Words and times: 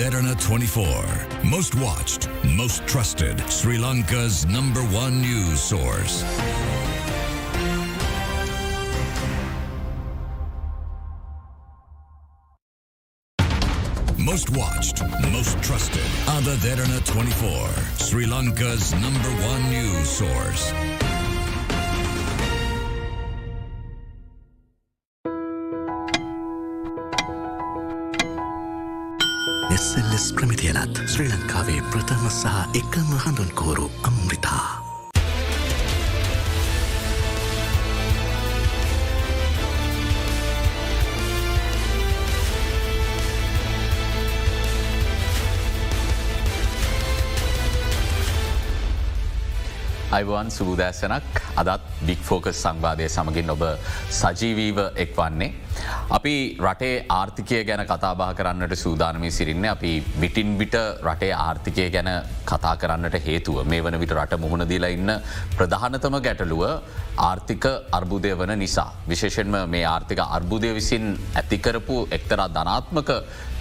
Derana 0.00 0.34
24. 0.40 1.44
Most 1.44 1.74
watched, 1.74 2.30
most 2.56 2.86
trusted. 2.86 3.38
Sri 3.50 3.76
Lanka's 3.76 4.46
number 4.46 4.80
one 4.80 5.20
news 5.20 5.60
source. 5.60 6.24
Most 14.16 14.48
watched, 14.56 15.02
most 15.30 15.62
trusted. 15.62 16.00
Ada 16.28 16.56
Derana 16.64 17.04
24. 17.04 17.68
Sri 17.98 18.24
Lanka's 18.24 18.94
number 18.94 19.28
one 19.28 19.68
news 19.68 20.08
source. 20.08 21.09
ප්‍රමිතියනත් 30.80 31.08
ශ්‍රී 31.08 31.28
ලංකාවේ 31.28 31.80
ප්‍රථම 31.92 32.24
සහ 32.30 32.46
එකම 32.74 33.08
හඳුන්කෝරු 33.22 33.86
Amritha. 34.02 34.80
Ivan 50.10 50.50
සුබූදෑසනක් 50.50 51.42
අදත් 51.56 51.82
බික් 52.06 52.22
focus 52.22 52.56
සංවාදය 52.56 53.08
සමගින් 53.08 53.50
ඔබ 53.50 53.62
සජීවීව 54.10 54.78
එක් 54.96 55.12
වන්නේ. 55.16 55.52
අපි 56.10 56.34
රටේ 56.60 56.94
ආර්ථිකය 57.10 57.60
ගැන 57.64 57.84
කතාබා 57.86 58.30
කරන්නට 58.34 58.74
සූදානමී 58.76 59.30
සිරින්න 59.30 59.66
අපි 59.66 59.92
බිටින් 60.20 60.56
බිට 60.58 60.76
රටේ 61.02 61.32
ආර්ථිකය 61.38 61.90
ගැන 61.90 62.10
කතා 62.46 62.74
කරන්නට 62.76 63.18
හේතුව 63.20 63.60
මේ 63.64 63.82
වන 63.82 64.00
විට 64.00 64.14
රට 64.14 64.40
මුහුණදීලා 64.40 64.90
ඉන්න 64.90 65.12
ප්‍රධානතම 65.56 66.18
ගැටලුව 66.20 66.64
ආර්ථික 67.20 67.64
අර්බුදය 67.92 68.32
වන 68.34 68.58
නිසා. 68.58 68.90
විශේෂෙන්ම 69.08 69.56
මේ 69.68 69.84
ආර්ථික 69.86 70.20
අර්බුදය 70.28 70.74
විසින් 70.74 71.06
ඇතිකරපු 71.34 71.96
එක්තරා 72.10 72.48
ධනාත්මක 72.48 73.10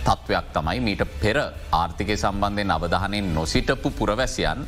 තත්ත්වයක් 0.02 0.45
තමයි 0.56 0.80
මීට 0.80 1.04
පෙර 1.22 1.38
ආර්ථිකය 1.73 2.16
සම්බන්ධයෙන් 2.16 2.72
අවධානයෙන් 2.72 3.28
නොසිටපු 3.33 3.89
පුරවැසියන් 3.92 4.59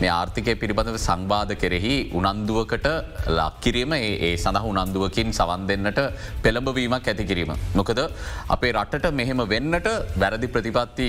මේ 0.00 0.10
ආර්ථිකය 0.10 0.54
පිළිබඳව 0.54 0.98
සංවාධ 0.98 1.54
කෙරෙහි 1.54 1.94
උනන්දුවකට 2.12 2.86
ලක්කිරීම 3.30 3.92
ඒ 3.94 4.32
සඳහ 4.34 4.66
උනන්දුවකින් 4.72 5.30
සවන් 5.32 5.66
දෙන්නට 5.68 6.00
පෙළඹවීමක් 7.00 7.08
ඇතිකිරීම. 7.08 7.52
මොකද 7.74 8.00
අපේ 8.48 8.72
රටට 8.72 9.12
මෙහෙම 9.12 9.40
වෙන්නට 9.48 9.88
වැරදි 10.16 10.48
ප්‍රතිපත්ති 10.48 11.08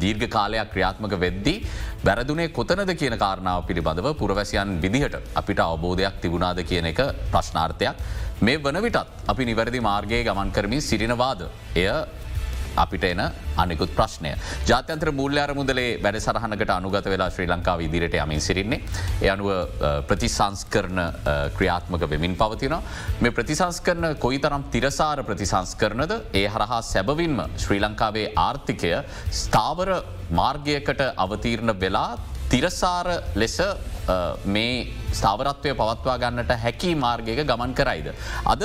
දීර්ඝ 0.00 0.28
කාලයක් 0.30 0.70
ක්‍රියාත්මක 0.72 1.14
වෙද්දී 1.20 1.64
වැරදුනේ 2.04 2.48
කොතනද 2.52 2.92
කියන 3.00 3.18
කාරණාව 3.18 3.66
පිළිබඳව 3.66 4.14
පුරවැසියන් 4.18 4.80
විදිහට 4.80 5.16
අපිට 5.34 5.58
අවබෝධයක් 5.58 6.20
තිබුණාද 6.22 6.62
කියන 6.64 6.86
එක 6.92 7.00
ප්‍රශ්නාර්ථයක්. 7.32 7.96
මේ 8.40 8.58
වන 8.58 8.82
විටත් 8.82 9.28
අපි 9.28 9.44
නිවැරදි 9.44 9.80
මාර්ගයේ 9.80 10.24
ගමන් 10.24 10.52
කරමින් 10.52 10.80
සිරිනවාද. 10.80 11.48
එය 11.74 11.88
අපිට 12.76 13.04
එන 13.04 13.22
අනිකුත් 13.56 13.90
ප්‍රශ්නය. 13.90 14.32
ජාත්‍යන්ත්‍ර 14.66 15.10
මුල්්‍යාර 15.12 15.54
මුදලේ 15.54 15.88
වැඩ 15.98 16.20
සරහනකට 16.20 16.72
අනුගත 16.76 17.06
වෙලා 17.06 17.30
ශ්‍රී 17.30 17.48
ලංකාව 17.48 17.84
ඉදිරියට 17.86 18.16
යමින් 18.16 18.40
සිරින්නේ. 18.40 18.82
එ 19.22 19.28
අනුව 19.28 19.50
ප්‍රතිසංස්කරන 20.08 21.00
ක්‍රියාත්මක 21.56 22.08
වෙමින් 22.08 22.36
පවතින. 22.36 22.76
මේ 23.20 23.30
ප්‍රතිසංස්කරන 23.30 24.06
කොයි 24.18 24.38
තරම් 24.38 24.64
තිරසාර 24.70 25.24
ප්‍රතිසංස්කරනද 25.24 26.14
ඒ 26.34 26.46
හරහා 26.48 26.80
සැබවින්ම 26.84 27.42
ශ්‍රී 27.56 27.80
ලංකාවේ 27.80 28.28
ආර්ථිකය 28.38 28.94
ස්ථාවර 29.42 29.90
මාර්ගයකට 30.32 31.02
අවතීරණ 31.16 31.74
වෙලා 31.80 32.18
තිරසාර 32.50 33.08
ලෙස 33.34 33.58
මේ 34.46 34.72
ස්ථාවරත්වය 35.16 35.72
පවත්වා 35.74 36.16
ගන්නට 36.22 36.52
හැකි 36.64 36.92
මාර්ගයක 36.96 37.40
ගමන් 37.42 37.72
කරයිද. 37.74 38.08
අද 38.46 38.62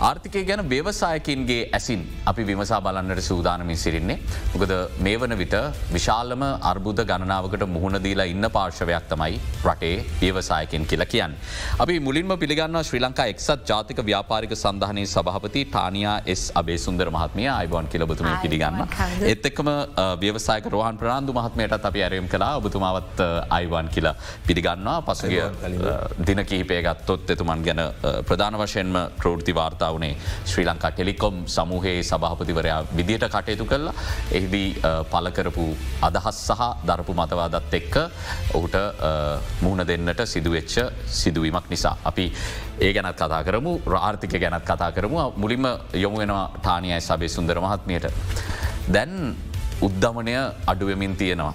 ආර්ථිකය 0.00 0.42
ගැන 0.50 0.62
ව්‍යවසායකින්ගේ 0.70 1.62
ඇසින් 1.70 2.02
අපි 2.26 2.46
විමසා 2.50 2.80
බලන්නට 2.80 3.22
සූදානමින් 3.22 3.78
සිරින්නේ. 3.78 4.18
මොකද 4.54 4.74
මේ 5.00 5.16
වන 5.16 5.36
විට 5.42 5.56
විශාලම 5.92 6.44
අර්බුද 6.62 7.02
ගණනාවකට 7.10 7.64
මුහුණදීලා 7.68 8.28
ඉන්න 8.32 8.48
පාර්ශවයක් 8.50 9.06
තමයි 9.10 9.40
රටේ 9.64 9.96
ව්‍යවසායකින් 10.22 10.86
කියලා 10.86 11.10
කියන්න. 11.14 11.34
අපි 11.78 11.96
මුලින්ම 12.00 12.32
පිළිගන්න 12.38 12.80
ශ්‍රී 12.82 13.02
ලංකා 13.02 13.28
එක්සත් 13.34 13.66
ජාතික 13.70 14.00
ව්‍යාපාරික 14.02 14.54
සඳහනය 14.56 15.04
සභහපති 15.06 15.64
ටානයා 15.66 16.16
එස් 16.26 16.44
අබේ 16.54 16.78
සුන්දර 16.78 17.08
මහත්මය 17.10 17.48
අයිබෝන් 17.50 17.88
කියලබතුම 17.88 18.30
පිළිගන්න. 18.44 18.80
එත් 19.24 19.50
එක්කම 19.50 19.70
ව්‍යවසායක 20.22 20.66
රෝහන් 20.68 21.00
ප්‍රනාාන්දු 21.00 21.38
මහත්මයටත් 21.40 21.88
අපි 21.90 22.02
ඇරයම් 22.02 22.28
කලා 22.28 22.52
ඔබතුමාවත් 22.60 23.20
අයිවාන් 23.50 23.88
කියලා 23.88 24.16
පිළිගන්නවා 24.46 24.98
පසුගිය 25.08 25.44
දින 26.26 26.40
කිහිපය 26.44 26.80
ගත්තොත් 26.82 27.30
එතුමන් 27.30 27.62
ගැන 27.66 27.80
ප්‍රධාන 28.28 28.58
වශයෙන්ම 28.60 28.96
ක්‍රෝෘති 29.20 29.54
වාර්තා 29.54 29.90
වනේ 29.96 30.14
ශ්‍රී 30.50 30.66
ලංකා 30.68 30.90
ටෙලිකොම් 30.92 31.36
සමූහයේ 31.46 32.02
සභහපතිවරයා 32.02 32.80
විදියට 32.96 33.26
කටයුතු 33.34 33.66
කරලා 33.72 33.94
එහිදී 34.38 34.68
පලකරපු 35.12 35.66
අදහස් 36.08 36.40
සහ 36.48 36.62
දරපු 36.88 37.14
මතවාදත් 37.20 37.74
එක්ක 37.80 37.96
ඔහුට 38.54 38.76
මුහුණ 39.62 39.86
දෙන්නට 39.86 40.22
සිදුවෙච්ච 40.26 40.74
සිදුවීමක් 41.20 41.70
නිසා. 41.70 41.96
අපි 42.04 42.32
ඒ 42.80 42.92
ගැනත් 42.92 43.16
කතා 43.16 43.42
කරමු 43.44 43.72
රාර්ථික 43.86 44.34
ගැනත් 44.40 44.64
කතා 44.64 44.92
කරමු 44.92 45.32
මුලින්ම 45.36 45.66
යොමු 45.94 46.18
වෙනවා 46.18 46.46
ටානියයි 46.56 47.00
සබේ 47.00 47.28
සුන්දර 47.28 47.60
මහත්මයට. 47.60 48.06
දැන් 48.94 49.36
උද්ධමනය 49.82 50.34
අඩුවමින් 50.66 51.16
තියෙනවා. 51.16 51.54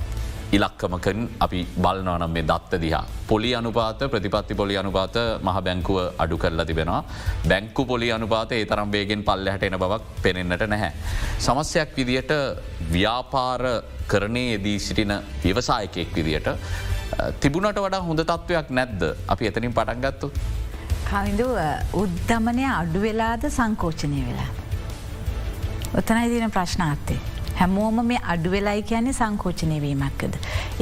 ඉලක්කමකන් 0.56 1.20
අපි 1.46 1.60
බලනවනම් 1.84 2.32
මේ 2.36 2.46
දත්ත 2.52 2.80
දිහා. 2.84 3.04
පොලි 3.30 3.52
අනුපාත 3.60 4.00
ප්‍රතිපත්ති 4.14 4.58
පොලි 4.62 4.78
අනුපාත 4.82 5.16
මහ 5.46 5.58
බැංකුව 5.68 5.98
අඩු 6.24 6.38
කරලා 6.44 6.66
තිබෙනවා. 6.70 7.04
බැංකු 7.50 7.86
පොලි 7.92 8.12
අනුපාත 8.18 8.52
ඒ 8.52 8.66
තරම් 8.72 8.92
වේගෙන් 8.96 9.24
පල්ල 9.30 9.50
හට 9.54 9.70
එන 9.70 9.80
බවක් 9.84 10.04
පෙනෙන්න්නට 10.24 10.66
නැහැ. 10.74 10.92
සමස්යක් 11.46 11.96
විදියට 12.00 12.34
ව්‍යාපාර 12.96 13.64
කරණය 14.12 14.44
යෙදී 14.52 14.80
සිටින 14.80 15.14
ව්‍යවසායකයෙක් 15.44 16.12
විදියට 16.18 16.50
තිබුණට 17.42 17.80
වඩා 17.86 18.04
හොඳ 18.10 18.22
තත්ත්වයක් 18.24 18.70
නැද්ද 18.80 19.02
අපි 19.34 19.48
එතනින් 19.52 19.74
පටන්ගත්තු. 19.74 20.32
කවිදු 21.10 21.48
උද්ධමනය 22.02 22.66
අඩු 22.80 23.02
වෙලාද 23.06 23.44
සංකෝචනය 23.58 24.20
වෙලා. 24.30 24.52
ඔතනයි 26.00 26.30
දින 26.34 26.52
ප්‍රශ්නාර්ථය. 26.52 27.18
හැමෝම 27.60 28.02
මේ 28.12 28.22
අඩු 28.34 28.50
වෙලයි 28.56 28.82
කියන්නේ 28.92 29.20
සංකෝචනය 29.22 29.78
වීමක්කද. 29.86 30.34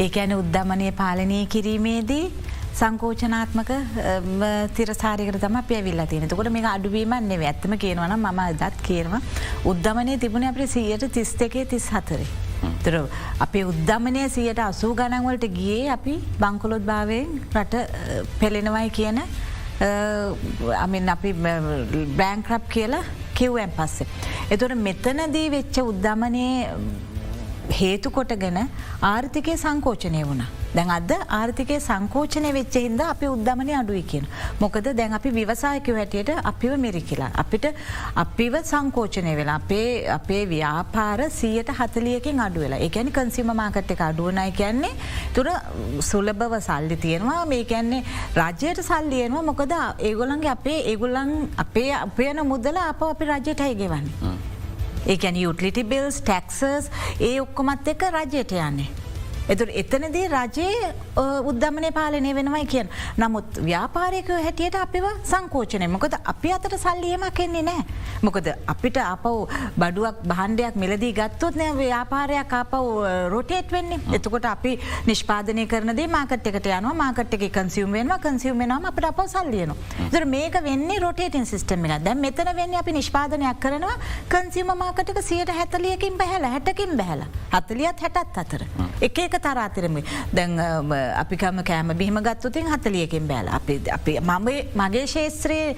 ඒක 0.05 0.17
ඇන 0.23 0.33
උද්ධමනය 0.41 0.91
පාලනය 1.01 1.39
කිරීමේදී 1.55 2.25
සංකෝචනාත්මක 2.79 3.71
තිරසාරිකට 4.77 5.37
තම 5.43 5.57
පැවිල්ලා 5.71 6.07
තියෙන 6.11 6.31
තකොට 6.31 6.49
මේ 6.55 6.65
අඩුවීමන් 6.75 7.27
නෙව 7.31 7.43
ඇත්තම 7.49 7.75
කියනවන 7.83 8.15
ම 8.17 8.41
දත් 8.61 8.87
කියනවා 8.87 9.21
උද්ධමනය 9.71 10.17
තිබුණ 10.23 10.49
අපේ 10.51 10.67
සීයට 10.75 11.05
තිස් 11.17 11.33
දෙකේ 11.41 11.65
තිස් 11.73 11.87
හතරේ. 11.95 12.27
තර 12.83 12.95
අපේ 13.45 13.63
උද්ධමනය 13.71 14.27
සියට 14.35 14.59
අසූ 14.65 14.91
ගණන්වලට 14.99 15.45
ගියේ 15.57 15.89
අපි 15.95 16.15
බංකොලොත් 16.41 16.85
භාවයෙන් 16.91 17.27
රට 17.61 17.83
පෙළෙනවයි 18.39 18.89
කියන 18.99 19.19
අමින් 20.85 21.09
අපි 21.15 21.33
බෑංක්‍රප් 22.19 22.65
කියලා 22.75 23.03
කිව්වැන් 23.35 23.71
පස්සේ. 23.77 24.07
එතුට 24.51 24.75
මෙතනදී 24.77 25.47
වෙච්ච 25.49 25.79
උද්ධමනය 25.81 26.45
හේතු 27.79 28.09
කොටගෙන 28.17 28.59
ආර්ථිකය 29.11 29.53
සංකෝචනය 29.63 30.21
වුණ. 30.29 30.43
දැන් 30.75 30.91
අද 30.97 31.11
ආර්ථිකය 31.37 31.77
සංකෝචනය 31.87 32.49
වෙච්ච 32.57 32.75
හිද 32.83 33.01
අපි 33.05 33.27
උද්ධමනය 33.33 33.73
අඩුයි 33.79 34.03
කියන. 34.11 34.25
මොකද 34.63 34.87
දැන් 34.99 35.13
අපි 35.17 35.29
විවසායකව 35.37 35.97
හැටියට 36.01 36.31
අපිව 36.51 36.73
මිරිකිලා. 36.85 37.31
අපිට 37.43 37.65
අපිව 38.23 38.55
සංකෝචනය 38.71 39.33
වෙලා 39.39 39.57
අපේ 39.61 39.87
අපේ 40.17 40.43
ව්‍යාපාර 40.53 41.19
සීයට 41.39 41.71
හතලියකින් 41.79 42.43
අඩු 42.47 42.65
වෙලා 42.65 42.81
එකැනි 42.87 43.15
කන්සිම 43.17 43.51
මාකට් 43.61 43.93
එක 43.95 44.05
අඩුවනයි 44.09 44.51
කියන්නේ 44.61 44.93
තුර 45.35 45.49
සුලභව 46.11 46.55
සල්ලි 46.69 46.97
තියෙනවා 47.05 47.41
මේ 47.53 47.63
කැන්නේ 47.73 48.03
රජයට 48.41 48.81
සල්ලියනවා 48.91 49.45
මොකද 49.51 49.75
ඒගොලන්ගේ 50.09 50.55
අපේ 50.57 50.79
ඒගොල්ලන් 50.93 51.35
අපේ 51.65 51.91
අපයන 52.05 52.47
මුදල 52.53 52.81
අප 52.87 53.03
අපි 53.13 53.31
රජයට 53.33 53.67
අයිගෙවන්නේ. 53.67 54.42
ඒකැන 55.07 55.35
යුටලිටි 55.35 55.83
බිල්ස් 55.83 56.21
ටක්සර්ස් 56.21 56.91
ඒ 57.19 57.39
ඔක්කොමත් 57.41 57.87
එක 57.87 58.05
රජයට 58.09 58.55
යන්නේ. 58.55 59.02
එතුර 59.49 59.67
එතනදී 59.81 60.27
රජයේ 60.33 60.93
උද්ධමනය 61.49 61.91
පාලනය 61.97 62.33
වෙනවයි 62.39 62.65
කියෙන්. 62.73 62.89
නමුත් 63.17 63.59
ව්‍යාපාරයකය 63.69 64.39
හැටියට 64.45 64.75
අපිව 64.83 65.05
සංකෝචනය. 65.31 65.87
මොකද 65.95 66.15
අපි 66.33 66.51
අතට 66.55 66.75
සල්ලියමක් 66.85 67.39
එන්නේ 67.45 67.63
නෑ. 67.69 67.83
මොකද 68.21 68.47
අපිට 68.73 68.97
අපව් 68.97 69.47
බඩුවක් 69.77 70.23
බහන්ඩයක් 70.31 70.75
මිලදී 70.83 71.13
ගත්තොත් 71.19 71.55
නෑ 71.61 71.75
ව්‍යාපාරයක් 71.81 72.53
අපව් 72.61 72.87
රොටේට් 73.35 73.71
වෙන්නේ. 73.71 73.99
එතකොට 74.19 74.45
අපි 74.45 74.79
නිෂ්පාදනය 75.11 75.67
කරනදේ 75.67 76.07
මාකට් 76.07 76.47
එකට 76.53 76.71
යනවා. 76.71 76.93
මාකට් 77.03 77.33
එක 77.39 77.45
කන්සියම් 77.59 77.91
වෙනවා. 77.97 78.19
කන්සියම් 78.27 78.57
වෙනම 78.63 78.89
අපට 78.91 79.09
අප 79.11 79.21
සල්ලියන. 79.35 79.75
දර 80.13 80.25
මේක 80.35 80.57
වෙන්නේ 80.69 80.99
රොටේටන් 81.05 81.45
සිස්ටම 81.53 81.85
එක 81.89 82.03
දැ 82.07 82.15
මෙතන 82.25 82.53
වෙන්න 82.61 82.79
අපි 82.81 82.95
නිෂ්පාදනයක් 82.99 83.59
කරනවා. 83.59 83.97
කන්සිම 84.29 84.71
මාකටක 84.83 85.21
සියට 85.29 85.51
හැතලියකින් 85.59 86.17
බැහල 86.17 86.49
හැටකින් 86.55 86.97
බැහල. 86.97 87.27
හතලියත් 87.53 87.99
හැටත් 88.07 88.37
අතර. 88.43 88.63
එක 89.01 89.19
එක 89.33 89.41
තරාතිරම 89.47 89.99
දැන් 90.37 90.55
අපිකම 91.23 91.61
කෑම 91.69 91.93
බිහිම 92.01 92.17
ගත්තුතින් 92.29 92.71
හතලියකින් 92.73 93.27
බෑල. 93.33 93.47
අපි 93.57 93.81
අපි 93.97 94.13
මම 94.21 94.49
මගේ 94.81 95.05
ශේත්‍රයේ 95.15 95.75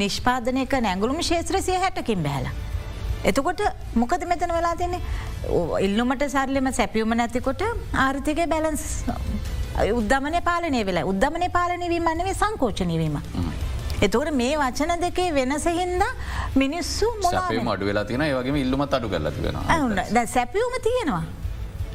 නිෂ්පාදනයක 0.00 0.74
නැගුළුම් 0.86 1.20
ශේත්‍රසිය 1.30 1.78
හැටකින් 1.84 2.22
බෑලා. 2.28 2.54
එතකොට 3.30 3.60
මොකද 4.02 4.22
මෙතන 4.32 4.52
වෙලා 4.58 4.74
තියන්නේ? 4.82 5.00
ඉල්ලුමට 5.86 6.22
සරලිම 6.34 6.68
සැපියුම 6.80 7.14
නැතිකොට 7.20 7.62
ආර්ථිකය 8.06 8.46
බැලන්ස් 8.54 8.84
උද්ධමන 10.00 10.36
පාලනය 10.50 10.84
වෙලා. 10.90 11.08
උද්ධමන 11.12 11.44
පාලනවීම 11.56 12.06
අන්නවේ 12.12 12.36
සංකෝචනීවීම. 12.42 13.18
එතවට 14.06 14.30
මේ 14.40 14.54
වචන 14.60 14.92
දෙකේ 15.04 15.30
වෙනසහින්ද 15.38 16.02
මිනිස්සු 16.62 17.06
මො 17.22 17.30
අඩු 17.74 17.88
වෙලා 17.90 18.04
තින 18.10 18.22
ඒවගේ 18.28 18.62
ඉල්ලුමත් 18.64 18.94
අඩු 18.98 19.08
කරලති 19.14 19.40
වෙන 19.46 20.26
සැපියුම 20.36 20.74
තියෙනවා. 20.86 21.24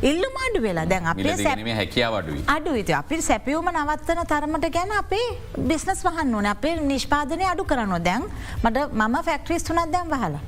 ඉල්ලුම 0.09 0.35
අඩු 0.45 0.59
වෙලා 0.65 0.85
දැන් 0.91 1.05
අපේ 1.11 1.75
හැකියාවඩුව 1.79 2.39
අඩු 2.55 2.71
ති 2.87 2.93
අපි 3.01 3.21
සැපියවම 3.27 3.69
නවත්තන 3.73 4.21
තරමට 4.31 4.65
ගැන 4.77 4.91
අපේ 5.01 5.27
බිස්නස් 5.69 6.01
වහන්න 6.07 6.33
ඕන 6.37 6.47
අපේ 6.53 6.73
නිෂ්පාදනය 6.89 7.45
අඩු 7.51 7.63
කරනවා 7.71 8.01
දැන් 8.07 8.25
මට 8.63 8.83
මම 9.01 9.15
ෆැක්ට්‍රිස් 9.29 9.63
තුනත් 9.69 9.93
දැන් 9.95 10.11
වහලා. 10.13 10.41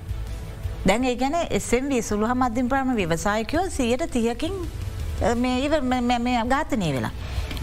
දැන් 0.87 1.05
ඒ 1.05 1.15
ගැන 1.15 1.37
එසම් 1.51 1.87
සුළුහ 2.09 2.33
මධ්‍යම 2.35 2.69
ප්‍රම 2.69 2.91
ව්‍යවසායකයෝ 2.99 3.65
සියට 3.69 4.05
තියකින් 4.11 4.53
මේ 5.37 6.43
ගාතනය 6.53 6.91
වෙලා. 6.97 7.13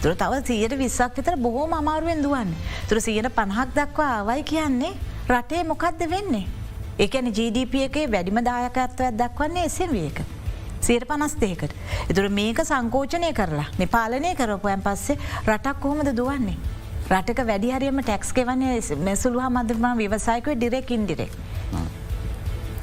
තුර 0.03 0.15
තව 0.15 0.43
සියට 0.47 0.79
විස්සක් 0.79 1.17
විතර 1.17 1.37
බොහෝ 1.37 1.69
අමාරුවෙන් 1.73 2.23
දුවන්න. 2.23 2.55
තුර 2.89 3.01
සියට 3.01 3.35
පණහක් 3.37 3.69
දක්වා 3.77 4.13
අවයි 4.21 4.43
කියන්නේ 4.45 4.95
රටේ 5.29 5.65
මොකක්ද 5.65 6.11
වෙන්නේ. 6.11 6.47
ඒකන 6.99 7.33
GDP 7.37 7.75
එකේ 7.89 8.13
වැඩිම 8.13 8.45
දායකත්වයක් 8.45 9.19
දක්වන්නේ 9.21 9.65
එසම් 9.65 9.93
වියක. 9.93 10.19
සියට 10.83 11.07
පනස්තයකට. 11.07 11.75
එතුර 12.11 12.29
මේක 12.39 12.61
සංකෝචනය 12.65 13.33
කරලා 13.33 13.69
මේ 13.79 13.93
පාලනය 13.97 14.35
කරපුයන් 14.35 14.85
පස්සේ 14.87 15.19
රටක් 15.47 15.81
කොහොමද 15.81 16.13
දුවන්නේ. 16.17 16.59
රටක 17.11 17.47
වැඩිහරියම 17.47 18.03
ටැක්ස් 18.03 18.33
කෙවන්නේ 18.33 18.77
මෙසුළුහ 19.09 19.49
මදරම 19.51 19.89
විවසායකව 19.99 20.55
ඩිරෙක් 20.55 20.91
ඉන්ඩිරෙක්. 20.91 21.35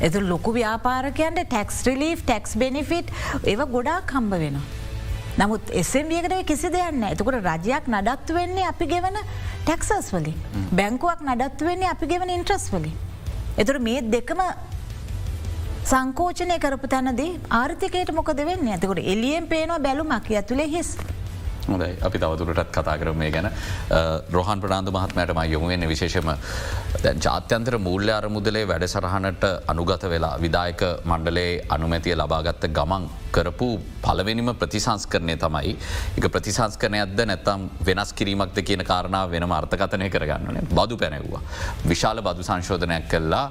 එතු 0.02 0.20
ලොකු 0.24 0.52
ව්‍යාපාරකයන්ට 0.54 1.46
ටැක්ස් 1.46 1.80
රිලිෆ් 1.88 2.26
ටැක්ස් 2.26 2.58
බෙනිෆිට් 2.58 3.16
ඒව 3.44 3.64
ගොඩා 3.76 4.02
කම්බ 4.12 4.44
වෙනවා. 4.44 4.68
නමුත් 5.40 5.70
එසම්ියකට 5.82 6.36
කිසි 6.48 6.70
දෙයන්න 6.70 7.04
එතකොට 7.10 7.40
රජයක් 7.42 7.86
නඩත්තු 7.88 8.38
වෙන්නේ 8.38 8.66
අපි 8.72 8.88
ගෙවන 8.94 9.20
ටැක්සස් 9.66 10.10
වලින් 10.16 10.40
බැංකුවක් 10.72 11.22
නඩත්තු 11.28 11.70
වෙන්නේ 11.70 11.92
අපි 11.92 12.10
ගෙවන 12.12 12.34
ඉන්ට්‍රස් 12.38 12.66
වලින්. 12.74 12.96
එතුර 13.58 13.80
මේ 13.80 14.02
දෙකම 14.16 14.42
සංකෝචනය 15.90 16.56
කරපු 16.64 16.88
තැනදී 16.94 17.30
ආර්ථිකයට 17.60 18.10
මොකද 18.18 18.42
වෙන්න? 18.50 18.68
ඇතකොට 18.74 19.00
එලියෙන් 19.14 19.46
පේනවා 19.54 19.80
බැලුමක් 19.86 20.28
ඇතුළේ 20.40 20.68
හිස්. 20.74 20.90
හොඳයි. 21.68 21.88
අපි 22.08 22.20
තවතුරටත් 22.24 22.72
කතා 22.76 22.98
කරම 23.02 23.18
මේ 23.22 23.32
ගැන. 23.36 23.48
රොහන් 24.36 24.60
ප්‍රාන්ධ 24.64 24.92
මහත්මයටම 24.96 25.40
යොමුවෙන්න 25.54 25.86
විශේෂම 25.92 26.30
ජාත්‍යන්තර 27.26 27.78
මූල්‍ය 27.88 28.12
අරමුදලේ 28.18 28.68
වැඩ 28.72 28.86
සරහනට 28.94 29.46
අනුගත 29.74 30.06
වෙලා 30.14 30.36
විදායක 30.44 30.84
මණ්ඩලේ 31.12 31.54
අනුමැතිය 31.78 32.16
ලබාගත්ත 32.22 32.68
ගමන් 32.78 33.08
කරපු 33.38 33.70
පලවෙනිම 34.04 34.52
ප්‍රතිසංස්කරණය 34.62 35.38
තමයි. 35.46 35.74
එක 36.20 36.28
ප්‍රතිසංස්කරනයක්ද 36.36 37.24
නැත්තම් 37.32 37.66
වෙනස් 37.90 38.14
කිරීමක්ද 38.22 38.62
කියන 38.70 38.86
කාරණාව 38.92 39.34
වෙනම 39.34 39.58
අර්ථකතනය 39.60 40.12
කරගන්නන 40.18 40.70
බදු 40.78 41.02
පැනෙව්වා. 41.02 41.42
විශාල 41.94 42.22
බදු 42.30 42.48
සංශෝධනයක් 42.52 43.10
කල්ලා 43.16 43.46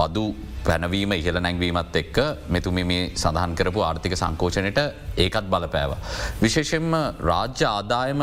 බදු 0.00 0.26
පැනවීම 0.66 1.12
ඉහල 1.14 1.38
නැංවීමත් 1.40 1.96
එක්ක 2.00 2.18
මෙතුමි 2.48 2.84
මේ 2.84 3.02
සඳහන් 3.14 3.54
කරපු 3.58 3.80
ආර්ථික 3.82 4.14
සංකෝචනයට 4.14 4.80
ඒකත් 5.16 5.46
බලපෑව. 5.52 5.92
විශේෂෙන්ම 6.42 6.96
රාජ්‍ය 7.22 7.64
ආදායම 7.66 8.22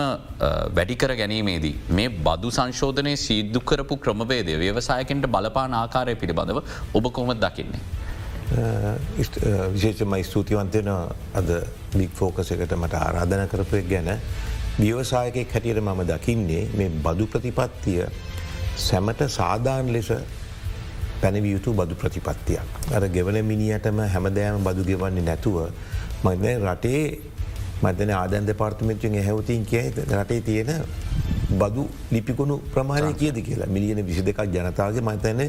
වැඩිකර 0.78 1.14
ගැනීමේදී 1.22 1.76
මේ 1.92 2.10
බදු 2.28 2.52
සංශෝධනය 2.52 3.14
සීද්දු 3.18 3.62
කරපු 3.62 3.98
ක්‍රමවේදය 3.98 4.60
ව්‍යවසායකෙන්ට 4.64 5.28
බලපාන 5.28 5.74
ආකාරය 5.76 6.16
පිළිබඳව 6.16 6.62
ඔබ 6.94 7.12
කොමත් 7.12 7.42
දකින්නේ. 7.46 7.82
විශේෂම 9.74 10.16
ස්තුතිවන්තයන 10.24 10.90
අද 11.36 11.50
බික් 11.94 12.14
ෆෝකස 12.14 12.52
එකට 12.52 12.74
මට 12.76 12.96
ආරාධන 12.98 13.46
කරපය 13.48 13.84
ගැන 13.86 14.10
ව්‍යවසායකෙක් 14.80 15.54
හැටියට 15.54 15.82
මම 15.82 16.02
දකින්නේ 16.08 16.64
මේ 16.74 16.90
බදු 17.06 17.28
ප්‍රතිපත්තිය 17.28 18.04
සැමට 18.80 19.22
සාධාන 19.30 19.94
ලෙස 19.94 20.10
පැනවිය 21.22 21.52
යුතු 21.56 21.74
බදු 21.80 21.96
ප්‍රතිපත්තියක්. 21.96 22.62
අර 22.96 23.04
ගෙවන 23.16 23.38
මිනිියටම 23.52 24.00
හැමදෑම 24.14 24.64
බදු 24.68 24.84
ගෙවන්නේ 24.90 25.28
නැතුව 25.30 25.58
මද 26.24 26.46
රටේ 26.68 27.04
මදන 27.84 28.10
ආදන් 28.22 28.46
දෙපාර්තමච්චෙන් 28.50 29.20
හැවතින් 29.28 29.66
කිය 29.66 29.86
රටේ 30.22 30.42
තියෙන 30.48 30.72
බදු 31.62 31.84
ලිපිකුණු 32.12 32.58
ප්‍රමාණය 32.74 33.14
කියද 33.22 33.38
කියලා? 33.48 33.70
මිලියන 33.76 34.06
විසි 34.08 34.26
දෙකක් 34.26 34.42
ජනතාවගේ 34.56 35.02
මතන 35.02 35.42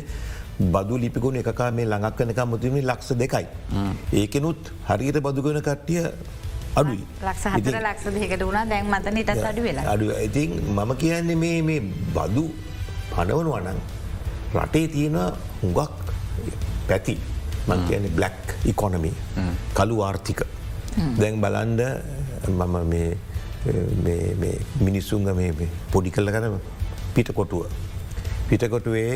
බදු 0.74 0.98
ලිපිකුණ 1.04 1.40
එකකා 1.42 1.70
මේ 1.70 1.86
ළඟක් 1.92 2.16
කනක 2.18 2.46
මුතුමේ 2.52 2.82
ලක්ෂ 2.90 3.18
දෙකයි. 3.22 3.46
ඒකනුත් 4.20 4.72
හරියට 4.88 5.18
බදුගන 5.26 5.60
කට්ටිය 5.68 6.02
අඩුයි. 6.80 7.04
ලක්ෂ 7.28 7.44
ලක්ෂ 7.86 8.06
දෙකට 8.14 8.42
වුණා. 8.48 8.64
දැන් 8.72 8.86
මතනට 8.92 9.46
අඩු 9.50 9.62
වෙලා. 9.62 9.86
අඩු 9.94 10.10
ඉතින් 10.26 10.50
මම 10.76 10.90
කියන්නේ 11.02 11.36
මේ 11.44 11.62
මේ 11.62 11.80
බදු 12.16 12.44
පනවනු 13.14 13.56
අනන් 13.58 13.80
රටේ 14.54 14.86
තියෙන 14.94 15.18
හුඟක් 15.62 15.92
පැති. 16.88 17.16
මං 17.68 17.80
කියන 17.88 18.04
බ්ලක් 18.16 18.38
ඉකොනමි 18.70 19.12
කළු 19.76 19.96
ආර්ථික. 20.06 20.40
දැන් 21.20 21.40
බලන්ඩ 21.42 21.80
මම 22.48 22.76
මිනිස්සුන්ග 24.86 25.28
පොඩි 25.92 26.10
කල්ල 26.10 26.30
කන 26.34 26.56
පිටකොටුව. 27.14 27.66
පිටකොටුවේ 28.48 29.12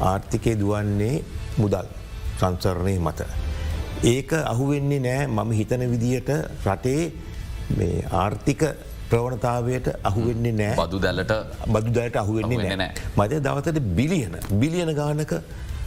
ආර්ථිකය 0.00 0.52
දුවන්නේ 0.60 1.22
මුදල් 1.60 1.86
සංසරණය 2.40 2.98
මත. 2.98 3.20
ඒක 4.12 4.30
අහුවෙන්නේ 4.52 5.00
නෑ. 5.06 5.26
මම 5.26 5.50
හිතන 5.58 5.82
විදියට 5.92 6.30
රටේ 6.66 7.02
ආර්ථික 8.10 8.62
ප්‍රවණතාවයට 9.10 9.88
අහුවෙන්නේ 10.04 10.52
නෑ 10.52 10.74
බදු 10.80 11.00
දැලට 11.00 11.32
බදු 11.68 11.90
දැලට 11.92 12.20
අහුවෙන්නේ 12.24 12.76
නෑ 12.76 12.92
මද 13.16 13.40
දවතට 13.46 13.80
බිලියන 13.96 14.36
බිලියන 14.54 14.92
ගානක 14.94 15.32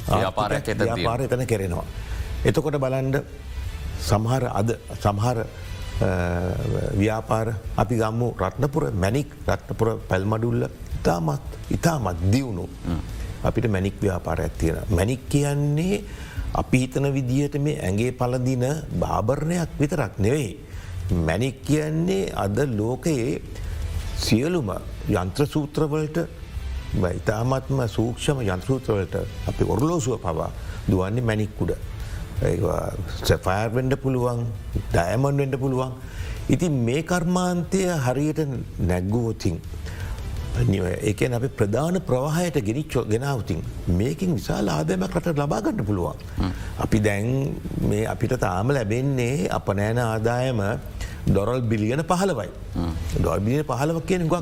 ව්‍යාපාරයක් 0.10 0.66
ව්‍යාපාර 0.78 1.22
එතන 1.22 1.46
කෙරෙනවා. 1.46 1.86
එතකොට 2.46 2.78
බලන්ඩ 2.78 3.18
සමහර 4.02 4.44
අද 4.52 4.70
සමහර 4.98 5.38
ව්‍යාපාර 6.98 7.48
අපි 7.78 7.96
ගම්මු 7.96 8.28
රත්නපුර 8.40 8.84
මැනික් 8.94 9.30
රත්නපුර 9.48 9.90
පැල්මඩුල්ල 10.10 10.66
ඉතාමත් 10.98 11.46
ඉතාමත් 11.70 12.20
දියුණු 12.34 12.66
අපිට 13.44 13.70
මැනික් 13.70 13.96
ව්‍යාපාර 14.02 14.40
ඇත්තියෙන. 14.40 14.82
මැනික් 14.90 15.30
කියන්නේ 15.30 16.04
අපි 16.54 16.78
හිතන 16.78 17.06
විදිහට 17.14 17.56
මේ 17.60 17.80
ඇගේ 17.80 18.12
පලදින 18.12 18.66
භාභරණයක් 19.00 19.70
විතරක් 19.80 20.18
නෙවෙයි. 20.18 20.52
මැනික් 21.12 21.64
කියන්නේ 21.66 22.32
අද 22.36 22.58
ලෝකයේ 22.78 23.42
සියලුම 24.18 24.70
යන්ත්‍ර 25.10 25.46
සූත්‍රවලට 25.46 26.18
ඉතාමත්ම 27.12 27.80
සූක්ෂම 27.88 28.42
යන්ත්‍රූත්‍රවලට 28.44 29.16
අපි 29.48 29.64
ඔරලෝසුව 29.66 30.20
පවා 30.20 30.52
දුවන්නේ 30.90 31.24
මැනික්කුඩ. 31.24 31.74
සැෆයර්වෙන්ඩ 33.24 33.96
පුළුවන් 34.04 34.46
ඩයමන් 34.92 35.38
වෙන්ඩ 35.38 35.56
පුළුවන්. 35.60 35.92
ඉතින් 36.50 36.72
මේ 36.86 37.04
කර්මාන්තය 37.04 37.82
හරියට 38.06 38.42
නැග්ගුවතින්. 38.80 39.60
ඒකන 41.02 41.34
අපි 41.34 41.48
ප්‍රධාන 41.50 42.02
ප්‍රවාහයට 42.02 42.58
ගෙනනිච්චෝ 42.62 43.06
ගෙනවතින් 43.06 43.64
මේකින් 43.90 44.36
විසා 44.36 44.60
ආදයමක් 44.70 45.16
රට 45.16 45.38
ලබාගන්න 45.38 45.86
පුළුවන්. 45.86 46.18
අපි 46.78 47.00
දැන් 47.00 47.56
මේ 47.82 48.06
අපිට 48.06 48.36
තාම 48.40 48.68
ලැබෙන්නේ 48.70 49.48
අප 49.50 49.68
නෑන 49.74 49.98
ආදායම 50.00 50.60
ඩොරල් 51.28 51.62
බිලියන 51.72 52.02
පහලවයි. 52.12 52.50
ඩොල්බිලිය 53.22 53.64
පහලව 53.70 53.98
කියෙන් 54.10 54.28
ගක් 54.32 54.42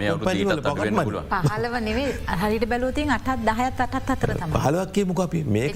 පහලව 1.47 1.73
නෙවේ 1.87 2.09
හරිට 2.41 2.65
බැලූතින් 2.71 3.11
අටත් 3.17 3.29
දහයත් 3.49 3.79
අටත් 3.85 4.11
අතර 4.15 4.29
පහලවක්කේ 4.55 5.05
මොක 5.11 5.21
අපි. 5.27 5.39
මේක 5.43 5.75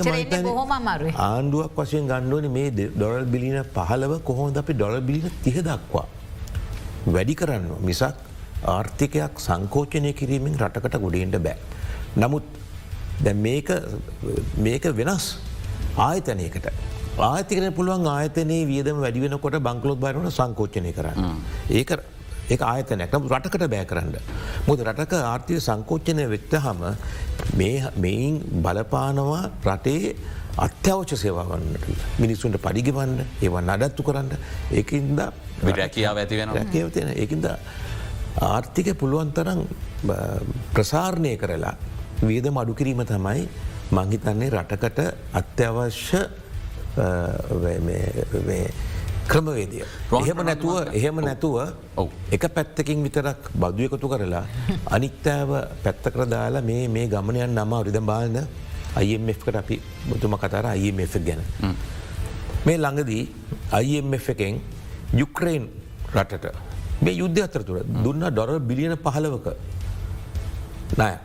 ආණ්ඩුවක් 1.29 1.79
වශයෙන් 1.79 2.07
ගණ්ඩුවන 2.11 2.47
මේ 2.57 2.69
ඩොරල් 2.77 3.25
බිලින 3.35 3.57
පහලව 3.77 4.13
කොහොඳ 4.29 4.57
අපි 4.63 4.73
ඩොල 4.79 4.95
බිලින 5.09 5.31
තිහ 5.45 5.57
දක්වා. 5.69 6.07
වැඩි 7.15 7.33
කරන්න 7.39 7.65
මිසක් 7.87 8.15
ආර්ථිකයක් 8.75 9.33
සංකෝචනය 9.47 10.11
කිරීමෙන් 10.19 10.53
රටකට 10.61 10.95
ගොඩෙන්ට 11.05 11.37
බෑ. 11.45 11.57
නමුත් 12.21 12.45
දැ 13.25 13.33
මේක 14.65 14.85
වෙනස් 14.99 15.25
ආයතනයකට 16.07 16.67
ආතිකන 17.17 17.73
පුළුවන් 17.73 18.07
ආයතනයේ 18.07 18.65
වියදම 18.65 18.99
වැඩි 18.99 19.21
වෙනකොට 19.21 19.59
බංකලොත් 19.61 19.99
බයරන 19.99 20.31
සංකෝච්චනය 20.31 20.93
කරන්න. 20.93 21.37
ඒක 21.69 21.91
ඒ 22.49 22.57
ආයතනයක්. 22.59 23.13
රටකට 23.13 23.67
බෑ 23.69 23.85
කරන්න. 23.85 24.15
මුද 24.67 24.79
රටක 24.81 25.13
ආර්ථය 25.13 25.59
සංකෝච්චනය 25.59 26.25
වෙච්ච 26.27 26.53
හම 26.57 26.81
මෙයින් 27.97 28.41
බලපානවා 28.63 29.51
රටේ 29.63 30.15
අත්‍යවශ්‍ය 30.57 31.17
සේවාවන්නට 31.17 31.85
මිනිස්සුන්ට 32.19 32.57
පඩිගවන්න 32.57 33.25
ඒව 33.41 33.55
නඩත්තු 33.61 34.03
කරන්න. 34.03 34.37
ඒකන්ද 34.71 35.19
රැකියාව 35.63 36.17
ඇති 36.17 36.37
වෙන 36.37 36.49
රැකියවතියෙන 36.49 37.13
ඒකන්ද 37.15 37.45
ආර්ථික 38.41 38.97
පුළුවන් 38.97 39.31
තරම් 39.31 39.61
ප්‍රසාරණය 40.73 41.37
කරලා 41.37 41.75
වේද 42.21 42.49
මඩු 42.49 42.73
කිරීම 42.73 43.05
තමයි 43.05 43.47
මංහිතන්නේ 43.91 44.49
රටකට 44.49 44.99
අත්‍යවශ්‍ය 45.33 46.21
ක්‍රමවේදිය. 49.27 49.83
එහෙම 50.11 50.39
නැතුව 50.43 50.75
එහෙම 50.91 51.15
නැතුව 51.17 51.57
එක 52.31 52.43
පැත්තකින් 52.49 53.03
විතරක් 53.03 53.49
බදු 53.55 53.83
එකතු 53.83 54.07
කරලා 54.07 54.45
අනිත්‍යාව 54.95 55.51
පැත්තකර 55.83 56.25
දාලා 56.25 56.61
මේ 56.61 56.87
මේ 56.87 57.07
ගමනයන් 57.07 57.55
නම 57.55 57.73
රිද 57.83 57.99
බාලන 58.01 58.37
අයිකට 58.95 59.55
අපි 59.55 59.81
බුතුම 60.09 60.37
කතර 60.37 60.65
අයිF 60.65 61.15
ගැන. 61.19 61.41
මේ 62.65 62.77
ළඟදී 62.77 63.23
අයිF 63.71 64.29
එකෙන් 64.29 64.61
යුක්‍රේන් 65.13 65.69
රටට 66.13 66.45
මේ 67.01 67.15
යුද්ධ 67.15 67.41
අතරතුර 67.41 67.83
දුන්න 67.83 68.23
ඩොර 68.29 68.59
බිලියන 68.59 68.95
පහලවක 68.97 69.47
නෑ 70.97 71.17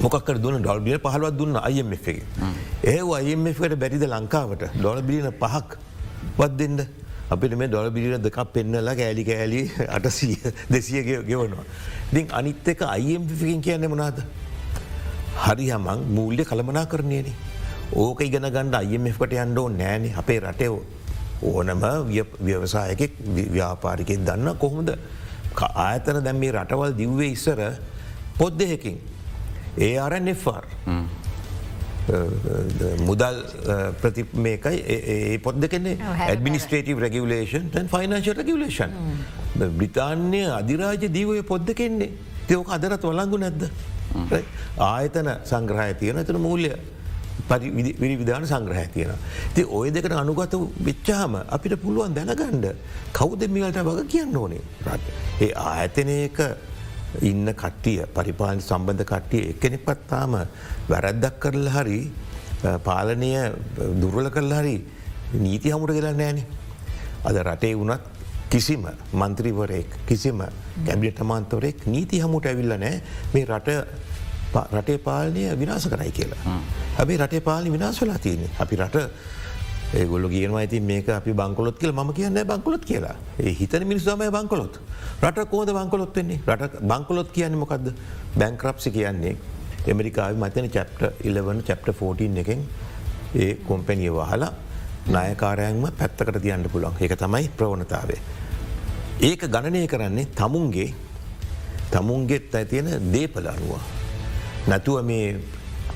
මොකක් 0.00 0.30
දුන්න 0.36 0.62
ඩොල්බිය 0.62 0.98
පහලවත් 0.98 1.36
දුන්න 1.36 1.56
අයිF 1.58 2.08
එක. 2.08 2.22
ඒ 2.84 3.00
අයිFකට 3.18 3.74
බැරිද 3.74 4.04
ලංකාවට 4.04 4.62
ඩොල 4.74 5.02
බිලියන 5.02 5.32
පහක් 5.34 5.78
වත් 6.38 6.52
දෙන්න 6.56 6.78
අපිට 7.30 7.56
මේ 7.56 7.68
ඩොල 7.68 7.90
බිලියන 7.90 8.22
දෙකක් 8.22 8.38
පෙන්නලා 8.52 8.94
කෑලි 8.94 9.24
කෑලි 9.24 9.60
අටසිය 9.96 10.36
දෙසිය 10.70 11.02
ගෙවනවා. 11.02 11.64
ඉතින් 12.12 12.26
අනිත් 12.32 12.68
එක 12.68 12.82
අයිම්ෆිකින් 12.84 13.60
කියන්න 13.60 13.88
මොනාද. 13.88 14.22
හරි 15.38 15.66
හමං 15.68 16.06
මූල්‍ය 16.10 16.44
කළමනා 16.44 16.86
කරනයන. 16.86 17.32
ඕක 17.94 18.20
ඉගෙන 18.20 18.46
ගණඩ 18.46 18.74
අයිමකට 18.74 19.32
යන්ඩෝ 19.34 19.68
නෑන 19.70 20.08
අපේ 20.14 20.40
රටයෝ 20.40 20.80
ඕනම 21.42 21.82
ව්‍යවසායකෙක් 22.40 23.12
ව්‍යාපාරිකෙන් 23.50 24.24
දන්න 24.24 24.56
කොහොමද 24.56 24.90
ආයතන 25.58 26.24
දැම් 26.24 26.38
මේ 26.38 26.52
රටවල් 26.52 26.92
දිව්වේ 26.94 27.30
ඉස්සර 27.32 27.60
පොද්දයකින් 28.38 28.98
ඒ 29.76 29.96
අරන්FR 30.06 30.64
මුදල් 33.08 33.36
ප්‍රති 34.00 34.24
මේකයි 34.46 34.78
ඒ 35.14 35.38
පොත් 35.38 35.60
දෙකන්නේ 35.60 35.96
ඇඩමිනිස්ට්‍රේටව 36.28 37.04
රගලේෂන් 37.04 37.68
ෆයිනශ 37.94 38.30
රගලේෂන් 38.38 38.96
බ්‍රිතාන්‍ය 39.78 40.42
අධිරාජ 40.58 41.08
දීවය 41.16 41.42
පොද්ද 41.52 41.74
කෙන්නේ 41.80 42.10
තයෝක 42.48 42.70
අදරත් 42.76 43.02
වලංගු 43.04 43.38
නැද්ද? 43.44 43.64
ආයතන 44.80 45.28
සංග්‍රහය 45.44 45.94
තියෙන 46.00 46.24
තන 46.24 46.40
මූල්‍ය 46.40 46.70
විරි 48.00 48.16
විධාන 48.20 48.46
සංග්‍රහ 48.46 48.86
තියෙන. 48.94 49.12
ති 49.54 49.64
ඔය 49.64 49.90
දෙකට 49.90 50.12
අනුගත 50.12 50.56
විච්චාම 50.86 51.36
අපිට 51.48 51.76
පුළුවන් 51.82 52.14
දැනගණ්ඩ 52.16 52.72
කවුද 53.12 53.44
මිලට 53.52 53.78
වග 53.88 54.06
කියන්න 54.08 54.36
ඕනේ. 54.36 54.62
ඒ 55.40 55.52
ආයතනයක 55.52 56.40
ඉන්න 57.30 57.48
කට්ටිය 57.62 58.04
පරිපාලි 58.16 58.60
සම්බන්ධ 58.60 59.04
කට්ටිය 59.10 59.42
එකනෙක් 59.52 59.84
පත්තාම 59.86 60.34
වැරැද්දක් 60.90 61.38
කරල 61.42 61.68
හරි 61.76 62.00
පාලනය 62.84 63.32
දුර්වල 64.02 64.30
කරල 64.36 64.52
හරි 64.60 64.76
නීති 65.46 65.72
හමුට 65.74 65.92
කියලා 65.96 66.14
නෑන. 66.20 66.38
අද 67.24 67.36
රටේ 67.48 67.74
වනත් 67.80 68.04
කිසිම 68.52 68.84
මන්ත්‍රීවරයෙක් 69.12 69.90
කිසිම 70.08 70.38
කැබිට 70.86 71.20
මන්තවරෙක් 71.30 71.86
නීති 71.86 72.20
හමුට 72.24 72.46
ඇවිල්ල 72.46 72.76
නෑ 72.84 73.02
මේ 73.34 73.44
රට 73.44 73.68
රටේ 74.76 74.98
පාලනය 75.08 75.42
විනාස 75.60 75.88
කරයි 75.92 76.12
කියලා. 76.18 76.60
හැබේ 76.98 77.18
රටේ 77.18 77.40
පාලි 77.40 77.72
විනාශ 77.72 78.00
වෙලා 78.02 78.18
තියන්නේ 78.18 78.50
අපි 78.58 78.76
රට 78.76 78.96
ඒගොල්ල 79.94 80.28
කියනවා 80.28 80.60
ඇති 80.60 80.80
මේක 80.80 81.08
අපි 81.08 81.32
බංකොලොත් 81.32 81.78
කියල. 81.78 81.92
ම 81.92 82.12
කියන්න 82.12 82.40
බංකොලොත් 82.44 82.84
කියලා. 82.84 83.16
ඒ 83.38 83.54
හිතන 83.54 83.86
මිනිස්සමය 83.86 84.30
බංකොලොත්. 84.30 84.80
රට 85.22 85.48
කෝද 85.50 85.68
බංකොලොත්වෙන්නේ 85.68 86.40
රට 86.46 86.82
බංකොලොත් 86.82 87.32
කියන්න 87.32 87.56
මොකක්ද 87.56 87.92
බැංක්‍රප්සි 88.36 88.90
කියන්නේ 88.90 89.36
එමරිකාව 89.86 90.36
මතන 90.36 90.68
චප්ට 90.68 91.24
ඉලවන 91.24 91.62
චප්ට 91.62 91.94
14 91.94 92.38
එකෙන් 92.38 92.64
ඒ 93.34 93.54
කොම්පැනිය 93.66 94.10
වහලා 94.10 94.52
නායකාරයන්ම 95.08 95.84
පැත්තකට 95.98 96.40
තියන්න 96.42 96.68
පුළන් 96.68 96.92
ඒක 97.00 97.16
තමයි 97.16 97.48
ප්‍රවණතාවේ. 97.56 98.20
ඒක 99.20 99.40
ගණනය 99.48 99.86
කරන්නේ 99.86 100.26
තමුන්ගේ 100.34 100.92
තමුන්ගෙත් 101.90 102.54
ඇතියෙන 102.54 103.12
දේපල 103.12 103.46
අනුව. 103.46 103.80
නැතුව 104.66 105.02
මේ 105.02 105.40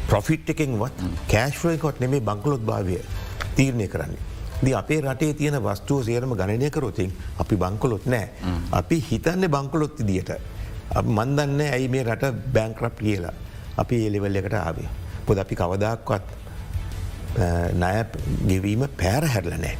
ප්‍රොෆිට් 0.08 0.48
එකෙන්වත් 0.50 1.04
කෑශ්වයකොත් 1.28 2.00
නෙමේ 2.00 2.20
බංකලොත් 2.20 2.64
භාවය. 2.64 2.98
තීරණය 3.56 3.88
කරන්නේ. 3.88 4.30
ද 4.62 4.74
අපේ 4.80 5.00
රටේ 5.00 5.34
තියෙන 5.34 5.58
වස්තුව 5.62 6.04
සේරම 6.06 6.34
ගණනය 6.40 6.70
කරොතින් 6.70 7.12
අපි 7.38 7.56
බංකොලොත් 7.56 8.06
නෑ. 8.06 8.28
අපි 8.80 9.04
හිතන්න 9.10 9.48
බංකොලොත් 9.54 10.02
දිට. 10.10 10.30
මන්දන්න 11.04 11.60
ඇයි 11.72 11.88
මේ 11.88 12.04
රට 12.04 12.34
බැංක්‍රප් 12.54 13.00
කියලා 13.00 13.34
අපි 13.76 14.04
ඒලෙවල් 14.04 14.36
එකට 14.42 14.54
ආවේ. 14.60 14.88
පොද 15.26 15.38
අපි 15.38 15.54
කවදක්වත් 15.56 16.38
නය 17.82 17.92
ගෙවීම 18.48 18.82
පෑර 19.00 19.24
හැරලනෑ. 19.34 19.76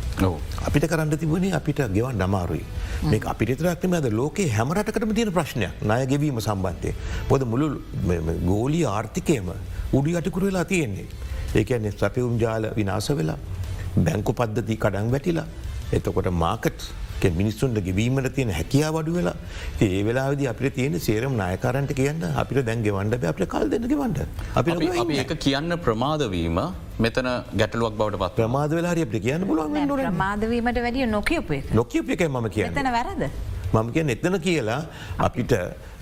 අපිට 0.66 0.86
කරන්න 0.90 1.18
තිබුණේ 1.18 1.52
අපිට 1.58 1.82
ගෙවන් 1.96 2.16
නමාරුයි. 2.18 2.64
මේ 3.10 3.20
අපිතරක්ම 3.32 3.94
ඇද 3.98 4.08
ලෝකේ 4.12 4.48
හැමරටකටම 4.56 5.12
තියෙන 5.18 5.32
ප්‍රශ්නයක් 5.38 5.82
නය 5.90 6.06
ගෙවීම 6.12 6.40
සම්බන්ධය. 6.40 6.94
පොද 7.28 7.44
මුළු 7.44 7.82
ගෝලී 8.50 8.86
ආර්ථිකයම 8.96 9.52
උඩි 9.92 10.16
අටිකුර 10.16 10.48
වෙලා 10.48 10.64
තියෙන්නේ. 10.64 11.06
ඒකන්නේ 11.54 11.92
සැපවුම් 12.02 12.38
ජාල 12.40 12.72
විනාස 12.76 13.10
වෙලා 13.10 13.38
බැංකු 13.96 14.32
පද්ධති 14.32 14.76
කඩන් 14.76 15.10
වැටිලා. 15.10 15.46
එතකොට 15.92 16.30
මාකට් 16.30 16.92
මිනිස්සුන්ට 17.30 17.78
ගෙවීමට 17.78 18.34
තියෙන 18.34 18.50
හැකියා 18.50 18.90
වඩු 18.92 19.12
වෙලා 19.14 19.34
ඒ 19.80 20.02
වෙලාද 20.04 20.40
අපිට 20.46 20.74
තියෙන 20.74 20.98
සේරම් 21.00 21.36
නායකරන්ට 21.36 21.92
කියන්න 21.94 22.24
අපිට 22.36 22.66
දැන්ගෙ 22.66 22.90
වන්ඩ 22.90 23.24
අප 23.24 23.42
කල් 23.46 23.68
දෙන්නක 23.70 23.94
වන්ඩ 24.00 24.26
අපි 24.54 25.18
ඒක 25.18 25.34
කියන්න 25.38 25.78
ප්‍රමාදවීම 25.78 26.60
මෙතන 26.98 27.30
ගැටලුවක් 27.56 27.94
බවට 27.94 28.18
පත් 28.18 28.34
ප්‍රමාද 28.34 28.74
වෙලා 28.74 28.92
අප 28.92 29.16
කියන්න 29.26 29.46
පුලුවන් 29.46 29.94
ප්‍රමාදවීමට 29.94 30.82
වැඩිය 30.86 31.06
නොකියප 31.06 31.72
නොකියප 31.72 32.10
එක 32.10 32.28
මම 32.28 32.50
කියන්න. 32.50 32.74
වැරද? 32.74 33.30
මම 33.72 33.92
කිය 33.92 34.10
එතන 34.10 34.40
කියලා 34.40 34.86
අපිට 35.18 35.52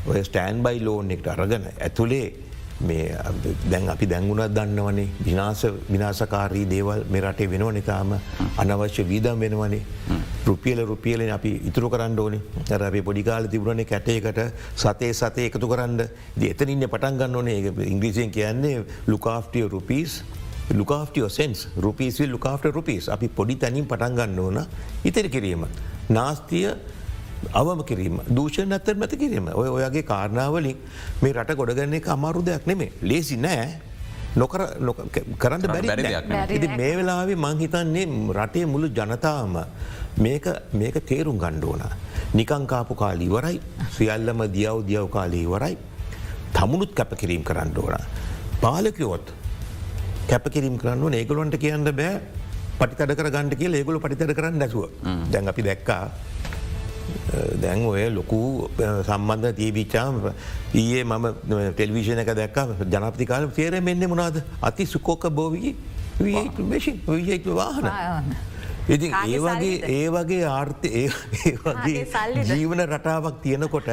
ඔය 0.06 0.24
ස්ටෑන් 0.24 0.62
බයි 0.62 0.84
ලෝන් 0.84 1.10
එක්ට 1.10 1.28
අරගන 1.28 1.66
ඇතුළේ 1.68 2.26
මේ 2.28 2.49
දැන් 2.80 3.88
අපි 3.88 4.06
දැංගුණත් 4.06 4.54
දන්නවනේ 4.56 5.08
විනාස 5.20 5.64
විනාසකාරී 5.90 6.64
දේවල් 6.64 7.04
මෙරටේ 7.10 7.46
වෙනව 7.46 7.70
නිතාම 7.72 8.14
අනවශ්‍ය 8.56 9.04
වීදම් 9.04 9.40
වෙනවනේ. 9.40 9.82
රුපියල 10.46 10.80
රුපියලෙන් 10.86 11.30
අපි 11.30 11.52
ඉතුරු 11.68 11.90
කරන්න 11.90 12.18
ඕනේ. 12.18 12.40
ඇර 12.70 12.82
අපේ 12.82 13.02
පොඩිකාල 13.02 13.48
තිබුණනේ 13.48 13.84
කැටේකට 13.84 14.40
සතේ 14.76 15.12
සතය 15.12 15.46
එකතු 15.46 15.68
කරන්න. 15.68 16.00
එතනින්න 16.42 16.88
පටන් 16.88 17.18
ගන්න 17.18 17.36
ඕනේ. 17.36 17.58
ඉංග්‍රීසියෙන් 17.86 18.30
කියන්නේ 18.30 18.84
look after the 19.06 19.68
rupees 19.68 20.22
look after the 20.72 21.28
cents 21.28 21.68
rupees will 21.76 22.30
look after 22.30 22.70
rupees 22.70 23.08
අපි 23.08 23.28
පොඩි 23.28 23.56
තැනින් 23.56 23.86
පටන් 23.86 24.14
ගන්න 24.14 24.38
ඕන. 24.38 24.66
ඉතිරි 25.04 25.28
කිරීම. 25.28 25.66
නාස්තිය 26.08 26.74
අවම 27.60 27.82
කිරීම 27.90 28.20
දූෂණ 28.36 28.72
ඇත්තර 28.76 28.96
මැති 29.02 29.16
කිරීම. 29.16 29.48
ඔය 29.54 29.68
ඔයගේ 29.76 30.02
කාරණාවලින් 30.02 30.76
මේ 31.22 31.32
රට 31.32 31.56
ගොඩගන්න 31.60 31.94
එක 32.00 32.08
අමාරු 32.16 32.42
දෙයක් 32.48 32.66
නෙමේ 32.70 32.92
ලේසි 33.02 33.36
නෑ. 33.36 33.68
නොකර 34.36 34.62
කරන්න 35.42 35.62
බැරි 35.66 36.14
ඉති 36.56 36.68
මේ 36.80 36.92
වෙලාවේ 36.98 37.38
මංහිතන්නේ 37.46 38.06
රටේ 38.38 38.66
මුළු 38.66 38.88
ජනතාවම 38.98 39.56
මේක 40.20 40.96
තේරුම් 41.10 41.38
ගණ්ඩෝන. 41.38 41.82
නිකංකාපු 42.34 42.94
කාලී 42.94 43.30
වරයි 43.36 43.60
සියල්ලම 43.96 44.42
දියව් 44.56 44.84
දියව් 44.90 45.06
කාලී 45.16 45.46
වරයි 45.54 45.78
තමුණුත් 46.52 46.92
කැපකිරීම් 46.94 47.44
කරන්න 47.44 47.72
ඕන. 47.76 47.96
පාලකයොත් 48.60 49.32
කැපකිරීම් 50.30 50.76
කරන්න 50.78 51.14
ඒගලොන්ට 51.14 51.56
කියන්න 51.58 51.90
බෑ. 52.02 52.20
පටිතඩ 52.80 53.12
කර 53.18 53.28
ගණඩ 53.34 53.58
කිය 53.60 53.74
ඒගොල 53.78 53.98
පටිතර 54.04 54.32
කරන්න 54.38 54.58
නැසුව 54.62 54.84
දැන් 55.32 55.48
අපි 55.52 55.62
දැක්කා 55.66 56.02
දැන් 57.62 57.86
ඔය 57.86 58.08
ලොකු 58.10 58.40
සම්බන්ධ 58.78 59.54
තියවිච්චාම 59.54 60.20
ඊයේ 60.74 61.04
මම 61.04 61.26
ටෙල්විෂණ 61.74 62.22
එක 62.24 62.34
දැක්ක 62.34 62.58
ජනපතිකාල 62.86 63.48
තේර 63.54 63.80
මෙන්න 63.80 64.08
මොනාද 64.08 64.42
අති 64.62 64.86
සුකෝක 64.86 65.30
බෝවී 65.30 65.74
විේෂි 66.20 67.00
විජයිතු 67.06 67.54
වාහන. 67.54 67.86
ඉතින් 68.88 69.10
කාගේ 69.10 69.36
ඒ 69.36 69.40
වගේ 69.40 69.76
සල්ලිද? 69.76 69.84
ඒ 69.88 70.08
වගේ 70.10 70.44
ආර්ථ 70.46 70.84
ඒ 70.84 71.04
ඒ 71.04 71.08
වගේ 71.08 71.56
කාගේ 71.64 72.06
සල්ලිද? 72.14 72.50
ජීවන 72.50 72.82
රටාවක් 72.86 73.42
තියෙනකොට 73.42 73.90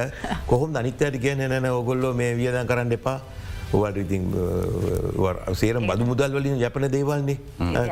කොහොම 0.48 0.76
අනිත්‍යයට 0.76 1.22
කියන 1.22 1.44
නැන 1.50 1.70
ඔගොල්ලෝ 1.72 2.14
මේ 2.14 2.36
වියදන් 2.36 2.68
කරන්න 2.68 2.92
එපා 2.92 3.20
ඔවට 3.76 3.98
ඉතින් 4.04 4.24
සේරම් 5.62 5.88
බදු 5.90 6.06
මුදල් 6.10 6.36
වලින් 6.38 6.56
ජපන 6.64 6.86
දේවල්න්නේ 6.96 7.38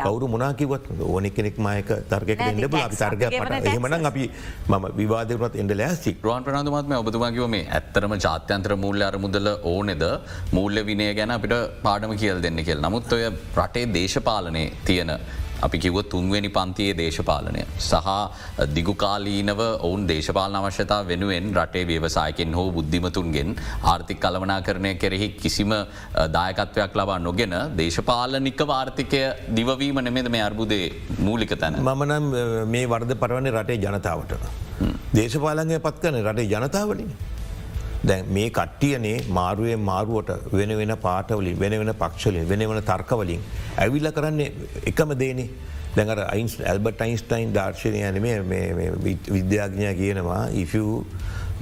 කවරු 0.06 0.28
මොනාකිවත් 0.34 0.86
ඕනෙ 1.10 1.30
කෙනෙක් 1.38 1.58
මයක 1.68 1.90
තර්ගක 2.12 2.40
නෑ, 2.40 2.54
එන්න 2.54 2.70
tax 2.76 3.02
අපි 3.08 3.30
තර්ග 3.36 3.68
එහෙමනම් 3.72 4.10
අපි 4.12 4.30
මම 4.72 4.86
විවාදකරත් 5.02 5.56
එඩ 5.64 5.74
ලෑස්ති. 5.82 6.16
රුවන් 6.26 6.46
ප්‍රනාධමත්ම 6.48 6.96
ඔබතුමාකිව 7.02 7.48
මේ 7.56 7.66
ඇත්තරම 7.80 8.16
ජාත්‍යන්ත්‍ර 8.26 8.76
මූල්‍ය 8.84 9.04
අරමුදල 9.10 9.50
ඕනෙද? 9.74 10.06
මූල්‍ය 10.58 10.84
විනය 10.92 11.08
ගැන 11.20 11.36
අපිට 11.38 11.56
පාඩම 11.88 12.14
කියල් 12.22 12.40
දෙන්න 12.46 12.64
කියල්. 12.68 12.80
නමුත් 12.86 13.12
ඔය 13.18 13.26
රටේ 13.60 13.86
දේශපාලනය 13.98 14.64
තියෙන 14.88 15.12
අපි 15.66 15.78
කිව 15.84 15.98
තුන්වෙනි 16.14 16.50
පන්තියේ 16.58 16.98
දේශපාලනය. 17.02 17.64
සහ 17.80 18.10
දිගුකාලීනව 18.78 19.62
ඔවුන් 19.88 20.04
දේශපාලන 20.12 20.58
අවශ්‍යතා 20.62 21.00
වෙනුවෙන් 21.12 21.48
රටේ 21.60 21.86
ව්‍යවසායකෙන් 21.92 22.58
හෝ 22.60 22.68
බුද්ධිමතුන්ගෙන් 22.78 23.50
ආර්ථික 23.94 24.20
කළමනා 24.26 24.60
කරණය 24.68 24.94
කෙරෙහි 25.04 25.30
කිසිම 25.44 25.74
දායකත්වයක් 26.38 27.00
ලබා 27.02 27.20
නොගෙන 27.28 27.56
දේශපාලනික 27.82 28.62
වාර්ථිකය 28.74 29.24
දිවවීම 29.60 30.00
නෙමෙද 30.08 30.30
මේ 30.36 30.46
අර්බුදේ 30.50 30.86
මූලික 31.20 31.54
තැන. 31.64 31.82
මමනම් 31.84 32.28
මේ 32.76 32.86
වර්ද 32.94 33.14
පරවන්නේ 33.24 33.56
රටේ 33.58 33.82
ජනතාවට. 33.86 34.34
දේශපාලන්ගේ 35.16 35.80
පත් 35.80 36.04
කන 36.04 36.22
රටේ 36.28 36.52
ජනතාවලින්. 36.54 37.12
දැන් 38.08 38.34
මේ 38.38 38.50
කට්ටියනේ 38.50 39.16
මාරුවෙන් 39.38 39.80
මාරුවට 39.92 40.52
වෙන 40.54 40.78
වෙන 40.78 40.98
පාටවලින් 41.06 41.60
වෙන 41.60 41.78
වෙන 41.82 41.94
පක්ෂලින් 42.02 42.50
වෙන 42.50 42.66
වෙන 42.70 42.84
තර්කවලින් 42.92 43.42
ඇවිල්ල 43.78 44.12
කරන්නේ 44.18 44.52
එකම 44.92 45.16
දේනේ. 45.24 45.50
දැඟර 45.96 46.20
අයින්ස් 46.28 46.58
ඇල්බට 46.72 47.02
අයින්ස්ටයින් 47.06 47.54
දර්ශනය 47.56 48.02
ඇනම 48.08 48.26
විද්‍යාඥා 49.36 49.94
කියනවා 50.02 50.42
if 50.64 50.76
you 50.78 51.06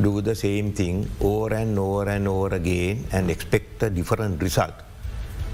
do 0.05 0.13
the 0.21 0.35
same 0.35 0.71
thing 0.79 1.05
over 1.21 1.53
and 1.53 1.77
over 1.79 2.07
and 2.15 2.27
over 2.27 2.49
again 2.55 3.05
and 3.11 3.29
expect 3.29 3.83
a 3.83 3.91
different 3.99 4.41
result 4.41 4.73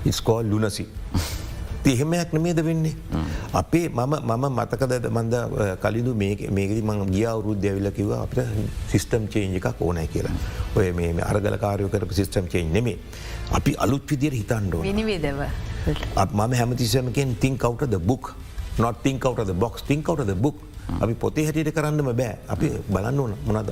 it's 0.06 0.22
called 0.22 0.48
lunacy. 0.54 0.88
එහෙමයක් 1.86 2.34
නමේද 2.34 2.60
වෙන්නේ. 2.66 2.96
අපේ 3.54 3.90
මම 3.90 4.14
මම 4.30 4.46
මතකද 4.58 5.10
මන්ද 5.10 5.36
කලින්දු 5.82 6.14
මේකද 6.16 6.82
මං 6.84 7.12
ගිය 7.12 7.26
අවරුද්ධ 7.26 7.66
ඇවිල 7.72 7.92
කිව 7.92 8.12
අපට 8.12 8.40
සිිස්ටම් 8.92 9.28
චේන්ජ 9.34 9.56
එකක් 9.60 9.82
ඕනෑ 9.82 10.08
කියලා. 10.08 10.36
ඔය 10.76 10.92
මේ 10.92 11.24
අරගල 11.32 11.58
කාරයෝ 11.58 11.90
කරපු 11.90 12.14
සිිස්ටම් 12.14 12.48
චේන් 12.52 12.74
නෙමේ. 12.74 12.98
අපි 13.52 13.76
අලුත් 13.78 14.04
විදිර 14.12 14.34
හිතන්ඩෝ. 14.34 14.82
විනිවිදව. 14.82 15.42
මම 16.34 16.54
හැමතිසමකෙන් 16.60 17.36
තිං 17.40 17.58
කවටද 17.58 18.00
බුක් 18.00 18.34
නොත් 18.80 19.04
තිං 19.04 19.20
කවටද 19.20 19.54
බොක්ස් 19.54 19.84
තිං 19.84 20.04
කවටද 20.04 20.36
බුක් 20.36 20.58
අපි 21.00 21.14
පොතේ 21.14 21.46
හැටියට 21.46 21.74
කරන්නම 21.74 22.12
බෑ 22.16 22.38
අපි 22.48 22.72
බලන්න 22.92 23.20
ඕන 23.20 23.34
මොනද 23.46 23.72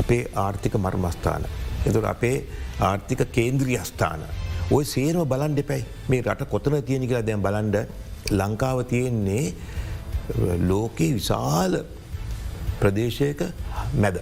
අපේ 0.00 0.22
ආර්ථික 0.34 0.74
මර්මස්ථාන. 0.74 1.44
එතුට 1.86 2.04
අපේ 2.04 2.36
ආර්ථික 2.80 3.28
කේන්ද්‍රී 3.32 3.78
අස්ථාන. 3.78 4.20
ඔය 4.70 4.84
සේරම 4.84 5.22
බලන් 5.30 5.54
දෙපැයි 5.54 5.84
මේ 6.10 6.22
රට 6.22 6.48
කොතන 6.50 6.74
තියෙන 6.82 7.06
කියලා 7.06 7.26
දැන් 7.26 7.42
බලන්ඩ 7.42 7.76
ලංකාව 8.32 8.82
තියෙන්නේ 8.92 9.54
ලෝකයේ 10.70 11.14
විශාල 11.14 11.84
ප්‍රදේශයක 12.80 13.42
මැද. 13.94 14.18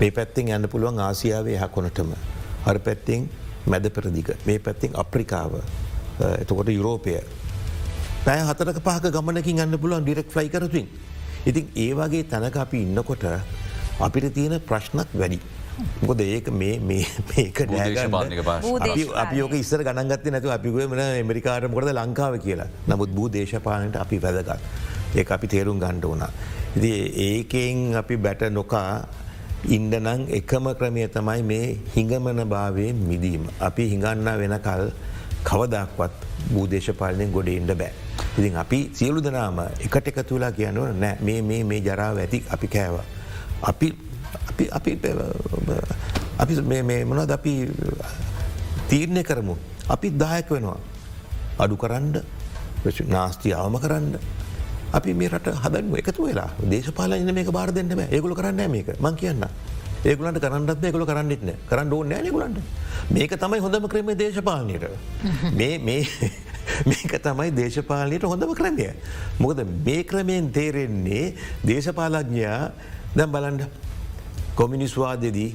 මේ 0.00 0.10
පැත්තිෙන් 0.10 0.52
යන්න 0.56 0.68
පුළුවන් 0.68 1.00
ආසියාවේ 1.00 1.56
හ 1.56 1.68
කොනටම. 1.76 2.12
අර 2.66 2.78
පැත්තිෙන් 2.78 3.28
මැද 3.66 3.88
පෙරදික 3.90 4.28
මේ 4.46 4.58
පැත්තිෙන් 4.58 4.92
අප්‍රිකාව 4.94 5.52
එතකොට 6.42 6.68
යුරෝපය 6.68 7.16
පැය 8.26 8.40
හතරක 8.48 8.80
පහක 8.84 9.14
ගමනකින් 9.16 9.60
අන්න 9.64 9.78
පුළුවන් 9.78 10.04
ඩිරෙක් 10.04 10.28
ෆ්ලයි 10.30 10.48
කරතුන්. 10.48 10.86
ඉතින් 11.48 11.64
ඒ 11.74 11.92
වගේ 11.94 12.28
තැනක 12.32 12.56
අපි 12.56 12.82
ඉන්නකොට 12.84 13.24
අපිට 14.06 14.34
තියෙන 14.34 14.60
ප්‍රශ්නත් 14.60 15.08
වැඩි. 15.14 15.40
මොකද 16.02 16.20
ඒක 16.20 16.50
මේ 16.50 16.80
මේක. 16.88 17.60
අපි 18.80 19.02
අපියෝක 19.14 19.54
ඉස්සර 19.54 19.82
ගණන්ගත්ත 19.82 20.30
නැතු 20.30 20.50
අපිකුව 20.50 20.90
මන 20.90 21.02
එමරිකාරම 21.22 21.72
කොද 21.72 21.90
ලංකාව 21.90 22.38
කියලා 22.44 22.68
නමුත් 22.88 23.10
බූ 23.10 23.28
දේශපාලනට 23.28 23.96
අපි 23.96 24.18
වැදගත්. 24.18 24.60
ඒ 25.16 25.24
අපි 25.36 25.46
තේරුම් 25.46 25.78
ගණ්ඩ 25.80 26.04
වුණා. 26.04 26.30
ඉති 26.76 26.92
ඒකෙන් 27.26 27.96
අපි 27.96 28.16
බැට 28.16 28.42
නොකා 28.50 28.90
ඉන්ඩනං 29.66 30.26
එකම 30.30 30.66
ක්‍රමය 30.78 31.08
තමයි 31.08 31.42
මේ 31.42 31.78
හිඟමන 31.94 32.42
භාවය 32.48 32.92
මිදීම. 32.92 33.46
අපි 33.60 33.88
හිඟන්න 33.92 34.28
වෙනකල් 34.40 34.90
කවදක්වත් 35.44 36.12
භූදේශපාලනයෙන් 36.52 37.32
ගොඩ 37.32 37.48
ඉන්ඩ 37.48 37.72
බෑ. 37.74 37.92
ඉතින් 38.38 38.56
අපි 38.56 38.78
සියලු 38.94 39.20
දනාම 39.20 39.58
එකට 39.86 40.08
එකතු 40.10 40.34
වෙලා 40.34 40.52
කියනුව 40.52 40.92
නෑ 40.94 41.16
මේ 41.20 41.42
මේ 41.42 41.62
මේ 41.64 41.80
ජරාව 41.80 42.18
ඇති 42.18 42.42
අපි 42.50 42.66
කෑව. 42.68 43.00
අපි 43.62 44.07
අපි 44.66 44.98
අපි 46.38 46.82
මේ 46.82 47.04
මොනද 47.04 47.30
අපි 47.30 47.68
තීරණය 48.88 49.22
කරමු. 49.22 49.56
අපි 49.88 50.10
දායක 50.10 50.50
වෙනවා. 50.50 50.78
අඩු 51.58 51.76
කරන්ඩ 51.76 52.22
නාස්ති 53.06 53.52
අවම 53.52 53.78
කරන්න. 53.78 54.18
අපි 54.92 55.14
මේ 55.14 55.28
රට 55.28 55.54
හදන් 55.54 55.96
එකතු 55.96 56.26
වෙලා 56.26 56.50
දේශපාලන 56.60 57.34
මේක 57.34 57.52
බාර 57.52 57.72
දෙන්න 57.72 57.90
ඒගුල 58.10 58.34
කරන්න 58.34 58.70
මේක 58.70 58.98
මං 58.98 59.16
කියන්න. 59.16 59.44
ඒගුලන්ට 60.04 60.40
කරන්නත් 60.40 60.84
ඒගොල 60.84 61.04
කරන්නෙත්න 61.04 61.54
කරන්න 61.68 61.92
ඕන්න 61.92 62.08
නෑනෙකුලන්ට 62.08 62.58
මේක 63.10 63.34
තමයි 63.34 63.58
හොඳම 63.58 63.88
ක්‍රම 63.88 64.14
දේශපාලනයට 64.14 64.86
මේක 66.90 67.12
තමයි 67.18 67.50
දේශපාලනයට 67.50 68.22
හොඳම 68.22 68.54
ක්‍රමය. 68.54 68.88
මොකද 69.38 69.64
මේ 69.84 70.04
ක්‍රමයෙන් 70.04 70.52
තේරෙන්නේ 70.52 71.34
දේශපාලඥයා 71.66 72.72
දැම් 73.16 73.32
බලන්ඩ 73.32 73.87
කොමිනිස්වාදදී 74.58 75.50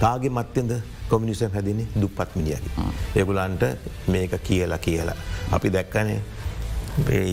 කාගේ 0.00 0.30
මත්තෙන්ද 0.30 0.72
කොමිනිසම් 1.10 1.50
හැදින්නේ 1.56 1.86
දුප්පත් 2.00 2.36
මිනිියකි. 2.38 2.70
ඒගුලන්ට 3.16 3.62
මේක 4.08 4.32
කියලා 4.48 4.78
කියලා. 4.78 5.16
අපි 5.52 5.72
දැක්කනේ 5.72 6.20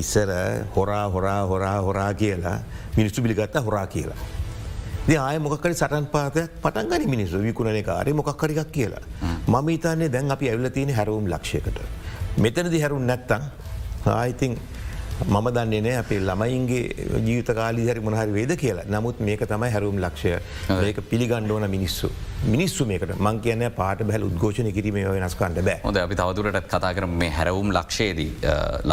ඉස්සර 0.02 0.30
හොරා 0.76 1.10
හොරා 1.10 1.42
හොරා 1.52 1.82
හොරා 1.82 2.14
කියලා 2.14 2.58
මිනිස්සු 2.98 3.22
පිළිගත්ත 3.22 3.56
හොරා 3.66 3.88
කියලා. 3.88 4.18
ආය 5.20 5.40
මොකරි 5.40 5.74
සටන් 5.74 6.08
පාතයක් 6.08 6.62
පටන්ගනි 6.62 7.08
මිනිස්සු 7.08 7.44
විකුණන 7.44 7.84
කාරය 7.84 8.14
මොක්කරිකක් 8.14 8.72
කියලා. 8.72 9.04
මම 9.48 9.70
ඉතාන්නේ 9.70 10.12
දැන් 10.12 10.32
අපි 10.32 10.50
ඇවල 10.50 10.70
තියෙන 10.70 10.96
හැරුම් 10.96 11.30
ලක්ෂයකට. 11.30 11.78
මෙතනදි 12.38 12.82
හැරුම් 12.82 13.06
නැත්තං 13.06 13.44
ආයිතින් 14.06 14.58
මම 15.28 15.48
දන්නේ 15.56 15.82
නෑ 15.88 15.98
අපේ 16.04 16.20
ළමයින්ගේ 16.20 16.84
ජීවිත 17.28 17.50
කාලි 17.60 17.88
හරි 17.90 18.00
මොහරි 18.08 18.34
වේද 18.38 18.56
කියලා. 18.64 18.86
නමුත් 18.96 19.20
මේක 19.20 19.46
තමයි 19.54 19.72
හැරුම් 19.76 20.00
ලක්ෂය. 20.06 20.36
ඒක 20.90 21.02
පිළිගණ්ඩෝන 21.12 21.68
මිනිස්සු. 21.76 22.12
මිනිස්සු 22.56 22.86
මේකට. 22.86 23.16
මං 23.18 23.40
කියන 23.46 23.66
පාට 23.80 24.04
බැල 24.10 24.28
උද්ඝෝෂණ 24.30 24.72
කිරීම 24.78 25.00
වෙනස්කන්ට 25.16 25.62
බෑ. 25.70 25.80
හොඳ 25.84 25.98
අපි 26.06 26.16
තවදුරටත් 26.22 26.68
කතා 26.74 26.94
කර 26.94 27.08
මේ 27.08 27.32
හැරවුම් 27.38 27.72
ලක්ෂයේදී 27.78 28.32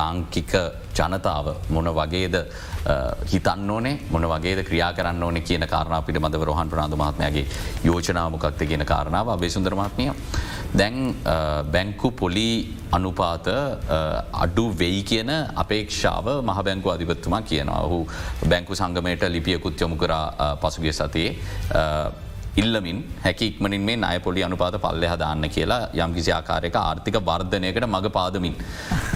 ලාංකික 0.01 0.55
ජනතාව 1.01 1.47
මොන 1.77 1.89
වගේද 1.99 2.37
හිතන්න 3.33 3.71
ඕනේ 3.71 3.99
මොන 4.11 4.25
වගේ 4.25 4.65
ක්‍රියා 4.65 4.93
කරන්න 4.93 5.23
ඕන 5.23 5.43
කියන 5.43 5.67
කාරණ 5.69 5.97
අපිට 5.99 6.21
මද 6.21 6.41
රහන් 6.43 6.71
ප්‍රනාධ 6.71 6.97
මහත්මයගේ 6.97 7.47
යෝජනාමකක්ද 7.85 8.65
කියන 8.67 8.85
කාරණාව 8.87 9.29
අබේසුන්දර 9.29 9.75
මහත්මිය. 9.75 10.13
දැන් 10.73 11.15
බැංකු 11.73 12.11
පොලි 12.13 12.77
අනුපාත 12.93 13.47
අඩු 14.33 14.65
වෙයි 14.79 15.03
කියන 15.03 15.31
අපේක්ෂාව 15.57 16.27
මහ 16.41 16.59
බැංකු 16.65 16.91
අධිපත්තුමා 16.91 17.43
කියනවා 17.43 17.83
ඔහු 17.83 18.01
බැංකු 18.49 18.75
සංගමයට 18.75 19.29
ලිපියකුත් 19.29 19.81
යොමු 19.81 19.97
කර 19.97 20.15
පසුගිය 20.63 20.93
සතියේ 20.93 21.37
ඉල්ලමින් 22.57 23.05
හැකික්මනින් 23.25 23.83
මේ 23.83 23.99
අය 24.03 24.19
පොලි 24.21 24.43
අනුපාත 24.43 24.75
පල්ලෙ 24.83 25.07
හදාන්න 25.07 25.49
කියලා 25.57 25.81
යම්කිසි 25.95 26.33
ආකාරයක 26.33 26.77
ආර්ථික 26.77 27.17
වර්ධනයකට 27.29 27.87
මඟ 27.87 28.11
පාදමින්. 28.19 28.57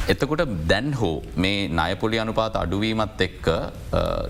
එතකොට 0.08 0.42
දැන් 0.70 0.92
හෝ 0.92 1.22
මේ 1.36 1.68
නයපොලි 1.68 2.18
අනුපාත 2.18 2.56
අඩුවීමත් 2.62 3.20
එක්ක 3.26 3.46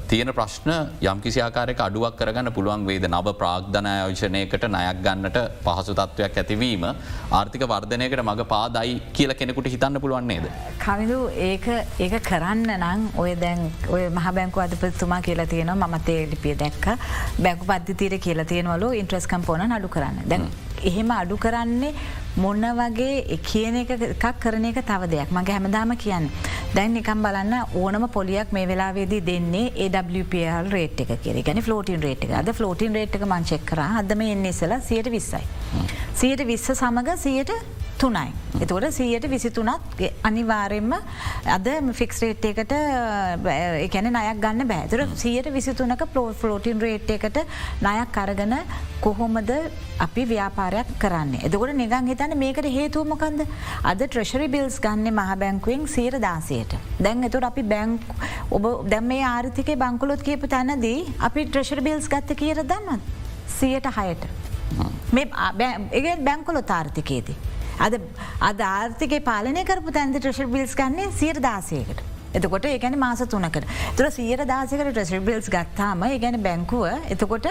තියෙන 0.09 0.31
ප්‍රශ්න 0.39 0.71
යම්කිසි 1.03 1.41
ආකාරයක 1.47 1.81
අඩුවක් 1.87 2.17
කරගන්න 2.21 2.53
පුළුවන් 2.57 2.87
වේද 2.87 3.07
නව 3.11 3.35
ප්‍රාග්ධනයෝජනයකට 3.41 4.67
නයක් 4.77 5.03
ගන්නට 5.07 5.39
පහසු 5.67 5.97
තත්ත්වයක් 6.01 6.39
ඇතිවීම 6.43 6.87
ආර්ථික 6.91 7.67
වර්ධනයකට 7.73 8.23
මඟ 8.25 8.45
පාදයි 8.55 8.95
කියල 9.13 9.35
කෙනෙකුට 9.35 9.71
හිතන්න 9.75 10.01
පුළුවන්න්නේද. 10.05 10.47
කවිදු 10.85 11.21
ඒක 11.51 11.69
ඒක 12.07 12.17
කරන්න 12.31 12.65
නං 12.79 13.07
ඔය 13.25 13.35
දැන් 13.45 13.71
ඔය 13.91 14.09
මහ 14.09 14.35
බැංකු 14.39 14.65
අධපතුමා 14.67 15.21
කියලා 15.29 15.47
තියෙනවා 15.47 15.93
මතේ 15.97 16.21
ලිපිය 16.33 16.57
දැක්ක 16.65 16.87
බැංකු 17.45 17.71
පද්ධතීර 17.73 18.19
කියලා 18.19 18.51
තියෙනවලු 18.55 18.95
ඉන්ට්‍රස් 19.05 19.31
කම්පෝන 19.33 19.73
අඩු 19.79 19.89
කරන්න. 19.97 20.29
දැන් 20.33 20.51
එහෙම 20.91 21.11
අඩු 21.21 21.37
කරන්නේ 21.45 21.95
මොන්න 22.43 22.65
වගේ 22.79 23.39
කියන 23.49 23.77
එකක් 23.81 24.25
කරන 24.45 24.65
එක 24.71 24.81
තව 24.91 25.11
දෙයක්. 25.13 25.31
මගේ 25.37 25.57
හැමදාම 25.57 25.95
කියන්න. 26.05 26.29
දැන් 26.77 26.95
නිකම් 26.99 27.23
බලන්න 27.27 27.55
ඕනම 27.83 28.07
පොලියක් 28.17 28.53
මේ 28.57 28.67
වෙලාවේදී 28.71 29.23
දෙන්නේ 29.31 29.73
AWPL 29.87 30.73
රේට් 30.77 31.05
එක 31.05 31.13
කෙර 31.25 31.39
ගැන 31.49 31.63
ෆලෝටින් 31.69 32.03
රේට් 32.07 32.25
එක. 32.27 32.35
අද 32.41 32.51
ෆලෝටින් 32.59 32.99
රේට් 32.99 33.15
එක 33.21 33.27
මංචෙක් 33.33 33.65
කර. 33.71 33.85
අදම 34.01 34.27
එන්නේ 34.27 34.55
ඉසලා 34.57 34.81
සියට 34.91 35.11
විස්සයි. 35.17 35.45
සියට 36.15 36.47
විස්ස 36.51 36.73
සමඟ 36.75 37.17
සියට 37.27 37.53
තුනයි. 37.99 38.33
එතකොට 38.61 38.87
සීයට 38.97 39.27
විසිතුනත් 39.31 40.03
අනිවාරෙන්ම 40.29 40.93
අද 41.57 41.69
ෆික්ස් 41.99 42.21
රේට් 42.25 42.45
එකට 42.51 42.73
එකන 43.87 44.09
නයක් 44.17 44.41
ගන්න 44.45 44.69
බෑතුර 44.73 45.05
සියට 45.23 45.49
විසිතුනක 45.57 46.05
පලෝ 46.13 46.33
ෆලෝටින් 46.41 46.81
රේට් 46.87 47.11
එකට 47.17 47.39
නයක් 47.87 48.13
කරගන 48.17 48.55
කොහොමද 49.01 49.51
අපි 50.07 50.25
ව්‍යාපාරයක් 50.33 50.93
කරන්න. 51.03 51.35
එදකොට 51.47 51.75
නිගන් 51.83 52.11
හිතන්න 52.13 52.37
මේකට 52.45 52.69
හේතුවමකන්ද 52.79 53.47
අද 53.93 54.07
ට්‍රෙශරි 54.07 54.49
බිල්ස් 54.57 54.81
ගන්න 54.87 55.13
මහ 55.15 55.37
බැංකුවෙන් 55.43 55.89
සීර 55.97 56.19
දාසයට. 56.27 56.77
දැන් 56.99 57.25
එතුට 57.31 57.49
අපි 57.51 57.63
බැංක් 57.75 58.03
ඔබ 58.51 58.71
දැම් 58.91 59.07
මේ 59.13 59.25
ආර්ථික 59.35 59.75
බංකුලොත් 59.85 60.23
කියපු 60.31 60.51
තැනදී 60.57 60.99
අපි 61.31 61.47
ට්‍රෙශරි 61.47 61.87
බිල්ස් 61.91 62.09
ගත්ත 62.09 62.39
කියර 62.43 62.63
දන්නත්. 62.63 63.03
සියට 63.59 63.91
හයට. 63.97 64.25
මේ 65.13 66.17
බැංකොලො 66.29 66.63
තාර්ථිකයේදී. 66.63 67.54
අද 67.79 68.01
අද 68.41 68.61
ආර්ථික 68.61 69.15
පාලනය 69.25 69.65
කරපු 69.65 69.93
තැන්ද 69.93 70.19
ට්‍රෙශර් 70.19 70.47
බිල්ස් 70.47 70.75
ගන්නේ 70.75 71.13
සියර 71.21 71.41
දාසයකට. 71.41 72.03
එතකොට 72.35 72.67
ඒගැන 72.67 72.99
මාස 72.99 73.23
තුනකට 73.35 73.67
තුර 73.97 74.11
සියර 74.11 74.45
දාසකට 74.47 74.91
ට්‍රෙශර් 74.91 75.21
බිල්ස් 75.21 75.49
ගත්තාම 75.49 76.05
ඒගැන 76.11 76.41
බැංකුව 76.43 76.87
එතකොට 77.15 77.47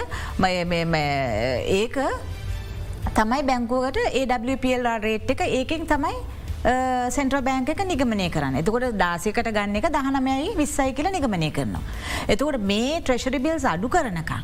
ඒක 1.80 1.98
තමයි 3.14 3.42
බැංකුවට 3.50 4.00
ඒWPL 4.12 4.88
රේට් 5.02 5.30
එක 5.30 5.44
ඒකෙන් 5.48 5.86
තමයි 5.86 6.16
සෙන්ට්‍ර 7.10 7.40
බෑංක 7.44 7.84
නිගමනය 7.84 8.28
කරන්න 8.30 8.58
එතකොට 8.62 8.96
දාසිකට 8.96 9.52
ගන්න 9.52 9.76
එක 9.80 9.88
දහනමයි 9.92 10.56
විස්සයි 10.56 10.92
කියල 10.96 11.10
නිගමනය 11.12 11.50
කරනවා. 11.52 11.82
එතකොට 12.28 12.60
මේ 12.60 13.00
ට්‍රෙශරි 13.00 13.38
බිල්ස් 13.38 13.64
අඩු 13.64 13.88
කරනකා. 13.88 14.42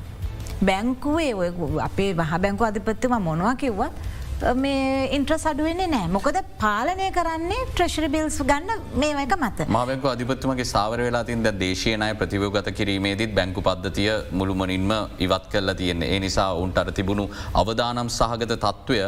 බැංකුවේ 0.61 1.35
ඔය 1.35 1.51
අපේ 1.81 2.13
වහ 2.15 2.33
බැංකු 2.45 2.65
අධිපත්තුම 2.65 3.17
මොනවා 3.29 3.55
කිව්වත් 3.57 4.20
මේ 4.63 5.09
ඉන්ට්‍රස් 5.17 5.45
අඩුවෙන්නේ 5.51 5.89
නෑ 5.95 6.09
මොකද 6.17 6.37
පාලනය 6.63 7.07
කරන්නේ 7.17 7.65
ට්‍රෙශරි 7.71 8.09
බිල්ස් 8.15 8.39
ගන්න 8.51 8.85
මේ 9.03 9.25
එක 9.25 9.35
මත. 9.37 9.67
මාවක 9.77 10.07
අධිපත්තුමගේ 10.13 10.69
සාවර 10.73 11.01
වෙලා 11.07 11.25
තින්ද 11.31 11.49
දේශයනය 11.63 12.09
ප්‍රතිවගත 12.21 12.71
කිරීමේදීත් 12.79 13.35
බැංකු 13.39 13.65
පද්ධතිය 13.69 14.11
මුළුමනින්ම 14.41 14.93
ඉවත් 15.27 15.47
කරලා 15.53 15.77
තියෙන්නේ. 15.81 16.11
ඒ 16.15 16.21
නිසා 16.27 16.49
උන්ට 16.65 16.81
අර 16.83 16.93
තිබුණු 16.99 17.27
අවදානම් 17.63 18.11
සහගත 18.19 18.59
තත්ත්වය 18.65 19.01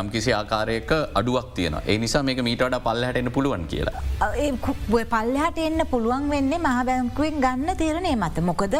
යම් 0.00 0.10
කිසි 0.14 0.32
ආකාරයක 0.40 0.92
අඩුවක් 1.20 1.48
තියෙන 1.58 1.78
ඒ 1.86 1.98
නිසා 2.04 2.22
මේක 2.30 2.42
මීටට 2.48 2.78
පල්ලහට 2.88 3.20
එන්න 3.22 3.32
පුළුවන් 3.38 3.66
කියලා. 3.72 4.04
පල්ලහට 5.14 5.62
එන්න 5.68 5.86
පුළුවන් 5.94 6.28
වෙන්නේ 6.34 6.60
මහ 6.66 6.84
බැංකුවෙන් 6.90 7.40
ගන්න 7.46 7.80
තීරණය 7.82 8.14
මත. 8.16 8.44
මොකද 8.50 8.76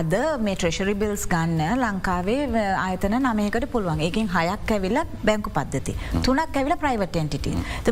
අද 0.00 0.14
මේ 0.46 0.56
ට්‍රෙශරි 0.60 0.94
බිල්ස් 1.04 1.26
ගන්න 1.34 1.82
ලංකාවේ 1.86 2.40
ආයතන 2.86 3.18
නමයකට 3.22 3.70
පුළුවන්. 3.74 4.06
ඒකින් 4.08 4.30
හයක් 4.36 4.76
ඇවිල්ල 4.76 5.00
බැංකු 5.30 5.54
පද්ධති. 5.58 5.96
තුනක් 6.28 6.60
ඇවිල 6.60 6.76
ප්‍රයිවට 6.84 7.20
එන්ටිට. 7.22 7.48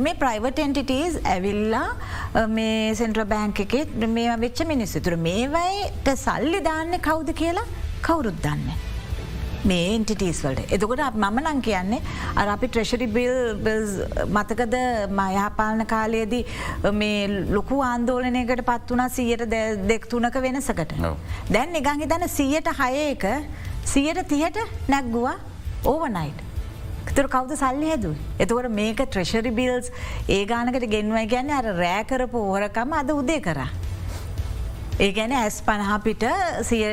මේ 0.07 0.19
ප්‍රයිවට 0.25 0.65
එන්ටිටස් 0.67 1.19
ඇවිල්ලා 1.35 2.47
මේ 2.57 2.95
සෙන්ට්‍ර 3.01 3.25
බෑංක 3.35 3.65
එකෙත් 3.67 3.97
මේ 4.19 4.37
වෙච්ච 4.45 4.67
මිනිස්සු 4.75 5.05
තුර 5.09 5.17
මේවයිට 5.29 6.15
සල්ලි 6.27 6.61
දාන්න 6.69 7.01
කවුද 7.09 7.33
කියලා 7.41 7.67
කවුරුත් 8.07 8.39
දන්න. 8.45 8.87
මේ 9.71 9.87
එන්ටිටස් 9.95 10.41
වලට 10.45 10.75
එතකොට 10.75 11.01
මම 11.23 11.39
නං 11.43 11.61
කියන්නේ 11.67 12.01
අර 12.41 12.47
අපි 12.55 12.69
ට්‍රෙශරි 12.69 13.09
බිල් 13.17 13.35
මතකද 14.37 14.77
මයහපාලන 15.21 15.85
කාලයේදී 15.93 16.45
මේ 17.01 17.21
ලොකු 17.57 17.81
ආන්දෝලනයකට 17.91 18.65
පත් 18.71 18.97
වනා 18.97 19.09
සියට 19.19 19.47
දෙක්තුනක 19.93 20.39
වෙනසකට. 20.47 20.95
දැන් 21.55 21.73
නිගංහි 21.79 22.11
දන 22.13 22.29
සියට 22.39 22.75
හයක 22.83 23.27
සියට 23.95 24.23
තියට 24.35 24.59
නැක්ගුවා 24.95 25.39
ඕවනයිට. 25.95 26.48
තුර 27.17 27.27
කවද 27.35 27.59
සල්ලි 27.63 27.91
හැද. 27.93 28.07
එතවට 28.43 28.73
මේක 28.81 29.03
ට්‍රෙශරි 29.05 29.53
බිල්ස් 29.61 29.93
ඒ 30.37 30.43
ගානකට 30.53 30.89
ගෙන්වයි 30.95 31.27
ගැන්න 31.35 31.55
අර 31.59 31.69
රෑකරපු 31.83 32.43
ඕහරකම 32.51 32.99
අද 33.01 33.15
උදේ 33.21 33.41
කරා. 33.47 33.71
ඒ 34.99 35.13
ගැන 35.17 35.33
ඇස් 35.45 35.63
පණහාපිට 35.67 36.25
සිය 36.69 36.85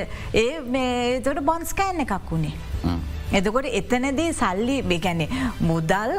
ඒ 0.44 0.48
මේ 0.78 1.20
තොට 1.26 1.44
බොන්ස්කෑන් 1.52 2.06
එකක් 2.06 2.32
වුණේ. 2.32 2.56
එතකොට 3.38 3.68
එතනදී 3.80 4.34
සල්ලි 4.40 4.76
බෙගැනෙ 4.90 5.26
මුදල් 5.70 6.12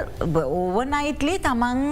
ඕවනයිටලි 0.42 1.36
තමන් 1.46 1.82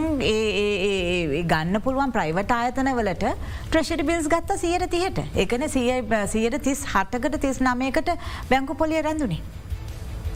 ගන්න 1.53 1.83
පුළුවන් 1.85 2.15
ප්‍රයිවට 2.17 2.55
ආයතන 2.59 2.91
වලට 2.99 3.35
ට්‍රෙෂරි 3.69 4.09
බිල්ස් 4.11 4.27
ගත්ත 4.35 4.59
සියයට 4.65 4.91
තියට 4.97 5.21
එකන 5.45 5.69
සියට 5.75 6.59
තිස් 6.69 6.83
හටකට 6.95 7.41
තිස් 7.47 7.63
නමයකට 7.69 8.11
බැංකු 8.51 8.75
පොලිය 8.83 9.03
රැඳුනේ. 9.09 9.43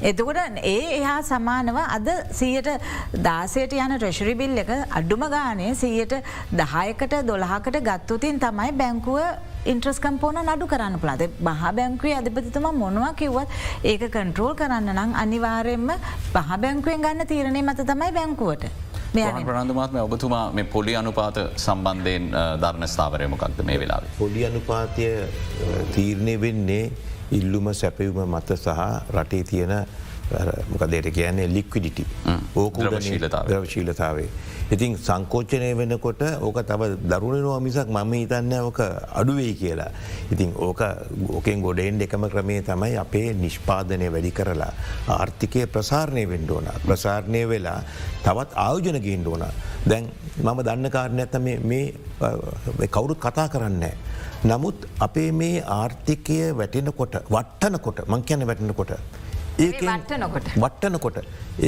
එතකොට 0.01 0.59
ඒ 0.65 0.79
එහා 0.99 1.19
සමානව 1.23 1.79
අද 1.89 2.09
සියට 2.31 2.69
දාසයට 3.21 3.73
යන 3.75 3.95
රෙශරි 4.01 4.35
බිල් 4.35 4.59
එක 4.59 4.71
අඩුම 4.93 5.25
ගානේ 5.29 5.75
සියට 5.75 6.15
දහයකට 6.53 7.15
දොළහකට 7.27 7.79
ගත්තුතින් 7.83 8.39
තමයි 8.39 8.73
බැංකුව 8.73 9.19
ඉන්ට්‍රස්කම්පෝන 9.67 10.39
නඩු 10.45 10.67
කරන්න 10.67 11.01
පුලාද 11.03 11.25
බහ 11.41 11.65
බැංකුවේ 11.79 12.17
අධිපතිතුම 12.21 12.69
මොනවා 12.83 13.13
කිව්වත් 13.21 13.49
ඒක 13.85 14.05
කන්ට්‍රෝල් 14.09 14.55
කරන්න 14.55 14.93
නම් 14.95 15.17
අනිවාරයෙන්ම 15.17 15.91
පහ 16.35 16.53
බැංකුවෙන් 16.65 17.03
ගන්න 17.03 17.27
තීරණය 17.27 17.63
මත 17.63 17.89
තමයි 17.91 18.13
බැංකුවට. 18.13 18.65
ප්‍රනන්දුමාත්ම 19.45 19.99
ඔබතුමා 19.99 20.47
මේ 20.53 20.65
පොලි 20.67 20.97
අනුපාත 20.97 21.39
සම්බන්ධයෙන් 21.57 22.31
ධර්ණ 22.63 22.89
ස්ථාවරයමකක්ද 22.95 23.63
මේ 23.65 23.79
වෙලා. 23.83 24.03
පොඩි 24.19 24.47
අනුපාතය 24.47 25.07
තීරණය 25.95 26.41
වෙන්නේ 26.41 26.85
ඉල්ලුම 27.31 27.75
සැපවුම 27.75 28.29
මත 28.29 28.57
සහ 28.57 28.69
රටේ 29.13 29.45
තියෙන 29.45 29.73
මොකදේට 30.73 31.11
කියන්නේ 31.15 31.49
ලික්විඩිටි 31.55 32.07
ඕක 32.55 32.79
ද්‍රවශීලතාවේ. 32.79 34.29
ඉතින් 34.71 34.97
සංකෝච්චනය 34.99 35.71
වෙනකොට 35.77 36.23
ඕක 36.41 36.59
තව 36.71 36.89
දරුණනවා 37.11 37.61
මිසක් 37.61 37.89
මම 37.89 38.13
හිතන්න 38.13 38.53
ඕක 38.61 38.81
අඩුවෙයි 39.21 39.55
කියලා. 39.55 39.91
ඉතින් 40.33 40.53
ඕක 40.57 40.81
ඕකෙන් 41.37 41.63
ගොඩෙන් 41.63 42.01
එකම 42.01 42.29
ක්‍රමේ 42.29 42.63
තමයි 42.63 42.97
අපේ 42.97 43.33
නිෂ්පාදනය 43.35 44.13
වැඩි 44.13 44.33
කරලා. 44.33 44.73
ආර්ථිකය 45.09 45.67
ප්‍රසාරණය 45.67 46.29
වෙන්ඩෝන. 46.29 46.69
ප්‍රසාරණය 46.87 47.49
වෙලා 47.49 47.81
තවත් 48.25 48.51
ආයෝජන 48.57 49.01
ගේන්ඩ 49.03 49.27
ඕන. 49.27 49.45
දැන් 49.89 50.11
මම 50.43 50.61
දන්න 50.63 50.91
කාරණ 50.91 51.21
ඇත 51.21 51.39
මේ 51.65 51.95
කවුරුත් 52.89 53.19
කතා 53.19 53.49
කරන්නේ. 53.49 53.95
නමුත් 54.45 54.87
අපේ 55.01 55.33
මේ 55.33 55.65
ආර්ථිකය 55.79 56.39
වැටෙනකොට 56.57 57.17
වට්ටනකොට 57.31 58.05
මං 58.07 58.23
කියන 58.23 58.47
වැටෙනකොට 58.47 58.93
ඒ 59.59 59.71
වට්ටනකොට 60.63 61.19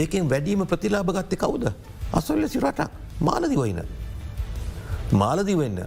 ඒකෙන් 0.00 0.28
වැඩීම 0.32 0.62
ප්‍රතිලාභ 0.66 1.10
ගත්තය 1.16 1.36
කවුද 1.36 1.64
අසොල්ල 2.12 2.44
සිරටක් 2.48 2.90
මාලදිවයින. 3.20 3.80
මාලදිවෙන්න 5.12 5.78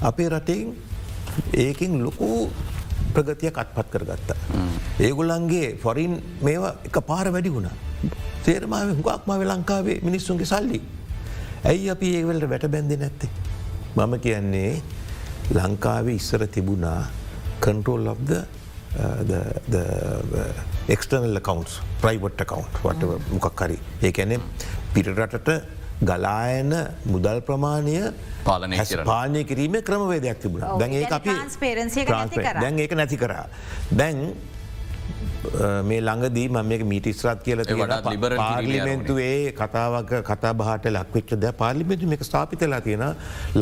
අපේ 0.00 0.28
රටෙන් 0.28 0.72
ඒකින් 1.64 1.92
ලොකු 2.04 2.48
ප්‍රගතිය 3.14 3.50
කත්පත් 3.50 3.88
කරගත්තා. 3.92 4.36
ඒගොල්ලන්ගේ 5.00 5.76
ෆොරින් 5.82 6.12
මේවා 6.40 6.74
එක 6.88 6.96
පාර 7.06 7.26
වැඩි 7.32 7.54
වුණා. 7.56 7.76
සේරමාව 8.44 8.96
හුගක්මාව 8.98 9.42
ලංකාවේ 9.44 10.00
මිනිස්සුන්ගේ 10.02 10.46
සල්ලි. 10.46 10.80
ඇයි 11.64 11.90
අපි 11.90 12.16
ඒවලට 12.16 12.48
වැට 12.48 12.66
බැන්දි 12.74 12.96
නැත්තේ. 12.96 13.30
මම 13.96 14.12
කියන්නේ 14.20 14.82
ලංකාවේ 15.52 16.14
ඉස්සර 16.14 16.46
තිබුණා 16.46 17.00
control 17.60 18.06
of 18.06 18.18
external 20.88 21.36
accounts 21.36 21.80
private 22.02 22.40
account 22.46 22.82
වට 22.84 23.02
මොකක් 23.32 23.62
හරි. 23.66 23.78
ඒ 24.02 24.12
ඇනෙ 24.12 24.38
පිටරටට 24.94 25.50
ගලායන 26.02 26.72
මුදල් 27.06 27.40
ප්‍රමාණය 27.48 27.98
පාලනය 28.44 28.78
පාලනය 29.10 29.44
කිරීම 29.50 29.76
ක්‍රමවේදයක් 29.88 30.40
තිබුණ. 30.42 30.64
දැන් 30.78 30.92
ඒ 30.92 31.04
අපි 31.18 31.30
දැන් 32.62 32.78
ඒක 32.78 32.96
නැති 33.00 33.16
කරා. 33.16 33.46
දැන් 34.00 34.34
මේ 35.88 36.00
ළඟදී 36.00 36.48
ම 36.48 36.58
මේක 36.70 36.82
මීට 36.90 37.06
ස්රත් 37.20 37.40
කියල 37.46 37.62
පාර්ලිමෙන්තුවේ 38.40 39.52
කතාවක් 39.60 40.12
කතා 40.28 40.52
බහට 40.60 40.92
ලක්වෙච්ච 40.96 41.30
ද 41.44 41.54
පාර්ලිමෙන්තු 41.62 42.10
මේක 42.12 42.22
ස්ථාපිතලා 42.28 42.80
තියෙන 42.86 43.06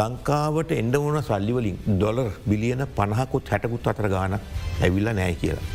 ලංකාවට 0.00 0.76
එන්ඩ 0.80 0.96
වුණ 1.04 1.22
සල්ලිවලින් 1.28 1.78
ඩොලර් 1.86 2.28
බිලියන 2.50 2.84
පණහකුත් 2.98 3.48
හැටකුත් 3.52 3.88
අතර 3.92 4.08
ගාන 4.16 4.36
ඇවිල්ල 4.82 5.08
නෑ 5.20 5.34
කියලා. 5.40 5.66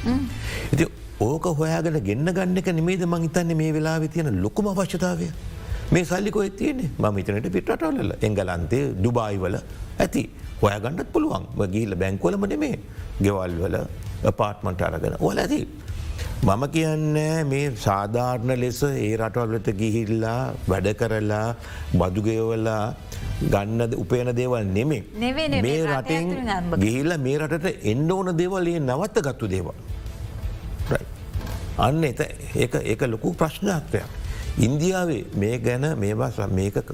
ඉති 0.73 0.85
ඕක 1.19 1.45
හොයාගෙන 1.59 1.99
ගෙන්න්න 2.03 2.33
ගන්න 2.37 2.57
එක 2.57 2.67
නෙමේද 2.77 3.03
මං 3.05 3.21
හිතන්නේ 3.25 3.55
මේ 3.55 3.71
වෙලා 3.73 3.99
තියෙන 4.07 4.41
ලොකුම 4.43 4.67
අවශ්‍යතාවය. 4.67 5.27
මේ 5.91 6.03
සල්ලිකො 6.03 6.41
ඇතියන්නේ 6.41 6.89
ම 6.99 7.17
ඉතනට 7.19 7.47
පිටටවල 7.55 8.11
එංගලන්තේ 8.21 8.83
දුබායිවල 9.03 9.55
ඇති. 9.99 10.23
හොයාගන්නත් 10.61 11.09
පුළුවන්. 11.13 11.47
ගීල 11.73 11.95
බැංකොලම 11.95 12.45
නෙමේ 12.53 12.79
ගෙවල්වල 13.21 13.77
පාට්මට 14.39 14.81
අරගෙන. 14.81 15.15
ඕල 15.19 15.37
ඇති. 15.37 15.59
මම 16.43 16.63
කියන්නේ 16.75 17.43
මේ 17.51 17.71
සාධාරණ 17.85 18.59
ලෙස 18.59 18.83
ඒ 18.83 19.15
රටවල්ලට 19.17 19.69
ගිහිල්ලා 19.81 20.39
වැඩ 20.67 20.89
කරලා 20.99 21.47
බදුගයවලා 21.99 22.83
ගන්න 23.53 23.95
උපයන 24.03 24.29
දේවල් 24.35 24.67
නෙමේ 24.77 25.03
මේ 25.65 25.81
රටෙන් 25.87 26.27
ගිහිල්ල 26.83 27.17
මේ 27.25 27.37
රටට 27.39 27.85
එන්න 27.91 28.11
ඕන 28.11 28.37
දේවල්ඒ 28.41 28.79
නවත්ත 28.79 29.27
ගත්තු 29.27 29.53
දේවල්. 29.55 29.84
අන්න 31.77 32.03
එත 32.03 32.21
ඒ 32.55 33.07
ලොකු 33.07 33.33
ප්‍රශ්නාත්වයක්. 33.33 34.05
ඉන්දියාවේ 34.57 35.25
මේ 35.35 35.59
ගැන 35.59 35.85
මේක 36.55 36.91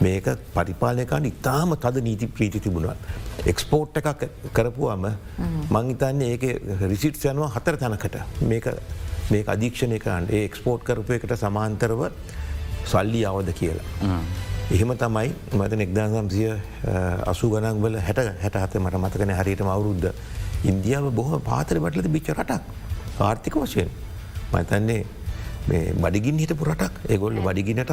මේක 0.00 0.26
පරිපාලයකාට 0.54 1.26
ඉතාම 1.26 1.76
තද 1.76 2.02
නීති 2.02 2.26
ප්‍රීති 2.26 2.60
තිබුණත්. 2.60 2.96
එක්ස්පෝට් 3.46 3.96
එකක් 3.96 4.28
කරපුවාම 4.52 5.06
මං 5.70 5.90
ඉතන්නේ 5.90 6.36
ඒක 6.36 6.44
රිසිට් 6.92 7.24
යනවා 7.24 7.50
හතර 7.56 7.76
තැනකට 7.76 8.16
මේක 9.30 9.48
අධීක්ෂණය 9.48 9.98
කරන්න 9.98 10.30
ඒ 10.30 10.44
එක්ස්පෝට් 10.44 10.84
කරපු 10.84 11.18
එකට 11.18 11.34
සමාන්තරව 11.42 12.06
සල්ලි 12.84 13.24
අවද 13.24 13.52
කියලා. 13.52 14.20
එහෙම 14.70 14.94
තමයි 14.96 15.34
මත 15.58 15.80
එක්දා 15.86 16.06
සම්සිය 16.14 16.52
අසු 17.32 17.50
ගනන් 17.50 17.82
වල 17.82 17.98
හැට 18.06 18.22
හැට 18.44 18.62
හත 18.62 18.84
මට 18.84 19.02
මතකන 19.02 19.34
හරිටම 19.40 19.74
අවුරුද්ධ. 19.74 20.14
ඉන්දියාව 20.64 21.10
බොහම 21.10 21.42
පාතර 21.50 21.82
බටලද 21.82 22.08
බිච්ච 22.16 22.32
රටක් 22.36 22.62
ආර්ථික 23.20 23.58
වශයෙන්. 23.64 23.90
මතන්නේ 24.52 25.02
බඩිගින් 26.02 26.38
හිටපු 26.42 26.64
රටක් 26.70 26.94
ඒගොල්ල 27.08 27.40
බඩිගිනටත් 27.48 27.92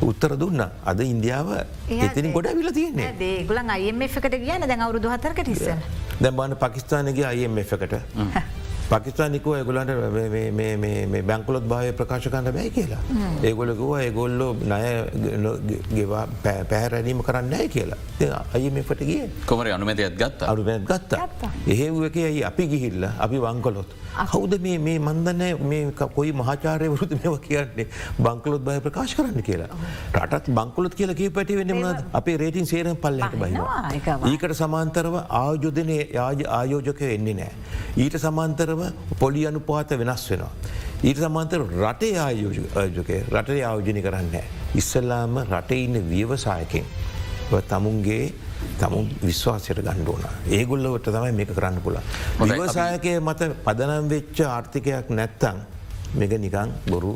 උත්තර 0.00 0.32
දුන්න. 0.40 0.60
අද 0.90 1.00
ඉන්දියාව 1.04 1.48
එතිනි 1.88 2.32
ගොඩ 2.32 2.48
විල 2.58 2.70
තියන්නේ. 2.78 3.12
දේගුලන් 3.18 3.70
අයම 3.76 4.02
එකට 4.06 4.36
කියන 4.44 4.62
දැන් 4.70 4.80
අවුරුදු 4.86 5.08
හතරකට 5.12 5.48
ඉස්සල 5.54 5.80
දැම්බාන 6.24 6.56
පකිස්ානගේ 6.62 7.26
අයම් 7.32 7.58
එකට 7.62 7.94
පකිස්ානිකෝ 8.90 9.54
ඇගොලන්ට 9.54 9.90
බැංකොලොත් 11.30 11.64
භාවය 11.72 11.92
ප්‍රකාශකන්ට 12.00 12.52
බැයි 12.56 12.70
කියලා. 12.76 13.02
ඒගොලකුව 13.48 13.92
ඒගොල්ලෝ 14.04 14.52
නය 14.72 14.82
ගෙවා 15.94 16.24
පැහැරැනීම 16.44 17.22
කරන්න 17.28 17.54
ඇයි 17.60 17.68
කියලා 17.76 18.40
අයමට 18.54 19.02
ගිය 19.10 19.22
කොමර 19.50 19.70
අනුමැතියත් 19.76 20.16
ගත්ත 20.22 20.48
අනුමැත් 20.52 20.84
ගත්තා. 20.90 21.50
එහෙව් 21.74 22.04
එක 22.10 22.16
ඇයි 22.26 22.44
අපි 22.50 22.68
ගිහිල්ල 22.72 23.08
අපි 23.26 23.38
වංකොලොත්. 23.46 23.90
කෞද 24.32 24.54
මේ 24.66 24.98
මන්දන්න 24.98 25.42
මේ 25.70 26.08
කොයි 26.16 26.32
මහාචාරයවරුද 26.40 27.12
මෙව 27.22 27.38
කියන්නේ 27.46 27.86
බංකලොත් 28.26 28.62
බය 28.68 28.78
ප්‍රකාශ 28.86 29.14
කරන්න 29.18 29.42
කියලා. 29.48 29.70
රටත් 30.22 30.50
බංකොලොත් 30.58 30.94
කියලා 30.98 31.18
කිය 31.20 31.30
පැටි 31.38 31.56
වෙන 31.60 31.72
මද 31.76 32.04
අපේ 32.20 32.36
රේටින් 32.42 32.66
සේරම් 32.72 32.96
පල්ලට 33.04 33.38
බහිවා. 33.42 33.78
ඒකට 34.32 34.56
සමාන්තරව 34.62 35.14
ආයෝජනය 35.42 35.98
ආයෝජකය 36.58 37.14
එන්නේ 37.16 37.36
නෑ. 37.40 37.52
ඊට 38.04 38.18
සමාන්තරව 38.26 38.79
පොලි 39.18 39.46
අනුපාත 39.46 39.90
වෙනස් 40.02 40.30
වෙනවා. 40.30 40.52
ඊට 41.02 41.18
සමාන්තර 41.18 41.64
රටේ 41.84 42.18
ආයෝජකය 42.18 43.16
රටේ 43.30 43.64
ආයෝජනය 43.64 44.02
කරන්න. 44.02 44.36
ඉස්සල්ලාම 44.74 45.42
රටේ 45.46 45.84
ඉන්න 45.84 46.02
ව්‍යවසායකෙන් 46.10 46.86
තමුන්ගේ 47.68 48.32
තමුන් 48.78 49.10
විශ්වාසයට 49.24 49.82
ගණ්ඩෝන 49.82 50.24
ඒගොල්ලවට 50.50 51.10
තමයි 51.10 51.32
මේක 51.32 51.52
කරන්න 51.56 51.80
පුළ. 51.84 51.98
විවසායකය 52.40 53.18
මත 53.20 53.50
පදනම් 53.64 54.08
වෙච්ච 54.08 54.40
ආර්ථිකයක් 54.46 55.10
නැත්තං 55.10 55.60
මෙක 56.14 56.32
නිකං 56.38 56.74
බොරු 56.90 57.14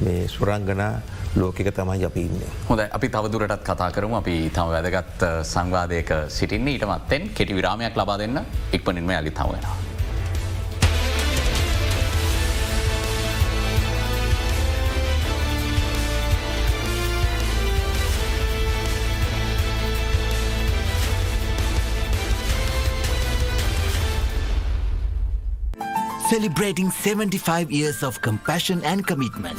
මේ 0.00 0.28
සුරංගනා 0.28 0.92
ලෝකක 1.36 1.60
තමයි 1.80 2.04
අපි 2.04 2.20
ඉන්න. 2.20 2.40
හොඳ 2.68 2.80
අපි 2.90 3.08
තවදුරටත් 3.08 3.64
කතා 3.64 3.90
කරම 3.90 4.14
අපි 4.20 4.36
තම 4.50 4.72
වැදගත් 4.74 5.26
සංවාධයක 5.44 6.14
සිටින්නේ 6.28 6.76
ඊටමත්තෙන් 6.76 7.30
කෙටි 7.34 7.54
විරාමයක් 7.54 7.96
ලබා 7.96 8.18
දෙන්න 8.18 8.40
ඉක්පනින්ම 8.72 9.10
ඇලි 9.10 9.30
තවෙනවා. 9.32 9.87
Celebrating 26.28 26.90
75 26.90 27.72
years 27.72 28.02
of 28.02 28.20
compassion 28.20 28.84
and 28.84 29.06
commitment. 29.06 29.56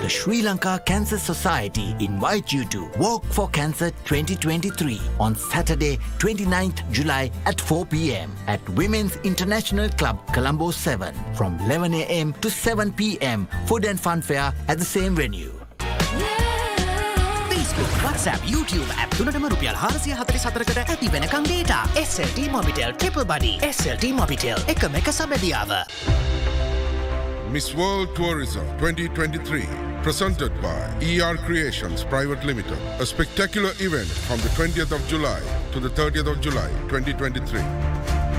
The 0.00 0.08
Sri 0.08 0.42
Lanka 0.42 0.82
Cancer 0.84 1.18
Society 1.18 1.94
invites 2.00 2.52
you 2.52 2.64
to 2.64 2.90
Walk 2.98 3.24
for 3.26 3.48
Cancer 3.50 3.90
2023 3.90 5.00
on 5.20 5.36
Saturday, 5.36 5.98
29th 6.18 6.90
July 6.90 7.30
at 7.46 7.60
4 7.60 7.86
pm 7.86 8.34
at 8.48 8.68
Women's 8.70 9.18
International 9.18 9.88
Club, 9.90 10.18
Colombo 10.32 10.72
7 10.72 11.14
from 11.34 11.60
11 11.60 11.94
am 11.94 12.32
to 12.40 12.50
7 12.50 12.92
pm. 12.92 13.46
Food 13.66 13.84
and 13.84 14.00
fun 14.00 14.20
fair 14.20 14.52
at 14.66 14.78
the 14.80 14.84
same 14.84 15.14
venue. 15.14 15.59
Facebook, 17.80 18.04
WhatsApp, 18.04 18.40
YouTube 18.52 18.88
app 19.00 19.10
තුනටම 19.16 19.46
රුපියල් 19.52 19.76
හාරසිය 19.82 20.14
හතරි 20.18 20.38
සතරකට 20.38 20.80
ඇති 20.82 21.08
වෙනකං 21.12 21.44
data 21.46 21.96
SLT 22.00 22.48
Mobitel 22.52 22.92
triple 22.96 23.24
buddy 23.30 23.52
SLT 23.68 24.12
Mobitel 24.16 24.60
එකම 24.72 24.96
එක 25.00 25.08
සබැදියාව. 25.18 25.72
Miss 27.50 27.74
World 27.74 28.14
Tourism 28.14 28.66
2023, 28.78 29.64
presented 30.02 30.52
by 30.62 30.76
ER 31.02 31.36
Creations 31.46 32.04
Private 32.04 32.44
Limited. 32.44 32.78
A 33.00 33.06
spectacular 33.06 33.72
event 33.80 34.12
from 34.28 34.38
the 34.44 34.52
20th 34.58 34.92
of 34.92 35.02
July 35.08 35.40
to 35.72 35.80
the 35.80 35.90
30th 35.90 36.30
of 36.34 36.40
July 36.40 36.70
2023. 36.92 38.29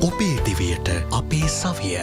ඔබේ 0.00 0.38
දිවියට 0.44 0.88
අපේ 1.10 1.48
සවිය. 1.48 1.98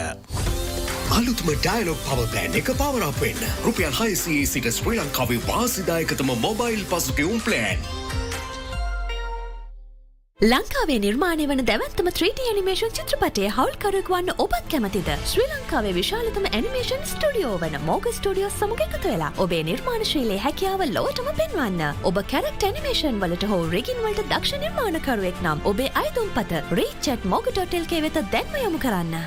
අලුත්ම 1.17 1.51
ඩයිලොක් 1.51 1.99
පව 2.07 2.25
ප්ලෑන් 2.31 2.57
එක 2.59 2.71
පවරක් 2.79 3.21
වෙන්න 3.21 3.45
රුපියල් 3.63 3.93
හයිසේ 3.99 4.41
සිට 4.45 4.67
ශ්‍රී 4.77 4.99
ලංකාවේ 4.99 5.39
වාසිදායකතම 5.47 6.33
මොබයිල් 6.41 6.83
පසුකවුම් 6.91 7.39
ප්ලෑන්. 7.45 7.79
ලංකාවේ 10.45 10.97
නිර්මාණය 11.03 11.45
වන 11.49 11.61
දැවත්තම 11.67 12.07
3D 12.09 12.41
නිමේෂන් 12.55 12.91
චිත්‍රපටය 12.97 13.45
හවල්කරුවක් 13.55 14.09
වන්න 14.13 14.41
ඔබත් 14.43 14.65
කැමතිද 14.71 15.07
ශ්‍රී 15.31 15.45
ලංකාවේ 15.51 15.93
විශාලතම 15.95 16.45
ඇනිමේෂන් 16.49 17.05
ස්ටඩියෝ 17.11 17.53
වන 17.61 17.77
මෝග 17.87 18.09
ස්ටඩියෝ 18.17 18.49
සමග 18.51 18.85
එකතු 18.85 19.13
වෙලා 19.13 19.31
ඔබේ 19.45 19.61
නිර්මාණශීලේ 19.69 20.37
හැකියාව 20.45 20.83
ලෝටම 20.91 21.31
පෙන්වන්න 21.39 22.03
ඔබ 22.09 22.19
කැරක්ට 22.33 22.65
ඇනිමේෂන් 22.69 23.17
වලට 23.23 23.49
හෝ 23.51 23.61
රෙගින්වලට 23.71 24.21
දක්ෂ 24.25 24.61
නිර්මාණකරුවෙක් 24.65 25.41
නම් 25.45 25.65
ඔබේ 25.71 25.89
අයිතුම් 26.03 26.29
පත 26.37 26.61
රීචට් 26.79 27.25
මෝග.ටෙල්කේ 27.33 28.03
වෙත 28.05 28.21
දැන්ම 28.35 28.59
යොමු 28.63 28.83
කරන්න. 28.85 29.17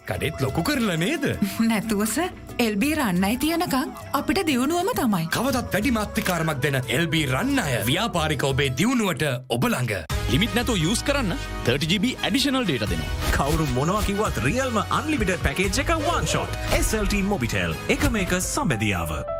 කඩෙත් 0.00 0.44
ලොකු 0.44 0.62
කරලා 0.62 0.98
නේද. 0.98 1.24
නැතුවස 1.70 2.18
එල්බී 2.64 2.94
රන්නයි 2.96 3.36
තියනකං 3.42 3.90
අපිට 4.18 4.40
දියුණුවම 4.48 4.90
තමයි. 4.98 5.26
කවදත් 5.36 5.72
වැඩි 5.74 5.92
මාත්තිකාරමක් 5.96 6.62
දෙන 6.64 6.78
එල්බී 6.96 7.26
රන්න 7.32 7.60
අය 7.64 7.74
ව්‍යාපාරික 7.88 8.44
ඔබේ 8.50 8.70
දියුණුවට 8.80 9.24
ඔබළඟ. 9.56 9.92
ලිමිට 10.32 10.56
නැතු 10.58 10.78
යස් 10.90 11.04
කරන්න 11.04 11.36
30GB 11.68 12.16
ඇඩිෂනල් 12.24 12.64
ඩේට 12.64 12.88
දෙන. 12.92 13.06
කවරු 13.36 13.68
මොනවකිවත් 13.76 14.44
රියල්ම 14.48 14.80
අන්ලිමිට 14.88 15.36
පැකේජ් 15.48 15.82
එක 15.84 15.96
වන් 16.08 16.30
ෂොට් 16.34 16.60
SLT 16.82 17.24
මොබිටෙල් 17.32 17.76
එක 17.92 18.08
මේක 18.12 18.38
සම්බැදියාව. 18.40 19.35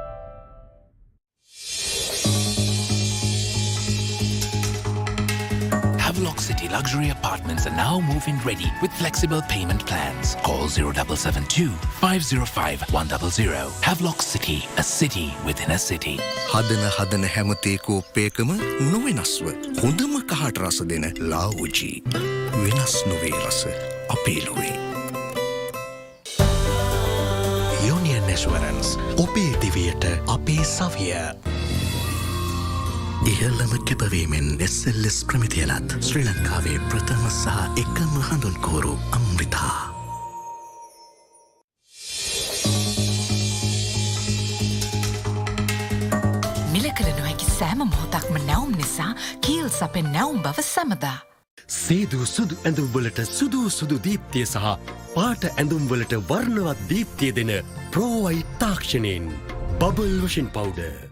Havelock 6.17 6.41
City 6.41 6.67
luxury 6.71 7.11
apartments 7.11 7.67
are 7.67 7.77
now 7.77 8.01
move-in 8.01 8.39
ready 8.41 8.73
with 8.81 8.91
flexible 8.93 9.43
payment 9.51 9.85
plans. 9.85 10.35
Call 10.43 10.67
0772 10.67 11.69
505 12.01 12.81
100. 12.91 13.71
Havelock 13.83 14.23
City, 14.23 14.65
a 14.79 14.83
city 14.83 15.35
within 15.45 15.73
a 15.73 15.79
city. 15.79 16.17
හදන 16.53 16.89
හදන 16.97 17.29
හැමතේ 17.35 17.77
කෝප්පයකම 17.89 18.55
නොවෙනස්ව 18.93 19.53
හොඳම 19.83 20.15
කහට 20.33 20.63
රස 20.65 20.81
දෙන 20.93 21.05
ලාවුජී 21.33 22.03
වෙනස් 22.63 22.97
නොවේ 23.13 23.37
රස 23.45 23.61
අපේලුවේ. 24.17 24.75
යෝනියන් 27.89 28.33
ඇස්වරන්ස් 28.37 28.97
ඔබේ 29.27 29.53
දිවියට 29.61 30.09
අපේ 30.37 30.65
සවිය. 30.65 31.13
ඉහල්ලම 33.27 33.73
කැපවීමෙන් 33.89 34.49
එස්සල්ලෙස් 34.65 35.17
ප්‍රමිතියලත් 35.31 35.95
ශ්‍රී 36.09 36.27
ලංකාවේ 36.27 36.77
ප්‍රථම 36.91 37.23
සහ 37.29 37.55
එකම 37.83 38.13
හඳුන්කෝරු 38.27 38.93
අම්රිතා. 39.19 39.73
මිලකළ 46.75 47.11
නොහැකි 47.19 47.49
සෑම 47.57 47.83
මොහොතක්ම 47.95 48.39
නැවුම් 48.51 48.77
නිසා 48.83 49.11
කීල් 49.47 49.67
සපෙන් 49.79 50.13
නැවුම් 50.19 50.39
බව 50.47 50.67
සැමදා. 50.69 51.19
සේදූ 51.79 52.31
සුදු 52.35 52.61
ඇඳුම්වලට 52.65 53.21
සුදූ 53.33 53.67
සුදු 53.79 54.01
දීප්තිය 54.07 54.47
සහ 54.47 54.71
පාට 55.17 55.51
ඇඳුම්වලට 55.51 56.17
වර්ණවත් 56.31 56.87
දීප්තිය 56.95 57.35
දෙන 57.41 57.53
ප්‍රෝවයි 57.91 58.47
තාක්ෂණයෙන් 58.63 59.29
බබල් 59.83 60.17
වෂන් 60.23 60.55
පවුඩ. 60.55 61.06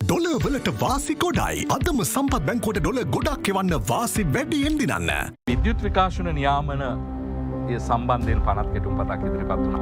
ඩොල 0.00 0.26
වලට 0.42 0.68
වාසි 0.80 1.14
ගොඩයි 1.22 1.62
අදම 1.74 2.00
සම්පත් 2.02 2.38
බැංකෝට 2.48 2.78
ඩොල 2.82 2.98
ගොඩක් 3.14 3.48
එවන්න 3.50 3.72
වාසි 3.88 4.22
වැඩියෙන් 4.34 4.76
දිනන්න. 4.80 5.10
විද්‍යුත් 5.50 5.80
විකාශන 5.86 6.28
නියාමන 6.36 6.84
ඒ 6.84 7.78
සම්බන්ධයෙන් 7.78 8.40
පනත් 8.46 8.68
කෙටුම් 8.74 9.00
පතක් 9.00 9.20
ඉදිරිපත් 9.28 9.50
වුණ. 9.64 9.74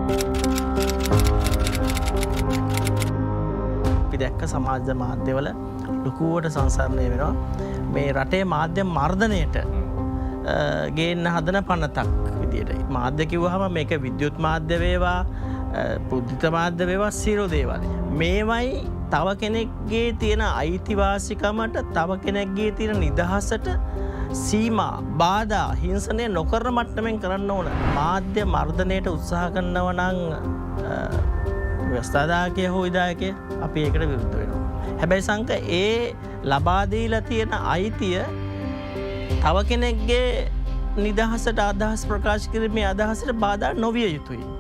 අපි 3.99 4.23
දැක්ක 4.25 4.47
සමාජ 4.55 4.91
මාධ්‍යවල 5.03 5.51
ලොකුවට 6.07 6.51
සංසරණය 6.55 7.07
වෙනවා 7.13 7.33
මේ 7.95 8.09
රටේ 8.19 8.43
මාධ්‍ය 8.55 8.89
මර්ධනයට 8.97 9.63
ගේන්න 10.99 11.33
හදන 11.35 11.63
පන්නතක් 11.71 12.13
විදියට 12.41 12.91
මාධ්‍ය 12.99 13.31
කිව්හම 13.37 13.69
මේක 13.79 13.97
විද්‍යුත් 14.09 14.45
මාධ්‍ය 14.49 14.83
වේවා 14.87 15.21
පුද්ධිත 16.11 16.53
මාධ්‍ය 16.59 16.93
වේවා 16.93 17.17
සිරෝ 17.23 17.49
දේවල්. 17.57 17.91
මේවයි 18.21 18.69
තව 19.11 19.37
කෙනෙක්ගේ 19.37 20.09
තියෙන 20.15 20.43
අයිතිවාසිකමට 20.43 21.77
තව 21.93 22.19
කෙනෙක්ගේ 22.25 22.71
තියෙන 22.73 23.01
නිදහසට 23.01 23.69
සීමා 24.35 25.03
බාධා 25.19 25.69
හිංසනය 25.75 26.29
නොකරන 26.31 26.73
මට්ටමෙන් 26.73 27.21
කරන්න 27.21 27.51
ඕන 27.51 27.69
මාධ්‍ය 27.95 28.45
මර්ධනයට 28.47 29.07
උත්සාහ 29.09 29.47
කරන්නවනං 29.51 30.19
වස්ථාදාකය 31.93 32.67
හෝ 32.67 32.83
විදායකය 32.83 33.31
අපි 33.63 33.85
ඒකට 33.85 34.03
විරුද්ධ 34.03 34.35
වෙනවා. 34.35 34.65
හැබැයි 34.99 35.23
සංක 35.23 35.51
ඒ 35.75 36.17
ලබාදීල 36.45 37.17
තියෙන 37.29 37.57
අයිතිය 37.67 38.21
තව 39.41 39.57
කෙනෙක්ගේ 39.71 40.29
නිදහසට 40.99 41.59
අදහස් 41.63 42.07
ප්‍රකාශ 42.07 42.47
කිරීමේ 42.53 42.87
අදහසට 42.87 43.33
බාධා 43.39 43.75
නොවිය 43.77 44.09
යුතුයි. 44.09 44.56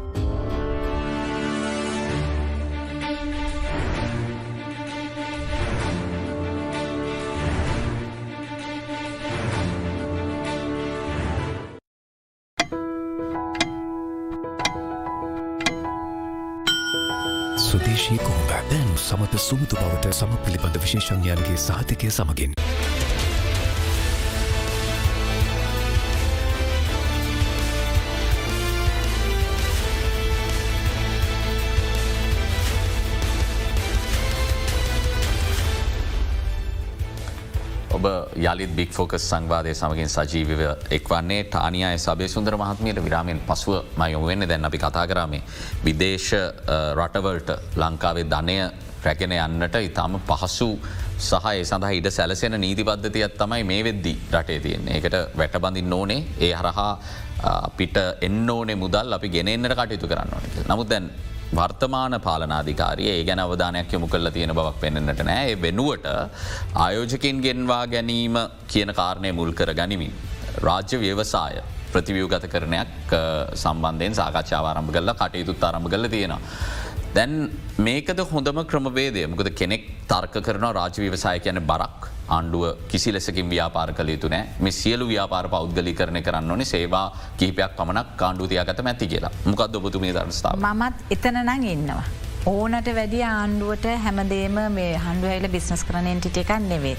දැන් 18.70 18.88
සමත 18.98 19.38
සුමුතු 19.38 19.76
බවට 19.76 20.12
සම 20.12 20.32
පිළිබඳ 20.44 20.78
විශේෂඥයන්ගේ 20.82 21.56
සාතිකය 21.56 22.10
සමගින්. 22.10 22.54
යළිත් 38.36 38.72
බික් 38.72 38.90
ෆෝකස් 38.92 39.24
සංවාදය 39.24 39.74
සමගින් 39.74 40.08
සජීවව 40.08 40.62
එක්වන්නේ 40.90 41.44
ටානියය 41.44 41.98
සබේ 41.98 42.28
සුන්දර 42.28 42.56
මහත්මයට 42.56 43.00
විරාමෙන් 43.00 43.40
පසුව 43.42 43.96
මයොම 43.96 44.24
වෙන්න. 44.24 44.44
දැන් 44.44 44.64
අපි 44.64 44.78
කතා 44.78 45.06
කරාමේ 45.06 45.42
විදේශ 45.84 46.32
රටවල්ට 46.94 47.50
ලංකාවේ 47.76 48.26
ධනය 48.26 48.56
රැගෙන 49.02 49.32
යන්නට 49.34 49.76
ඉතාම 49.80 50.18
පහසු 50.22 50.70
සහ 51.18 51.46
ඒ 51.50 51.64
සඳහ 51.64 51.92
ඉඩ 51.92 52.10
සැලසෙන 52.10 52.60
නීතිපද්ධතියත් 52.60 53.36
තමයි 53.36 53.62
මේ 53.64 53.84
වෙද්දි 53.84 54.16
රටේ 54.32 54.60
තියන්නේ. 54.60 54.98
එකට 54.98 55.16
වැටබඳින් 55.36 55.92
ඕනේ. 55.92 56.20
ඒ 56.40 56.52
හරහා 56.54 56.92
පිට 57.76 57.96
එන්න 58.20 58.50
ඕනේ 58.50 58.76
මුදල් 58.76 59.12
අපි 59.12 59.28
ගෙනෙන්න්නට 59.30 59.74
කටයුතු 59.74 60.08
කරන්න 60.08 60.32
ඕනක 60.32 60.60
නමුත් 60.66 60.88
දැන් 60.88 61.10
වර්තමාන 61.54 62.20
පාලනාධිකාරය 62.20 63.04
ඒ 63.06 63.24
ගැන 63.24 63.38
අවධානයක් 63.38 63.92
යොමු 63.92 64.08
කල්ල 64.08 64.30
තියෙන 64.30 64.54
බවක් 64.54 64.80
පෙන්න්නට 64.80 65.22
නෑ 65.22 65.50
ඒ 65.50 65.60
වෙනුවට 65.62 66.06
ආයෝජකින් 66.76 67.40
ගෙන්වා 67.40 67.86
ගැනීම 67.86 68.38
කියන 68.68 68.94
කාරණය 68.94 69.32
මුල් 69.32 69.52
කර 69.52 69.74
ගනිමින්. 69.74 70.12
රාජ්‍ය 70.62 70.98
ව්‍යවසාය 70.98 71.62
ප්‍රතිවියෝගත 71.92 72.48
කරනයක් 72.48 73.14
සම්බන්ධයෙන් 73.54 74.14
සාකච්ඡාව 74.14 74.66
ආරම්භ 74.66 74.92
කල්ල 74.92 75.14
කටයුතුත් 75.14 75.62
ආරම්භ 75.62 75.90
කල 75.90 76.08
තියෙනවා. 76.08 76.40
දැන් 77.16 77.34
මේකද 77.86 78.20
හොඳම 78.32 78.58
ක්‍රමවේදය. 78.70 79.22
මොකද 79.32 79.48
කෙනෙක් 79.60 79.84
තර්ක 80.10 80.34
කරන 80.46 80.66
රාජවීවසාය 80.78 81.40
කියන 81.46 81.60
බරක්. 81.70 82.10
ආණ්ඩුව 82.28 82.64
කිසි 82.90 83.12
ලෙසකින් 83.16 83.48
ව්‍යාපාර 83.54 83.92
කළ 83.98 84.12
යුතු 84.14 84.28
නෑ. 84.28 84.44
මේ 84.60 84.76
සියලු 84.80 85.08
ව්‍යාපාර 85.12 85.48
පෞද්ගලි 85.54 85.94
කරන 85.94 86.20
කරන්න 86.26 86.50
ඕනේ 86.50 86.68
සේවා 86.74 87.06
කහිපයක් 87.38 87.76
පමණක් 87.78 88.16
කාණ්ඩුතියගත 88.22 88.84
ඇති 88.84 89.10
කියලා. 89.14 89.32
මොකක්ද 89.50 89.80
ඔබතුමේ 89.80 90.14
දර්ස්ථාව 90.18 90.70
මත් 90.74 91.16
එතන 91.16 91.42
නං 91.44 91.68
ඉන්නවා. 91.74 92.04
ඕනට 92.50 92.88
වැඩි 92.96 93.20
ආණ්ඩුවට 93.26 93.86
හැමදේම 94.02 94.58
මේ 94.74 94.98
හන්ඩුවයිල 95.04 95.46
බිස්නස් 95.54 95.80
කරන 95.86 96.06
එන්ටිට 96.10 96.36
එකක් 96.42 96.52
නෙවේ. 96.66 96.92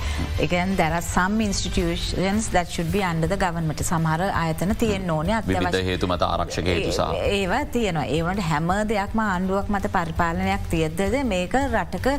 එකන් 0.45 0.73
දැර 0.79 0.95
සම් 1.01 1.38
ඉන්ස්ටිටියෂන්ස් 1.45 2.49
that 2.55 2.73
should 2.73 2.89
be 2.95 3.03
අන්ඩ 3.10 3.27
ගවන්මට 3.43 3.83
සමහර 3.86 4.23
ආයතන 4.41 4.73
තියෙන් 4.81 5.07
ඕන 5.13 5.31
හේතුමත 5.31 6.25
ආරක්ෂක 6.27 6.67
හේතුසා. 6.71 7.07
ඒවා 7.38 7.62
තියෙනවා 7.75 8.03
ඒවට 8.17 8.43
හැම 8.49 8.67
දෙයක්ම 8.91 9.21
ආණ්ඩුවක් 9.27 9.71
මත 9.75 9.93
පරිපාලනයක් 9.95 10.67
තියද්දද 10.73 11.15
මේක 11.31 11.55
රටක 11.62 12.12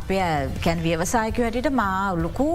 අපේ 0.00 0.30
කැන් 0.68 0.84
ව්‍යවසායක 0.86 1.42
වැටට 1.46 1.70
මා 1.82 2.14
ලොකු 2.22 2.48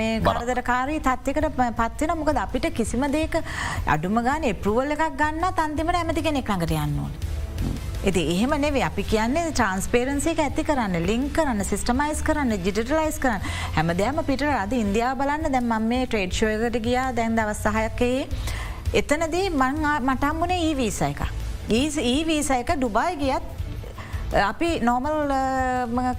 මේ 0.00 0.16
ගරදරකාරී 0.30 1.04
තත්වකට 1.10 1.60
පත්වෙන 1.82 2.16
මොකද 2.22 2.42
අපිට 2.46 2.70
කිසිම 2.80 3.06
දේක 3.18 3.38
අඩුම 3.98 4.24
ගාන 4.30 4.50
එපරුවල 4.54 4.96
එකක් 4.98 5.06
ගන්න 5.22 5.60
තන්තිමට 5.62 6.02
ඇමති 6.02 6.26
කෙනෙක් 6.30 6.52
ළඟට 6.54 6.76
යන්න 6.80 6.98
ඕන. 7.04 7.23
ඇති 8.04 8.22
එහෙම 8.32 8.52
නෙවේ 8.62 8.82
අපි 8.86 9.02
කියන්නේ 9.10 9.52
ට්‍රන්ස්පේරන්සික 9.58 10.40
ඇති 10.44 10.62
කරන්න 10.68 11.06
ලිංක් 11.10 11.30
කරන්න 11.36 11.64
සිස්ටමයිස් 11.68 12.18
කරන්න 12.26 12.52
ජිටලයිස් 12.66 13.16
කරන්න. 13.22 13.46
හැම 13.76 13.92
දෙයම 14.00 14.18
පිට 14.26 14.42
අද 14.56 14.72
ඉන්දයා 14.78 15.12
බලන්න. 15.20 15.52
දැම් 15.54 15.72
ම 15.72 15.88
මේ 15.92 16.06
ට්‍රේඩ් 16.06 16.36
ෂෝයකට 16.38 16.76
ගියා. 16.86 17.06
දැන් 17.18 17.38
දවස්සාහයකයේ 17.38 18.26
එතනදී 19.00 19.46
මං 19.62 19.80
මටම්මුණේ 20.10 20.60
ඊවීසය 20.66 21.04
එක. 21.08 21.22
ඊවීසයක 21.70 22.74
ඩුබායි 22.76 23.16
ගියත් 23.22 23.44
අපි 24.50 24.68
නොමල් 24.90 25.32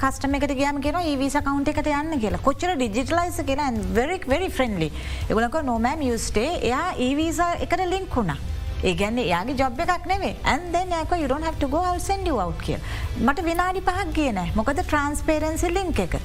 කස්ටම 0.02 0.40
එකට 0.40 0.56
ගේම 0.62 0.82
කියෙන 0.82 1.00
ඒවිස 1.04 1.38
කවන්් 1.38 1.70
එකට 1.76 1.92
යන්න 1.94 2.20
කියලා. 2.26 2.42
කොච්චර 2.50 2.74
ඩිජිටලයිස 2.82 3.40
කියෙන 3.46 3.80
වෙරික් 4.00 4.26
වෙරි 4.34 4.50
ෆ්‍රෙන්ඩලි 4.58 4.90
එගලක 5.30 5.62
නොමෑම් 5.72 6.06
යස්ටේ 6.10 6.50
එයා 6.66 6.86
ඒවීස 6.98 7.46
එකට 7.62 7.88
ලින්ක් 7.94 8.22
වුණා. 8.22 8.42
ඒගැන්න 8.84 9.18
යාගේ 9.18 9.58
ජොබ් 9.62 9.80
එකක් 9.86 10.08
නෙවේ 10.12 10.36
ඇන්දෙන් 10.54 10.94
යක 11.02 11.14
යුරන් 11.22 11.44
have 11.48 11.60
to 11.60 11.68
go 11.68 11.82
I'll 11.90 12.00
send 12.00 12.28
you 12.28 12.40
out 12.40 12.60
කිය 12.66 12.78
මට 13.22 13.46
විනාඩි 13.48 13.82
පහක් 13.88 14.14
කියන 14.18 14.40
මොකද 14.56 14.82
ට්‍රන්ස්පේරන්සි 14.82 15.72
ලිංක 15.78 16.00
එක. 16.06 16.16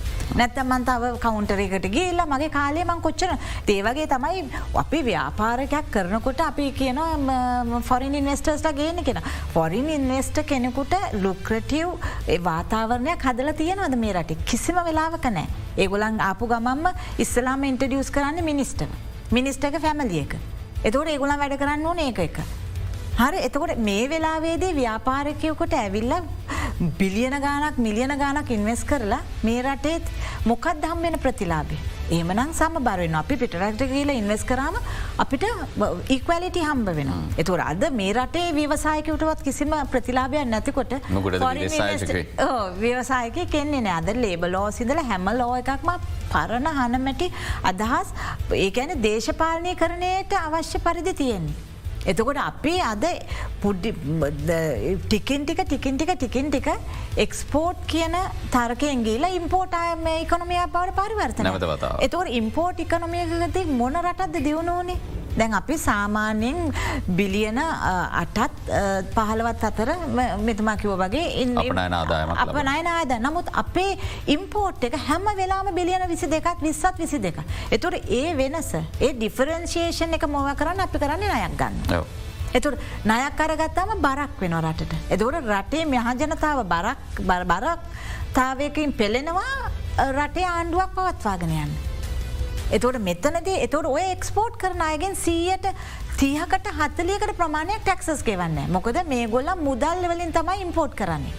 නැත්තමන්තාව 0.41 1.05
කවුන්ටරයකට 1.25 1.87
ගේල්ලා 1.97 2.27
මගේ 2.33 2.51
කාලේ 2.59 2.85
මං 2.85 3.03
කොච්චන 3.07 3.35
දේවගේ 3.71 4.07
තමයි 4.15 4.45
අපි 4.83 5.03
ව්‍යාපාරකයක් 5.09 5.91
කරනකොට 5.97 6.43
අපි 6.49 6.71
කියන 6.81 7.01
ෆොරින් 7.91 8.19
ඉන්වස්ටර්ස්ලා 8.21 8.77
ගේන 8.81 9.03
කෙන 9.09 9.23
ෆොරින් 9.55 9.89
ඉන්වස්ට 9.97 10.45
කෙනෙකුට 10.53 10.95
ලුක්‍රටව් 11.25 11.89
වාතාවරණයක් 12.49 13.27
හදල 13.31 13.53
තියෙනවද 13.63 13.99
මේ 14.05 14.15
රට? 14.15 14.39
කිසිම 14.45 14.79
වෙලාවක 14.89 15.27
නෑ 15.31 15.49
ඒගොලන් 15.77 16.21
ආපු 16.31 16.51
ගමම්ම 16.53 16.89
ඉස්සලාම 17.25 17.69
ඉන්ටඩියස් 17.73 18.11
කරන්න 18.17 18.45
මිනිස්ට 18.45 18.89
මිනිස්ටක 19.33 19.77
ෆැමලියක 19.85 20.35
එතකොට 20.83 21.09
ඒගුලන් 21.13 21.37
වැඩ 21.41 21.59
කරන්න 21.61 21.87
ඕන 21.87 21.99
ඒක 22.07 22.19
එක. 22.25 22.37
හරි 23.19 23.41
එතකොට 23.47 23.77
මේ 23.89 24.09
වෙලාවේදේ 24.13 24.73
ව්‍යාපාරකයකොට 24.79 25.75
ඇවිල්ල 25.77 26.15
බිලියන 27.01 27.37
ගානක් 27.45 27.81
මිලියන 27.87 28.15
ගානක් 28.23 28.51
ඉන්වෙස් 28.57 28.85
කරලා 28.91 29.21
මේ 29.43 29.63
රටේත් 29.63 30.13
මොකත් 30.47 30.81
දම්වෙන 30.85 31.19
ප්‍රතිලාබේ. 31.25 32.00
ඒමනම් 32.17 32.53
සම 32.59 32.77
බරෙන් 32.87 33.15
අපි 33.21 33.35
පිටරක්ට 33.43 33.83
කියලා 33.93 34.17
ඉන්වෙස් 34.21 34.43
කරාම 34.51 34.77
අපිට 35.25 35.45
ඉක්වලිටි 36.17 36.65
හම්බ 36.69 36.89
වෙන. 36.99 37.13
එතුර 37.43 37.61
අද 37.67 37.85
මේ 38.01 38.13
රටේ 38.17 38.49
ව්‍යවසායකයටවත් 38.59 39.45
කිසිම 39.49 39.75
ප්‍රතිලාභයක් 39.95 40.51
නැතිකොට 40.55 40.95
ව්‍යවසායක 42.85 43.41
කෙන්නේ 43.55 43.87
නෑ 43.87 43.97
අද 44.03 44.13
ලේබ 44.25 44.45
ලෝ 44.57 44.69
සිදල 44.81 45.03
හැම 45.13 45.33
ලෝ 45.41 45.55
එකක්ම 45.63 45.91
පරණ 46.35 46.71
හනමැටි 46.81 47.33
අදහස් 47.73 48.15
ඒකැන 48.67 48.95
දේශපාලනය 49.09 49.75
කරණයට 49.83 50.39
අවශ්‍ය 50.45 50.87
පරිදි 50.87 51.15
තියෙන්නේ. 51.23 51.70
එතකොට 52.03 52.37
අපි 52.39 52.75
අද 52.83 53.05
ටිකින් 55.05 55.45
ටික 55.45 55.63
ටිකින් 55.63 55.97
ටික 55.97 56.13
ටිකින් 56.15 56.51
ටික 56.51 56.69
එක්ස්පෝට් 57.17 57.87
කියන 57.87 58.17
තරකයෙන් 58.51 59.05
ගේලා 59.05 59.31
ඉම්පෝට්ම 59.31 60.07
ඉකොනොමිය 60.17 60.65
බවට 60.67 60.97
පරිවර්තන 60.99 61.47
එතවට 62.01 62.29
ඉම්පෝට් 62.33 62.81
ඉකනොමියකති 62.81 63.65
මොන 63.75 64.01
රටත්ද 64.03 64.45
දියුණෝනේ 64.45 65.20
දැන් 65.39 65.55
අපි 65.55 65.77
සාමාන්‍යයෙන් 65.79 66.59
බිලියන 67.19 67.59
අටත් 67.61 68.71
පහළවත් 69.15 69.65
අතර 69.71 69.91
මෙතුමා 70.47 70.77
කිව 70.77 70.95
වගේ 71.03 71.27
අප 72.45 72.59
නයනාද 72.71 73.13
නමුත් 73.27 73.51
අපේ 73.55 73.93
ඉම්පෝට් 74.27 74.85
එක 74.85 74.97
හැම 75.09 75.29
වෙලාම 75.37 75.71
බිලියන 75.75 76.07
විසි 76.09 76.27
දෙකත් 76.27 76.63
විස්සත් 76.63 76.99
විසි 76.99 77.19
දෙක. 77.19 77.39
එතුර 77.71 77.95
ඒ 78.21 78.35
වෙනස 78.37 78.73
ඒ 78.75 79.13
ඩිෆරන්ශේෂන් 79.13 80.19
එක 80.19 80.27
මොව 80.29 80.51
කරන්න 80.55 80.87
අපි 80.87 80.99
කරන්න 80.99 81.21
නයක් 81.21 81.57
ගන්න. 81.61 82.05
එතුර 82.55 82.75
නයක් 83.05 83.37
කරගත්තම 83.37 83.93
බරක් 84.07 84.41
වෙන 84.41 84.57
රටට. 84.63 84.95
එදවට 85.11 85.53
රටේ 85.53 85.85
මහජනතාව 85.87 86.65
බරක් 86.65 87.23
බරක් 87.25 87.79
තාවයකින් 88.35 88.93
පෙළෙනවා 88.93 89.55
රටේ 90.11 90.49
ආණ්ඩුවක් 90.49 90.91
පවත්වාගෙන 90.97 91.57
යන්න. 91.63 91.90
එතවට 92.71 93.01
මෙතනද 93.03 93.49
එතවට 93.51 93.89
ඔය 93.91 94.03
එක්ස්පෝට් 94.13 94.57
කරන 94.63 94.83
අයගෙන් 94.87 95.17
සීයට 95.19 95.67
තියකට 96.21 96.69
හත්තලියකට 96.79 97.33
ප්‍රමාණයක් 97.39 97.83
ටැක්සස් 97.87 98.23
ගෙවන්න 98.27 98.71
මොකද 98.75 99.01
මේ 99.11 99.27
ගොල්ල 99.33 99.51
මුදල් 99.63 100.05
වලින් 100.13 100.31
තමයි 100.37 100.61
ඉම්පෝට් 100.67 100.95
කරන්නේ. 100.95 101.35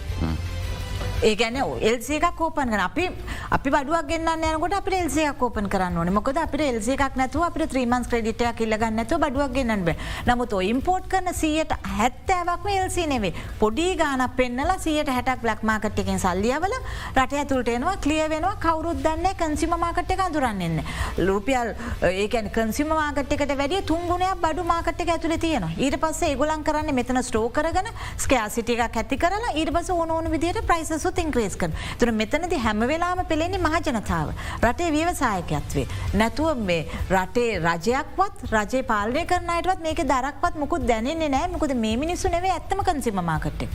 ඒගැන 1.22 1.56
එල්සේක 1.82 2.24
කෝපන් 2.36 2.68
කන 2.68 2.80
අපි 2.80 3.04
අපි 3.50 3.70
බඩුවක් 3.70 4.08
ගෙන්න්න 4.08 4.44
යනකොට 4.48 4.74
අප 4.74 4.88
එල්සේ 4.92 5.32
කෝපන් 5.38 5.68
කරන්න 5.68 5.98
ඕන. 5.98 6.12
මොකද 6.12 6.36
අප 6.36 6.54
එල්සේ 6.60 6.96
එකක් 6.96 7.16
නැතුව 7.16 7.44
අප 7.44 7.58
ත්‍රීමන්ස් 7.64 8.08
ක්‍රඩිටයක් 8.08 8.56
කිල්ලගන්න 8.56 8.96
නැතු 8.96 9.18
බඩුවක් 9.18 9.54
ගෙන්න්න 9.54 9.84
බ. 9.84 9.94
නමුත් 10.26 10.52
ඉම්පෝට් 10.62 11.06
කරන 11.08 11.32
සියට 11.34 11.72
හැත්තෑවක්ම 11.92 12.68
එල්සි 12.74 13.06
නෙවේ 13.06 13.32
පොඩි 13.60 13.88
ගාන 13.96 14.24
පෙන්නලා 14.36 14.78
සියට 14.78 15.08
හැටක් 15.08 15.42
බ්ලක් 15.42 15.62
මාකට් 15.62 15.98
එකෙන් 15.98 16.18
සල්ලියවල 16.18 16.74
රට 17.14 17.32
ඇතුළට 17.34 17.68
එනවා 17.68 17.96
කලිය 17.98 18.26
වෙනවා 18.28 18.56
කවරුත් 18.58 19.02
දන්න 19.04 19.36
කන්සිම 19.36 19.76
මාකට් 19.76 20.10
එක 20.10 20.24
අඳුරන්නෙන්න 20.26 20.82
ලුපියල් 21.20 21.74
ඒකන් 22.10 22.50
කන්සිම 22.50 22.92
මාකට් 22.92 23.36
එකට 23.36 23.54
වැඩිය 23.54 23.82
තුන්ගුණයක් 23.84 24.42
බඩු 24.42 24.64
මාකට් 24.64 25.04
එක 25.04 25.14
ඇතුළ 25.16 25.36
තියෙන 25.38 25.68
ඊට 25.76 25.98
පස්සේ 26.02 26.32
ඒගොලන් 26.32 26.64
කරන්න 26.64 26.94
මෙතන 26.94 27.22
ස්ටෝ 27.22 27.46
කරගන 27.50 27.90
ස්කෑසිටික 28.18 28.84
ඇති 28.88 29.18
කරලා 29.18 29.54
ඊට 29.54 29.72
පස 29.72 29.90
ඕනෝන 29.92 30.30
විදියට 30.30 30.62
ප්‍රයිසු 30.66 30.98
අලුත් 31.12 31.20
ඉංක්‍රේස් 31.24 31.56
කන 31.56 31.72
තුර 31.98 32.08
මෙතනති 32.12 32.58
හැම 32.58 32.80
වෙලාම 32.80 33.24
පෙළෙන්නේ 33.28 33.60
මහජනතාව. 33.60 34.32
රටේ 34.62 34.90
ව්‍යවසායකයත්වේ. 34.96 35.86
නැතුව 36.14 36.56
මේ 36.58 36.88
රටේ 37.10 37.60
රජයක්වත් 37.60 38.34
රජේ 38.52 38.82
පාලය 38.82 39.24
කරනයටත් 39.26 39.82
මේක 39.82 40.00
දරක්වත් 40.12 40.56
මුකුත් 40.56 40.86
දැනෙන්නේ 40.88 41.28
නෑ 41.28 41.52
මුකද 41.54 41.74
මේ 41.84 41.96
මිනිස්සු 41.96 42.28
නෙවේ 42.28 42.52
ඇත්තම 42.56 42.82
කන්සිම 42.88 43.22
මාකට්ටේ. 43.30 43.68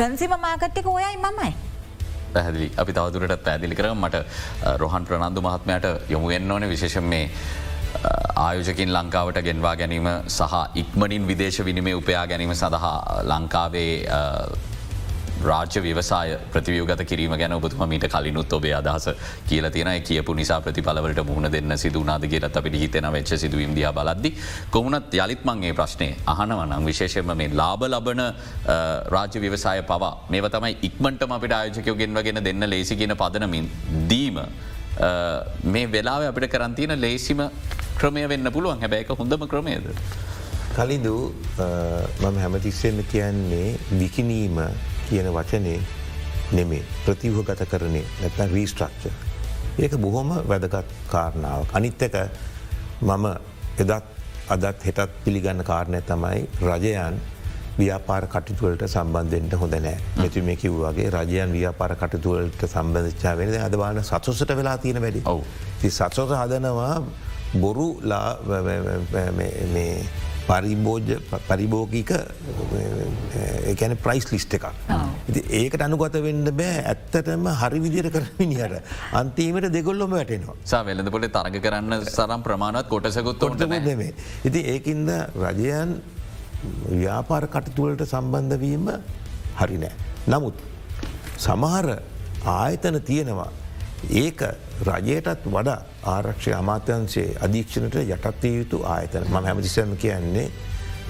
කන්සිම 0.00 0.34
මාකට්ටක 0.46 0.86
ඔයයි 0.86 1.16
මමයි. 1.26 1.52
පැහැදිලි 2.32 2.72
අපි 2.76 2.92
තවදුරට 2.92 3.44
පැදිලි 3.44 3.74
කර 3.74 3.94
මට 3.94 4.24
රොහන් 4.82 5.04
ප්‍රනන්දු 5.04 5.46
මහත්මයට 5.48 6.10
යොමු 6.14 6.28
වෙන්න 6.28 6.50
ඕන 6.50 6.68
විශේෂ 6.68 7.00
මේ 7.12 7.24
ආයෝජකින් 8.36 8.92
ලංකාවට 8.92 9.42
ගෙන්වා 9.48 9.76
ගැනීම 9.80 10.08
සහ 10.28 10.54
ඉක්මනින් 10.82 11.28
විදේශ 11.28 11.60
විනිමේ 11.68 11.94
උපයා 12.00 12.26
ගැනීම 12.30 12.54
සඳහා 12.62 12.96
ලංකාවේ 13.32 13.92
රාජ්‍ය 15.44 15.80
ව්‍යවසාය 15.82 16.36
ප්‍රතිවියගත 16.52 17.02
කිරීම 17.04 17.36
ගැන 17.38 17.52
ඔබතුම 17.52 17.82
මීට 17.88 18.06
කලිනුත් 18.08 18.52
ඔබේ 18.52 18.74
අදහස 18.74 19.08
කියල 19.48 19.70
තියෙන 19.70 20.02
කියපු 20.02 20.34
නිසා 20.34 20.60
ප්‍රතිඵලවලට 20.60 21.22
මුහුණ 21.24 21.50
දෙන්න 21.52 21.78
සිදුනාදගේරත් 21.78 22.56
අපිට 22.56 22.78
හිතෙන 22.82 23.10
වෙච්ච 23.12 23.34
සිදු 23.36 23.58
ඉන්දිය 23.58 23.88
බලද්දි 23.98 24.32
කොමුණත් 24.70 25.14
යළිත්මන්ගේ 25.14 25.74
ප්‍රශ්නය 25.74 26.08
අහනවනම් 26.26 26.86
විශේෂම 26.86 27.34
මේ 27.34 27.50
ලාබ 27.54 27.82
ලබන 27.82 28.22
රාජ්‍ය 29.16 29.44
ව්‍යවසාය 29.46 29.82
පවා 29.82 30.14
මේව 30.30 30.48
තමයි 30.48 30.76
ඉක්මටම 30.82 31.36
අපිට 31.38 31.58
ආයෝජකයෝ 31.58 31.96
ගෙන්වගෙන 32.02 32.44
දෙන්න 32.48 32.70
ලේසිගෙන 32.70 33.16
පදනමින් 33.16 33.68
දීම 34.08 34.40
මේ 35.66 35.86
වෙලා 35.92 36.20
අපිට 36.28 36.50
කරන්තියන 36.50 37.00
ලේසිම 37.00 37.42
ක්‍රමය 37.98 38.28
වෙන්න 38.28 38.52
පුළුවන්. 38.52 38.80
හැබැයික 38.80 39.08
හොඳම 39.18 39.46
ක්‍රමයද. 39.48 39.86
කලිදු 40.76 41.32
මම 42.20 42.36
හැමතිස්සෙම 42.38 42.98
කියන්නේ 43.12 43.78
විකිනීම 43.92 44.58
කියන 45.08 45.28
වචනේ 45.34 45.78
නෙමේ 46.52 46.82
ප්‍රතිවහ 47.04 47.44
ගත 47.44 47.68
කරනේ 47.70 48.04
නැත්න 48.20 48.52
රීස්ට්‍රක්ච. 48.52 49.04
ඒක 49.78 49.96
බොහොම 49.98 50.34
වැදගත් 50.48 50.92
කාරණාව. 51.08 51.64
අනිත්තක 51.72 52.14
මම 53.02 53.26
එදත් 53.78 53.90
අදත් 54.48 54.84
හෙටත් 54.86 55.10
පිළිගන්න 55.24 55.64
කාරණය 55.64 56.00
තමයි 56.02 56.46
රජයන් 56.62 57.16
ව්‍යාපාර 57.78 58.26
කටතුවලට 58.26 58.86
සම්බන්ධෙන්ට 58.88 59.54
හොඳ 59.60 59.74
නෑ 59.76 59.96
මෙතු 60.16 60.42
මේ 60.42 60.56
කිව්වාගේ 60.56 61.10
රජයන් 61.10 61.52
ව්‍යාපාර 61.52 61.96
කටතුවලට 61.96 62.62
සම්බන්ධච්චා 62.66 63.36
වෙන 63.36 63.54
අදවාන 63.60 64.02
සතුසට 64.04 64.56
වෙලා 64.56 64.78
තියෙන 64.78 65.02
වැඩි. 65.02 65.22
ඔවු. 65.24 65.44
ති 65.80 65.90
සත්සොත 65.90 66.30
හදනවා 66.32 67.02
බොරු 67.60 67.88
පරිබෝජ 70.48 71.08
පරිභෝගික 71.48 72.10
එකන 73.72 73.94
ප්‍රයිස් 74.04 74.26
ලිස්ට 74.32 74.56
එකක්. 74.58 74.66
ඒකට 75.60 75.82
අනුගත 75.86 76.18
වෙන්න 76.26 76.50
බෑ 76.60 76.82
ඇත්තටම 76.92 77.48
හරි 77.62 77.80
විදිර 77.86 78.08
කරමිනිට 78.16 78.76
අන්තිීමට 79.20 79.70
දෙගොල්ලොම 79.76 80.16
වැටෙනවා. 80.18 80.56
සා 80.72 80.82
වෙලඳ 80.88 81.10
පොට 81.14 81.28
තරග 81.38 81.56
කරන්න 81.66 82.06
සරම් 82.16 82.44
ප්‍රමාණත් 82.46 82.88
කොටසකුත් 82.92 83.42
ොට 83.48 83.66
නෙමේ. 83.88 84.12
ඉති 84.48 84.62
ඒකින්ද 84.74 85.10
රජයන් 85.46 85.96
ව්‍යාපාර 87.02 87.48
කටතුවලට 87.54 88.06
සම්බන්ධවීම 88.12 88.86
හරිනෑ. 89.60 89.94
නමුත් 90.32 90.56
සමහර 91.46 91.88
ආයතන 92.58 92.96
තියෙනවා 93.10 93.50
ඒක 94.22 94.40
රජයටත් 94.84 95.44
වඩා 95.56 95.80
ආරක්ෂය 96.14 96.52
අමාත්‍යන්සේ 96.62 97.28
අධීක්ෂණට 97.46 97.96
යටත්වය 98.04 98.50
යුතු 98.56 98.80
ආයතන. 98.94 99.28
ම 99.32 99.36
හැමතිසම 99.48 99.94
කියන්නේ 100.02 100.48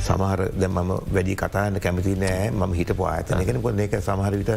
සමහර 0.06 0.40
ද 0.60 0.68
මම 0.68 0.90
වැඩි 1.14 1.34
කතාන්න 1.42 1.80
කැමති 1.80 2.14
නෑ. 2.22 2.50
ම 2.50 2.74
හිට 2.78 2.92
පායතන 3.00 3.42
කෙන 3.48 3.62
කො 3.62 3.72
ඒක 3.84 3.96
සමහරවිට 4.08 4.52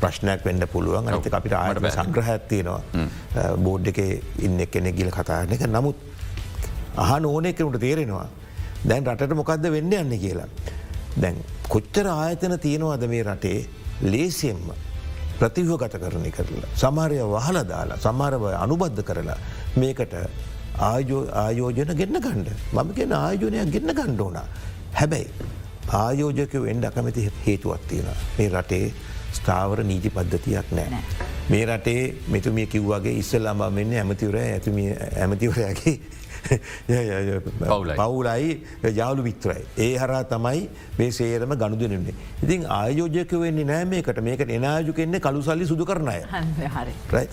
ප්‍රශ්නයක් 0.00 0.44
වෙන්ඩ 0.46 0.66
පුළුවන්. 0.74 1.08
අනත 1.08 1.26
අපිට 1.38 1.56
ආයට 1.62 1.88
සංග්‍රහත්තියනවා 1.96 2.80
බෝඩ් 3.66 3.88
එක 3.92 3.98
ඉන්න 4.46 4.66
කෙනෙක් 4.66 4.96
ගිල 5.00 5.10
කතාන 5.10 5.52
එක. 5.56 5.66
නමුත් 5.66 5.96
අහන 6.96 7.24
ඕනෙ 7.32 7.52
කෙනුට 7.52 7.80
තේරෙනවා 7.86 8.28
දැන් 8.84 9.04
රටට 9.06 9.36
මොකක්ද 9.40 9.68
වෙන්න 9.76 9.92
යන්න 10.02 10.14
කියලා. 10.24 10.48
දැන් 11.22 11.36
කොච්චර 11.68 12.06
ආයතන 12.14 12.58
තියෙනවාද 12.66 13.04
මේ 13.14 13.22
රටේ? 13.26 13.60
ලේසියෙන්ම 14.02 14.91
ප්‍රතිහෝ 15.38 15.78
ගත 15.82 15.94
කරණය 16.02 16.30
කරලා. 16.36 16.70
සමාරය 16.82 17.18
වහල 17.34 17.58
දාලා 17.72 17.98
සමාරව 18.06 18.44
අනුබද්ධ 18.64 19.02
කරලා 19.08 19.38
මේකට 19.76 20.14
ආයෝජන 20.90 21.92
ගෙන්න්න 22.00 22.20
ගණ්ඩ 22.26 22.48
මම 22.72 22.92
ගෙන 22.98 23.12
ආයෝජනයක් 23.22 23.72
ගෙන්න්න 23.74 23.96
ගණ්ඩ 23.98 24.20
ඕන. 24.26 24.38
හැබැයි 24.98 25.28
ආයෝජකව 26.00 26.64
එන්ඩ 26.72 26.84
අකමැති 26.90 27.30
හේතුවත් 27.46 27.82
තියෙන 27.88 28.08
මේ 28.38 28.48
රටේ 28.54 28.86
ස්ථාවර 29.36 29.82
නීති 29.90 30.10
පද්ධතියක් 30.16 30.72
නෑ. 30.78 31.02
මේ 31.50 31.64
රටේ 31.66 32.02
මෙතුමිය 32.28 32.66
කිව්වාගේ 32.72 33.14
ඉස්සල්ලාම 33.22 33.62
මෙන්න 33.78 33.92
ඇමතිවර 34.00 34.36
ඇතුම 34.40 34.76
ඇමතිවරයාගේ 35.22 35.94
පවුලයි 38.00 38.52
ජාලු 38.98 39.24
විත්‍රයි. 39.28 39.64
ඒ 39.78 39.90
හරා 39.96 40.22
තමයි 40.24 40.62
මේ 40.98 41.10
සේරම 41.10 41.54
ගණුදනෙන්නේ. 41.62 42.14
ඉතින් 42.44 42.66
ආයෝජක 42.78 43.34
වෙන්නේ 43.44 43.68
නෑ 43.72 43.84
මේකට 43.84 44.22
මේකට 44.28 44.54
එනාජු 44.58 44.96
කෙන්නේ 45.00 45.22
කළු 45.26 45.42
සල්ලි 45.42 45.68
සුදු 45.72 45.84
කරනය. 45.84 46.16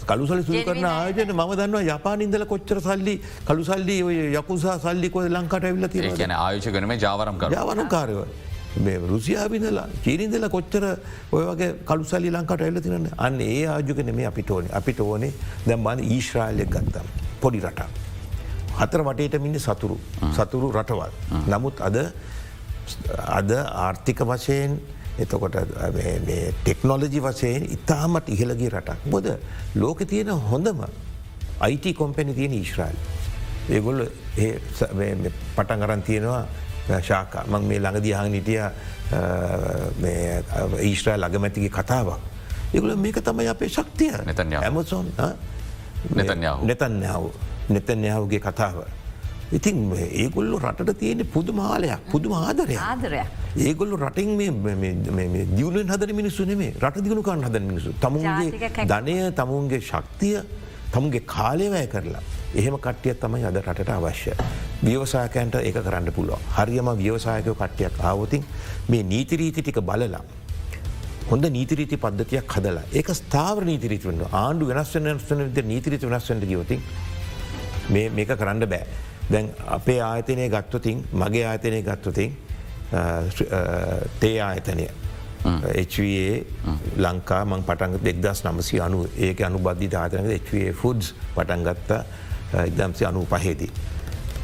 කළු 0.05 0.27
සල්ලි 0.27 0.43
සුදු 0.43 0.65
කරන 0.65 0.89
ආයෝජන 0.91 1.33
ම 1.37 1.41
දන්නවා 1.61 1.85
යපානින්දල 1.95 2.45
කොච්චර 2.53 2.81
සල්ලි 2.81 3.15
කළු 3.47 3.65
සල්ලි 3.71 3.97
යකුසා 4.41 4.77
සල්ලිකො 4.85 5.25
ලංකට 5.29 5.71
ඇවිල්ල 5.71 5.89
තිර 5.95 6.11
කියන 6.13 6.35
ආයෝජකනම 6.37 6.95
ජාවරම් 7.05 7.43
ජාවනකාරව. 7.49 8.21
මේ 8.77 8.97
රුසියාවිදලා 9.11 9.87
චීරින්දල 10.03 10.45
කොච්චර 10.49 10.83
ඔය 11.31 11.43
වගේ 11.45 11.71
කළුසල්ලි 11.85 12.29
ලංකට 12.31 12.61
ඇල්ල 12.61 12.81
තිරන්න 12.81 13.09
අන්න 13.17 13.41
ඒ 13.41 13.63
ආජුකන 13.67 14.13
මේ 14.19 14.27
අපිට 14.31 14.51
ඕනේ 14.51 14.75
අපිට 14.81 15.01
ඕනේ 15.01 15.31
දැම්බන්න 15.65 16.05
ඊශ්‍රායිලයක් 16.05 16.69
ගත්තම් 16.75 17.09
පොඩි 17.41 17.65
රටක්. 17.65 18.08
හතර 18.79 19.01
වටේට 19.07 19.41
මිනි 19.41 19.59
සතුරු 19.59 19.97
සතුරු 20.37 20.71
රටවල්. 20.71 21.11
නමුත් 21.47 21.81
අද 21.81 21.97
අද 23.37 23.51
ආර්ථික 23.51 24.23
වශයෙන් 24.31 24.79
එතකොට 25.19 25.55
ටෙක්නොලජි 26.63 27.19
වශයෙන් 27.19 27.63
ඉතාමත් 27.75 28.29
ඉහළගේ 28.29 28.69
රටක්. 28.69 28.99
බොද 29.05 29.27
ලෝක 29.75 29.99
තියෙන 30.07 30.29
හොඳම 30.49 30.83
අයිට 31.59 31.85
කොම්පැනි 31.97 32.33
තියෙන 32.33 32.53
ඊශ්‍රයිල්. 32.53 32.97
ඒගොල්ල 33.69 34.01
පටන් 35.55 35.83
අරන් 35.83 36.01
තියෙනවා 36.01 36.43
ශාක 37.01 37.35
මං 37.47 37.67
මේ 37.69 37.79
ළඟදිහන් 37.79 38.31
නිටිය 38.31 38.61
ඊශ්‍රයිල් 40.89 41.23
අගමැතිගේ 41.23 41.69
කතාවක්. 41.69 42.19
ඒගුල 42.73 42.95
මේක 42.95 43.21
තමයි 43.21 43.47
අපේ 43.47 43.69
ශක්තිය 43.69 44.11
නැතන් 44.25 44.53
ඇමසොන් 44.63 45.07
නැතන්යාව. 46.15 47.25
නෙතන්යාවගේ 47.69 48.41
කතාව. 48.41 48.77
ඉතින් 49.51 49.77
ඒගොල්ලු 50.15 50.59
රට 50.59 50.93
තියෙන 50.95 51.25
පුදු 51.27 51.53
මාලයක් 51.53 51.99
පුදු 52.11 52.29
ආදරය 52.35 52.75
ආදරය 52.79 53.21
ඒගොල්ලු 53.59 53.97
රටින් 53.97 54.37
දියුණෙන් 55.51 55.87
හදන 55.87 56.15
මිනිස්සු 56.15 56.45
නෙමේ 56.45 56.73
රට 56.79 57.03
දියුණු 57.05 57.23
කරන්න 57.23 57.45
හදන 57.45 57.65
මිනිසු 57.65 57.93
තමුන්ගේ 57.99 58.85
ධනය 58.85 59.15
තමුන්ගේ 59.33 59.81
ශක්තිය 59.81 60.35
තමුන්ගේ 60.91 61.23
කාලයවැය 61.27 61.87
කරලා 61.87 62.21
එහෙම 62.53 62.77
කට්ටිය 62.77 63.13
තමයි 63.15 63.45
අද 63.45 63.57
රටට 63.59 63.89
අවශ්‍ය. 63.91 64.33
ව්‍යවසායකන්ට 64.81 65.55
ඒක 65.59 65.77
කරන්න 65.77 66.11
පුළුව. 66.11 66.39
හරියම 66.55 66.89
ව්‍යවසායකය 66.97 67.53
කට්ටියක් 67.53 67.99
ආවතින් 68.01 68.45
මේ 68.87 69.03
නීතිරීති 69.03 69.61
ටික 69.61 69.81
බලලා. 69.81 70.23
හොඳ 71.29 71.45
නීතිරීති 71.47 71.97
පද්ධතියක් 71.97 72.53
හදලා 72.53 72.85
ඒක 72.91 73.09
ස්ථාව 73.15 73.61
නීතිරීති 73.63 74.07
වන්න 74.07 74.33
ආණ්ඩු 74.35 74.69
වෙනස්වන 74.69 75.07
නීතිරීති 75.65 76.05
වෙනස්වට 76.07 76.45
ගවතින් 76.45 76.81
මේක 77.89 78.31
කරන්න 78.35 78.69
බෑ. 78.69 78.85
දැන් 79.29 79.51
අපේ 79.67 79.99
ආයතනය 80.01 80.49
ගත්තුතින් 80.49 81.03
මගේ 81.13 81.45
ආයතනය 81.45 81.81
ගත්තුතින් 81.81 82.37
තේ 84.19 84.39
ආයතනය 84.41 84.87
HVA 85.39 86.45
ලංකා 86.97 87.43
මං 87.45 87.63
පටන්ග 87.63 88.01
දෙක්දස් 88.03 88.43
නමසි 88.43 88.81
අනු 88.81 89.05
ඒක 89.17 89.41
අනුබද්ධි 89.41 89.87
ධාතනක 89.87 90.33
HVA 90.41 90.73
ෆුඩ්ස් 90.73 91.13
පටන්ගත්ත 91.35 91.91
ඉදම්සි 92.65 93.05
අනු 93.05 93.25
පහේදී. 93.25 93.71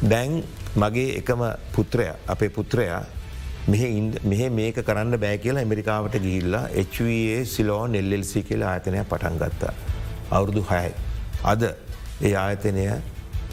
දැන් 0.02 0.42
මගේ 0.76 1.18
එකම 1.18 1.42
පුත්‍රය 1.72 2.06
අපේ 2.26 2.48
පුත්‍රයා 2.50 3.02
මෙහ 3.66 4.48
මේක 4.50 4.78
කරන්න 4.82 5.18
බෑ 5.18 5.38
කියලා 5.38 5.62
ඇමරිකාවට 5.62 6.16
ගිහිල්ලා 6.18 6.68
HVA 6.84 7.44
සිලෝ 7.46 7.86
නෙල්ලෙල්සි 7.88 8.42
කියලා 8.42 8.70
ආයතනය 8.70 9.04
පටන් 9.04 9.38
ගත්තා. 9.38 9.74
අවුරුදු 10.30 10.64
හයයි. 10.70 10.94
අද 11.44 11.62
ඒ 12.22 12.34
ආයතනය 12.36 12.86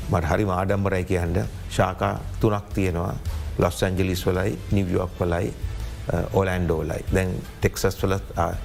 මට 0.09 0.25
හරි 0.25 0.45
මාඩම්බරයි 0.45 1.03
කියන්න 1.05 1.41
ශාකා 1.69 2.13
තුනක් 2.39 2.73
තියෙනවා 2.73 3.15
ලොස් 3.59 3.83
ඇන්ජලිස් 3.83 4.25
වලයි 4.25 4.57
නිවියෝක් 4.71 5.19
වලයි 5.19 5.53
ඕලෑන්ඩෝලයි 6.33 7.03
දැන් 7.11 7.35
ටෙක්සස් 7.59 8.01
වල 8.03 8.17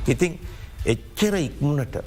ඉතින් 0.06 0.38
එච්චර 0.86 1.34
ඉක්මුණට 1.40 2.00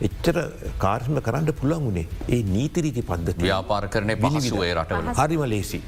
එච්චර 0.00 0.36
කාර්ම 0.78 1.16
කරන්න 1.20 1.52
පුළන්ගුණේ 1.54 2.06
ඒ 2.28 2.42
නීතිරීති 2.44 3.02
පද්ධති 3.02 3.42
ව්‍යාපාර 3.42 3.88
කරනය 3.88 4.16
පහසුවේ 4.18 4.74
රටවල 4.74 5.10
හරිම 5.14 5.42
ලේසි. 5.46 5.80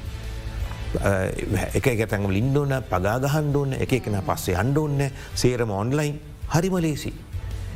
එක 1.73 1.87
එක 1.87 2.03
තැඟ 2.05 2.29
ලින්ඩෝන 2.29 2.75
පගාගහන් 2.89 3.53
ඕන්න 3.53 3.77
එක 3.77 3.95
එකන 3.99 4.19
පස්සේ 4.21 4.55
අන්ඩෝන්න 4.55 5.07
සේරම 5.35 5.71
ඔන්ලයින් 5.73 6.19
හරිම 6.49 6.75
ලේසි. 6.79 7.13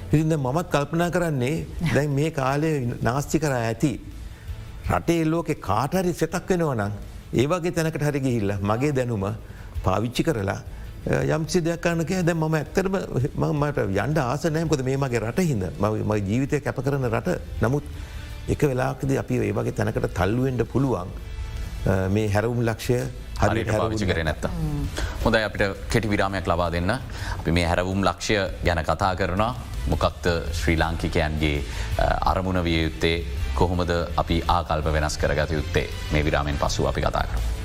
ඉතින්ද 0.08 0.38
මමත් 0.38 0.68
කල්පනා 0.70 1.10
කරන්නේ 1.10 1.66
දැන් 1.94 2.12
මේ 2.12 2.32
කාලය 2.32 2.72
නාස්ති 3.02 3.40
කර 3.40 3.54
ඇති. 3.54 3.94
රටේ 4.96 5.26
ලෝකෙ 5.34 5.56
කාටරි 5.68 6.14
සෙතක් 6.22 6.50
වෙනවනම් 6.50 6.92
ඒවගේ 7.44 7.76
තැනකට 7.78 8.04
හරි 8.08 8.20
ගිහිල්ල 8.26 8.52
මගේ 8.72 8.92
දැනුම 8.98 9.26
පාවිච්චි 9.86 10.24
කරලා 10.28 10.60
යම්සි 11.36 11.62
දෙයක්කාන්නක 11.68 12.12
දැ 12.28 12.36
මම 12.36 12.56
ඇත්තරම 12.60 12.96
මට 13.62 13.88
යන්ඩ 14.04 14.20
ආසනයකොද 14.24 14.84
මේ 14.88 14.98
මගේ 15.04 15.24
රට 15.24 15.48
හිද 15.50 15.64
ම 15.84 16.12
ජීවිතය 16.30 16.60
කැප 16.66 16.80
කරන 16.86 17.08
රට. 17.12 17.40
නමුත් 17.64 17.84
එක 18.54 18.62
වෙලාකද 18.72 19.12
අපි 19.24 19.40
ඒවගේ 19.50 19.78
තැනකට 19.80 20.08
තල්ලුවෙන්ට 20.20 20.64
පුළුවන් 20.74 21.12
මේ 22.16 22.28
හැරවුම් 22.36 22.62
ලක්ෂය 22.70 23.00
හරිට 23.42 23.72
පාවිචි 23.72 24.06
කර 24.10 24.24
නැත්ත. 24.24 24.46
හොඳයි 25.24 25.44
අපිට 25.48 25.64
කෙටි 25.92 26.12
විරාමයක් 26.14 26.48
ලබා 26.48 26.70
දෙන්න. 26.72 26.92
අපි 27.40 27.52
මේ 27.52 27.68
හැරවුම් 27.72 28.04
ලක්ෂය 28.08 28.38
ගැන 28.64 28.84
කතා 28.92 29.16
කරනවා. 29.16 29.56
මොකක්ද 29.92 30.26
ශ්‍රී 30.60 30.78
ලාංකිකයන්ගේ 30.80 31.64
අරමුණ 32.32 32.64
විය 32.64 32.80
යුත්තේ 32.84 33.18
කොහොමද 33.60 33.92
අපි 34.24 34.42
ආකල්ප 34.48 34.90
වෙනස් 34.94 35.18
කරගත 35.18 35.52
යුත්තේ? 35.52 35.88
මේ 36.12 36.26
විරාමෙන් 36.26 36.60
පසු 36.64 36.88
අපි 36.88 37.02
කතා 37.02 37.57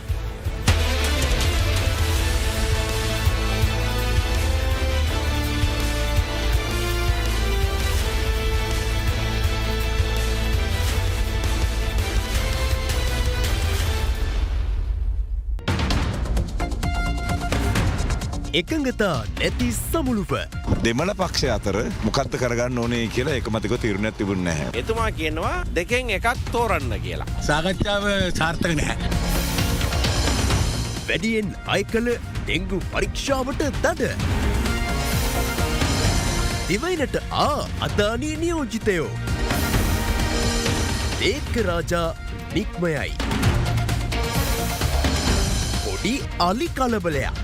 එකඟතා 18.59 19.24
නැති 19.40 19.66
සමුළුව. 19.74 20.32
දෙමළ 20.84 21.12
පක්ෂ 21.20 21.53
අතර 21.55 21.76
මොකත්ත 22.07 22.34
කරගන්න 22.40 22.80
ඕනේ 22.82 23.05
කියලා 23.14 23.36
එකමතික 23.40 23.74
තිරුණත් 23.84 24.16
තිබුණ 24.18 24.42
නැහැ. 24.46 24.66
එතුමා 24.80 25.07
කියනවා 25.20 25.53
දෙකෙන් 25.76 26.11
එකක් 26.16 26.42
තෝරන්න 26.55 26.92
කියලා. 27.05 27.28
සාකච්ඡාව 27.46 28.05
සාර්ථක 28.38 28.74
නැහැ. 28.80 29.09
වැඩියෙන් 31.09 31.48
අය 31.76 31.86
කළ 31.92 32.11
ඩෙංගු 32.42 32.80
පරීක්ෂාවට 32.92 33.64
දඩ. 33.86 34.11
දිවයිනට 36.68 37.16
ආ 37.44 37.61
අදානී 37.88 38.34
නියෝජිතයෝ. 38.42 39.09
ඒක 41.30 41.55
රාජා 41.70 42.09
නික්මයයි. 42.59 43.16
පොඩි 45.86 46.14
අලි 46.50 46.68
කලබලයක්. 46.80 47.41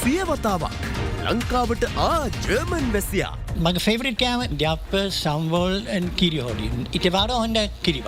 සියවතාවක් 0.00 0.84
ලංකාවට 1.26 1.84
ආ 2.06 2.20
ජර්මන් 2.44 2.86
වැසියා 2.94 3.34
මගේ 3.64 3.82
ෆෙවරිට 3.86 4.18
කෑම 4.22 4.42
ඩ්‍යප්ප 4.52 4.92
සම්වෝල් 5.20 5.76
කිරි 6.20 6.40
හොඩින් 6.46 6.76
ඉටවාර 6.98 7.30
හොන්ඩ 7.34 7.58
කිරිව. 7.86 8.06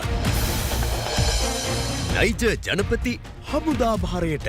නයිජ 2.14 2.44
ජනපති 2.66 3.14
හමුදාභාරයට 3.50 4.48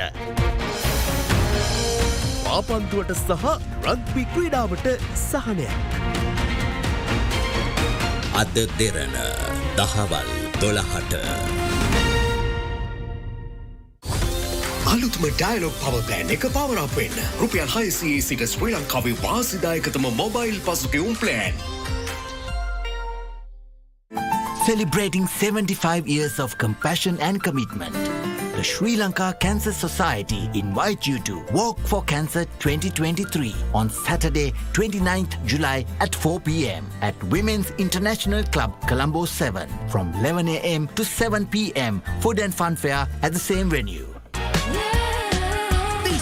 පාපන්තුවට 2.45 3.11
සහ 3.17 3.45
රක්්බි 3.93 4.23
ක්‍රීඩාවට 4.35 4.87
සහනයක්. 5.25 5.77
අද 8.41 8.55
දෙරන 8.79 9.17
දහවල් 9.77 10.48
දොළහට. 10.61 11.13
අලුත්ම 14.89 15.25
ඩයිලොක් 15.37 15.75
පවපෑන් 15.81 16.31
එක 16.35 16.45
පවරපෙන් 16.55 17.19
රුපියල් 17.41 17.69
හයිසයේ 17.75 18.21
සිට 18.27 18.45
ශ්‍රී 18.53 18.73
ලංකාවේ 18.75 19.17
වාසිදායකතම 19.23 20.07
mobile 20.21 20.57
පසුකවුම් 20.67 21.15
plan. 21.15 21.53
Celebrating 24.65 25.27
75 25.27 26.07
years 26.07 26.39
of 26.39 26.57
compassion 26.57 27.17
and 27.21 27.41
commitment. 27.41 28.18
The 28.59 28.65
Sri 28.65 28.97
Lanka 28.97 29.33
Cancer 29.39 29.71
Society 29.71 30.49
invite 30.53 31.07
you 31.07 31.17
to 31.19 31.45
Walk 31.53 31.79
for 31.79 32.03
Cancer 32.03 32.43
2023 32.59 33.55
on 33.73 33.89
Saturday 33.89 34.51
29th 34.73 35.45
July 35.45 35.85
at 36.01 36.13
4 36.13 36.41
pm 36.41 36.85
at 36.99 37.15
Women's 37.23 37.71
International 37.77 38.43
Club 38.43 38.75
Colombo 38.85 39.23
7 39.23 39.69
from 39.87 40.13
11 40.15 40.49
am 40.49 40.89
to 40.89 41.05
7 41.05 41.47
pm 41.47 42.01
food 42.19 42.39
and 42.39 42.53
fun 42.53 42.75
fair 42.75 43.07
at 43.21 43.31
the 43.31 43.39
same 43.39 43.69
venue. 43.69 44.08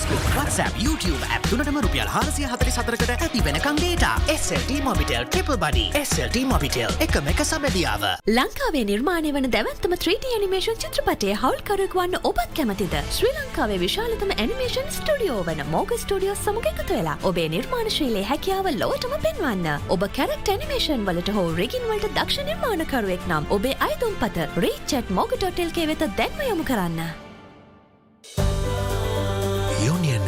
Facebook 0.07 0.35
WhatsApp 0.39 0.73
YouTube 0.83 1.23
app 1.35 1.47
තුනටම 1.49 1.77
රුපියල් 1.85 2.09
හාරසිය 2.13 2.45
හතරි 2.51 2.71
සතරකට 2.75 3.09
ඇති 3.15 3.41
වෙනකං 3.47 3.79
data 3.79 4.05
SLT 4.33 4.77
Mobitel 4.85 5.25
triple 5.31 5.57
buddy 5.63 5.83
SLT 6.01 6.43
Mobitel 6.51 6.93
එකම 7.05 7.27
එක 7.31 7.41
සබැදියාව. 7.49 8.05
ලංකාවේ 8.37 8.85
නිර්මාණය 8.91 9.33
වන 9.37 9.49
දැවන්තම 9.55 9.95
3D 10.05 10.31
ඇනිමේෂන් 10.37 10.79
චිත්‍රපටය 10.83 11.33
හවල්කරක් 11.41 11.97
වන්න 11.99 12.15
ඔබත් 12.31 12.55
කැමතිද 12.59 12.95
ශ්‍රී 13.17 13.33
ලංකාවේ 13.41 13.81
විශාලතම 13.83 14.33
ඇනිමේෂන් 14.37 14.89
ස්ටඩියෝ 14.99 15.43
වන 15.49 15.63
මෝග 15.75 15.93
ස්ටඩියෝ 16.05 16.39
සමග 16.39 16.73
එකතු 16.73 16.99
වෙලා 17.01 17.19
ඔබේ 17.33 17.47
නිර්මාණශීලේ 17.57 18.25
හැකියාව 18.31 18.71
ලොවටම 18.79 19.19
පෙන්වන්න 19.27 19.91
ඔබ 19.97 20.09
කැරක්ට 20.21 20.55
ඇනිමේෂන් 20.55 21.07
වලට 21.11 21.37
හෝ 21.39 21.47
රෙගින්වලට 21.61 22.11
දක්ෂ 22.15 22.47
නිර්මාණකරුවෙක් 22.51 23.31
නම් 23.31 23.53
ඔබේ 23.59 23.77
අයිතුම් 23.91 24.19
පත 24.23 24.51
රීචට් 24.65 25.15
මෝග.ටෙල්කේ 25.19 25.89
වෙත 25.93 26.11
දැන්ම 26.21 26.45
යොමු 26.51 26.73
කරන්න. 26.73 27.26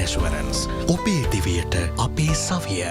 යුනියන් 0.09 0.33
ඇස්වරන්ස් 0.43 0.67
ඔබේ 0.87 1.29
දිවියට 1.31 1.75
අපේ 1.97 2.33
සවිය. 2.33 2.83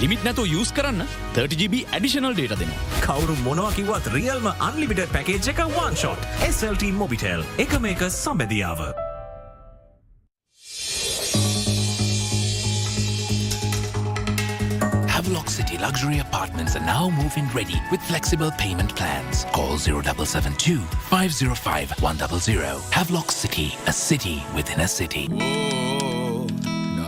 ලිමිට 0.00 0.24
නැතු 0.24 0.44
යස් 0.44 0.72
කරන්න 0.72 1.04
30GB 1.36 1.84
ඇඩිෂනල් 1.92 2.34
ඩේට 2.34 2.58
දෙෙන. 2.58 2.72
කවරු 3.04 3.36
මොනවකිවත් 3.44 4.08
රියල්ම 4.14 4.48
අන්ලිමිට 4.58 5.04
පැකේජ් 5.12 5.52
එක 5.52 5.60
වන් 5.76 5.96
ෂොට් 5.96 6.22
SLT 6.48 6.92
මොබිටෙල් 6.96 7.44
එක 7.58 7.78
මේක 7.80 8.00
සම්බැදියාව. 8.08 8.92
Havelock 15.12 15.48
City 15.50 15.76
luxury 15.78 16.18
apartments 16.20 16.76
are 16.76 16.84
now 16.86 17.10
move-in 17.10 17.46
ready 17.54 17.80
with 17.90 18.00
flexible 18.02 18.50
payment 18.52 18.94
plans. 18.96 19.44
Call 19.52 19.76
0772 19.76 20.80
505 21.10 22.00
100. 22.00 22.80
Havelock 22.90 23.30
City, 23.30 23.76
a 23.86 23.92
city 23.92 24.42
within 24.54 24.80
a 24.80 24.88
city. 24.88 25.28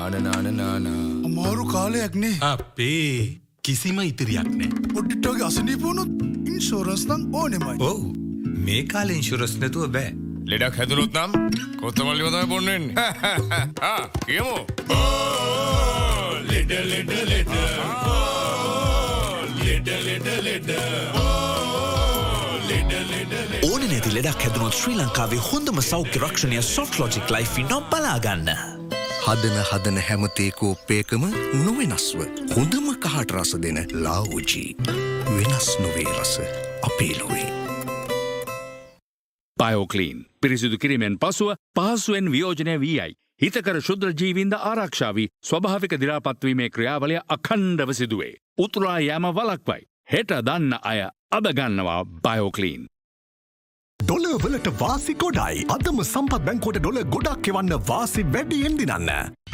අමාරු 0.04 1.64
කාලයක් 1.66 2.14
නේ. 2.14 2.36
අපේ 2.40 3.40
කිසිම 3.62 3.98
ඉතිරියක් 4.00 4.48
නෑ. 4.50 4.68
පොඩ්ඩිටෝගේ 4.94 5.46
අසනීපුුණුත් 5.46 6.10
ඉන්ශෝරස් 6.48 7.06
නම් 7.08 7.22
ඕනෙමයි. 7.34 7.76
ඔවු. 7.80 8.12
මේ 8.66 8.82
කාල 8.84 9.10
ඉන්ශුරස් 9.10 9.56
නැතුව 9.60 9.88
බෑ. 9.94 10.12
ලෙඩක් 10.46 10.76
හැදුරුත් 10.78 11.12
නම් 11.16 11.32
කොත්තමල්ලි 11.80 12.22
වතම 12.26 12.48
පොන්නෙන් 12.48 12.84
කියමු. 14.26 14.56
ලෙඩ 16.50 16.72
ලෙඩ 16.90 17.12
ලෙඩ. 17.30 17.54
ලෙඩ 19.64 19.88
ලෙඩ 20.06 20.28
ලෙඩ. 20.46 20.70
ඕන 23.64 23.82
නැති 23.88 24.10
ලෙඩක් 24.14 24.40
හැදුණොත් 24.44 24.76
ශ්‍රී 24.76 24.96
ලංකාවේ 25.00 25.40
හොඳම 25.50 25.80
සෞඛ්‍ය 25.82 26.18
රක්ෂණය 26.20 26.62
සොෆ් 26.62 26.98
ලෝජික් 27.00 27.30
ලයිෆි 27.30 27.62
නොම් 27.72 27.84
බලාගන්න. 27.90 28.52
හදන 29.24 29.58
හදන 29.68 29.98
හැමතේ 30.06 30.50
කෝප්පයකම 30.50 31.22
නොවෙනස්ව 31.64 32.18
හොඳම 32.56 32.88
කහට 33.04 33.30
රස 33.32 33.52
දෙන 33.62 33.78
ලාවෝජී 34.04 34.76
වෙනස් 35.28 35.68
නොවේ 35.78 36.10
රස 36.16 36.32
අපේලොවේ. 36.82 37.46
බයෝකලීන් 39.56 40.20
පිරිසිදු 40.40 40.78
කිරීමෙන් 40.78 41.18
පසුව 41.18 41.54
පහසුවෙන් 41.76 42.32
වියෝජනය 42.32 42.80
වී 42.80 43.00
අයි. 43.00 43.16
හිතකර 43.42 43.80
ශුද්‍ර 43.80 44.12
ජීවින්ද 44.20 44.52
ආරක්ෂාවී 44.60 45.28
ස්වභාවික 45.42 46.00
දිරාපත්වීමේ 46.00 46.70
ක්‍රියාවලය 46.70 47.18
අකණ්ඩව 47.28 47.92
සිදුවේ. 47.92 48.34
උතුරා 48.58 48.98
යෑම 49.00 49.26
වලක්වයි. 49.36 49.82
හෙට 50.12 50.40
දන්න 50.46 50.72
අය 50.82 51.00
අදගන්නවා 51.32 52.04
බයෝකලීන්. 52.04 52.86
ඩොල 54.04 54.24
වලට 54.42 54.68
වාසි 54.80 55.14
ගොඩයි 55.16 55.62
අදම 55.74 56.00
සම්පත් 56.04 56.42
බැංකෝට 56.46 56.78
ඩොල 56.82 56.98
ගොඩක් 57.14 57.48
එවන්න 57.52 57.76
වාසි 57.88 58.24
වැඩියෙන් 58.34 58.76
දිනන්න. 58.80 59.12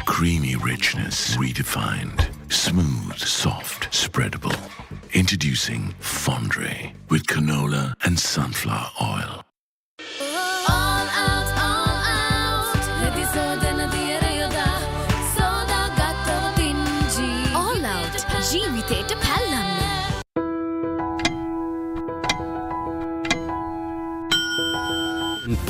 Creamy 0.09 0.55
richness 0.65 1.37
redefined. 1.43 2.25
Smooth, 2.49 3.21
soft, 3.35 3.87
spreadable. 3.91 4.57
Introducing 5.13 5.93
Fondre 6.01 6.91
with 7.09 7.27
canola 7.27 7.93
and 8.03 8.19
sunflower 8.19 8.91
oil. 9.13 9.39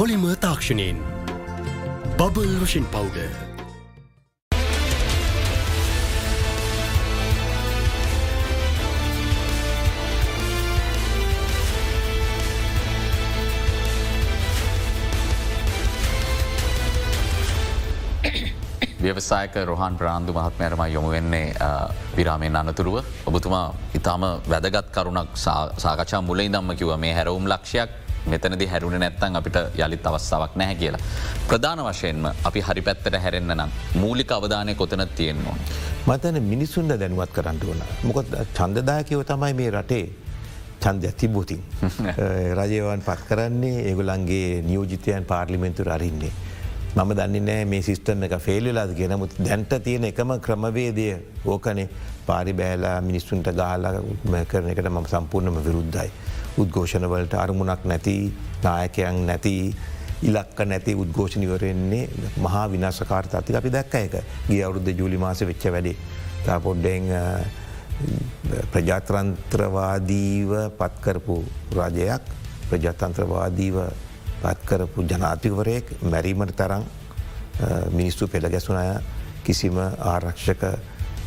පොලිම 0.01 0.23
තාක්ෂණයෙන්. 0.43 0.97
බබල් 2.17 2.53
වශෙන් 2.61 2.85
පවුඩ 2.93 3.17
ව්‍යවසායක 19.01 19.55
රොහන් 19.69 19.97
ප්‍රාන්දු 19.97 20.33
මහත්මයරම 20.33 20.81
යොමු 20.95 21.11
වෙන්නේ 21.11 21.53
විරාමයෙන් 22.17 22.55
අනතුරුව. 22.55 23.03
ඔබතුමා 23.29 23.65
ඉතාම 23.93 24.21
වැදගත් 24.49 24.87
කරුණක් 24.95 25.37
සාකචා 25.77 26.21
මුලයි 26.21 26.49
දම්ම 26.49 26.75
කිව 26.75 26.97
මේ 26.97 27.13
හැරවුම් 27.13 27.45
ලක්ෂයක් 27.53 28.01
මෙතනදි 28.27 28.65
හැරුණ 28.71 28.99
නැත්තන් 29.03 29.35
අපිට 29.39 29.57
යළිත් 29.77 30.07
අවස්ථාවක් 30.07 30.55
නැහැ 30.61 30.75
කියලා. 30.81 31.01
ප්‍රධාන 31.49 31.79
වශයෙන්ම 31.87 32.25
අපි 32.49 32.61
හරි 32.67 32.81
පැත්තට 32.87 33.17
හැරෙන්න්න 33.23 33.55
නම් 33.57 33.71
මූලික 34.01 34.31
අවධානය 34.31 34.75
කොතන 34.75 35.07
තියෙන්නවා. 35.15 35.57
මතන 36.07 36.41
මිනිස්සුන්ද 36.53 36.97
දැනුවත් 36.99 37.33
කරන්න 37.37 37.59
වන. 37.69 37.81
මොකද 38.03 38.35
චන්දදායකයව 38.57 39.25
තමයි 39.31 39.53
මේ 39.61 39.71
රටේ 39.71 40.05
චන්දය 40.83 41.11
තිබූතින්. 41.23 41.63
රජයවන් 42.59 43.01
පත් 43.07 43.27
කරන්නේ 43.27 43.83
ඒගොලන්ගේ 43.89 44.61
නියෝජිතයන් 44.69 45.25
පාර්ලිමෙන්තුර 45.25 45.89
අරින්නේ. 45.97 46.31
මම 46.95 47.11
දන්නේ 47.17 47.41
නෑ 47.47 47.65
මේ 47.65 47.81
සිිස්ටම් 47.87 48.23
එක 48.27 48.33
ෆෙල්ලාද 48.45 48.95
කියෙන 48.95 49.13
මුත් 49.19 49.35
දැන්ට 49.39 49.73
තියෙන 49.83 50.03
එකම 50.09 50.33
ක්‍රමවේදය 50.47 51.05
ඕකනේ 51.45 51.87
පාරි 52.25 52.53
බෑලා 52.53 52.97
මිනිස්සුන්ට 53.01 53.47
ගාලා 53.59 53.93
කරන 54.51 54.69
එකට 54.73 54.89
මම 54.89 55.07
සම්පූර්ණම 55.13 55.61
විරුද්ධයි. 55.67 56.11
උද්ඝෝෂණවලට 56.57 57.33
අරමුණක් 57.33 57.85
නැති 57.85 58.33
නායකයන් 58.63 59.25
නැති 59.25 59.55
ඉලක්ක 60.23 60.59
නැති 60.65 60.95
උද්ඝෝෂණිවරෙන්නේ 60.95 62.09
මහා 62.37 62.67
විනාශකාර්ත 62.71 63.35
අති 63.35 63.55
අපි 63.55 63.69
දැක්ක 63.69 63.95
එක. 63.95 64.13
ගිය 64.49 64.63
අවුරුද්ධ 64.63 64.97
ජූලි 64.97 65.17
මාස 65.17 65.41
වෙච්ච 65.41 65.65
වැඩි. 65.67 65.95
තා 66.45 66.59
පොඩ්ඩෙන් 66.59 67.09
ප්‍රජාත්‍රන්ත්‍රවාදීව 68.71 70.51
පත්කරපු 70.77 71.43
රජයක් 71.71 72.23
ප්‍රජාතන්ත්‍රවාදීව 72.69 73.77
පත්කරපු 74.43 75.03
ජනාතිවරයෙක් 75.03 75.91
මැරීමට 76.03 76.55
තරං 76.55 76.83
මිනිස්සු 77.91 78.27
පෙළ 78.27 78.49
ගැසුනය 78.49 78.85
කිසිම 79.43 79.77
ආරක්ෂක 79.79 80.63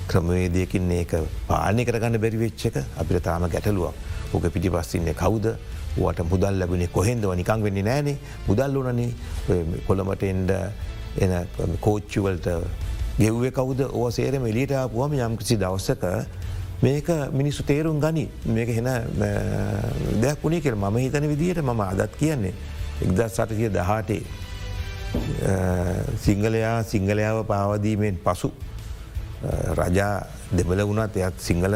ක්‍රමවේදයකින් 0.08 0.90
ඒක 0.92 1.12
පාලනය 1.48 1.84
කරගන්න 1.84 2.20
බැරිවෙච්චක 2.20 2.76
අපිට 2.96 3.22
තාම 3.22 3.48
ගැටලුවක්. 3.48 3.94
ඕක 4.34 4.46
පිටි 4.54 4.70
පස්සින්නේ 4.70 5.14
කවුද? 5.14 5.46
ට 5.94 6.26
මුදල් 6.30 6.58
ලැබුණේ 6.60 6.90
කොහෙන්දව 6.90 7.34
නිකං 7.40 7.62
වෙන්නේ 7.62 7.82
නෑනේ. 7.82 8.16
මුදල් 8.48 8.80
වනනේ 8.82 9.10
කොළමට 9.86 10.22
එන්ඩ 10.22 10.50
එන 11.24 11.32
කෝච්චුවලට 11.80 12.48
ගෙව්වේ 13.18 13.50
කවුද? 13.50 13.80
ඕ 13.92 14.10
සේරම 14.10 14.46
එලියට 14.46 14.72
ආපුුවම 14.74 15.14
යම්කිසි 15.14 15.56
දවස්සක 15.56 16.04
මේක 16.82 17.08
මිනිස්සු 17.32 17.62
තේරුම් 17.62 18.00
ගනි. 18.00 18.28
මේක 18.46 18.68
හෙන 18.76 18.88
දෙයක් 20.20 20.42
වුණේ 20.42 20.60
කෙල් 20.60 20.74
මම 20.74 20.96
හිතන 20.98 21.28
විදිහයට 21.32 21.62
මම 21.62 21.80
අදත් 21.80 22.16
කියන්නේ. 22.18 22.54
එක්දත් 23.02 23.20
සටසිය 23.28 23.70
දහටේ 23.70 24.22
සිංහලයා 26.24 26.82
සිංහලයාව 26.82 27.44
පාවදීමෙන් 27.46 28.18
පසු 28.24 28.50
රජා 29.78 30.26
දෙබල 30.56 30.82
වුණත් 30.88 31.16
එයත් 31.16 31.38
සිංහල 31.38 31.74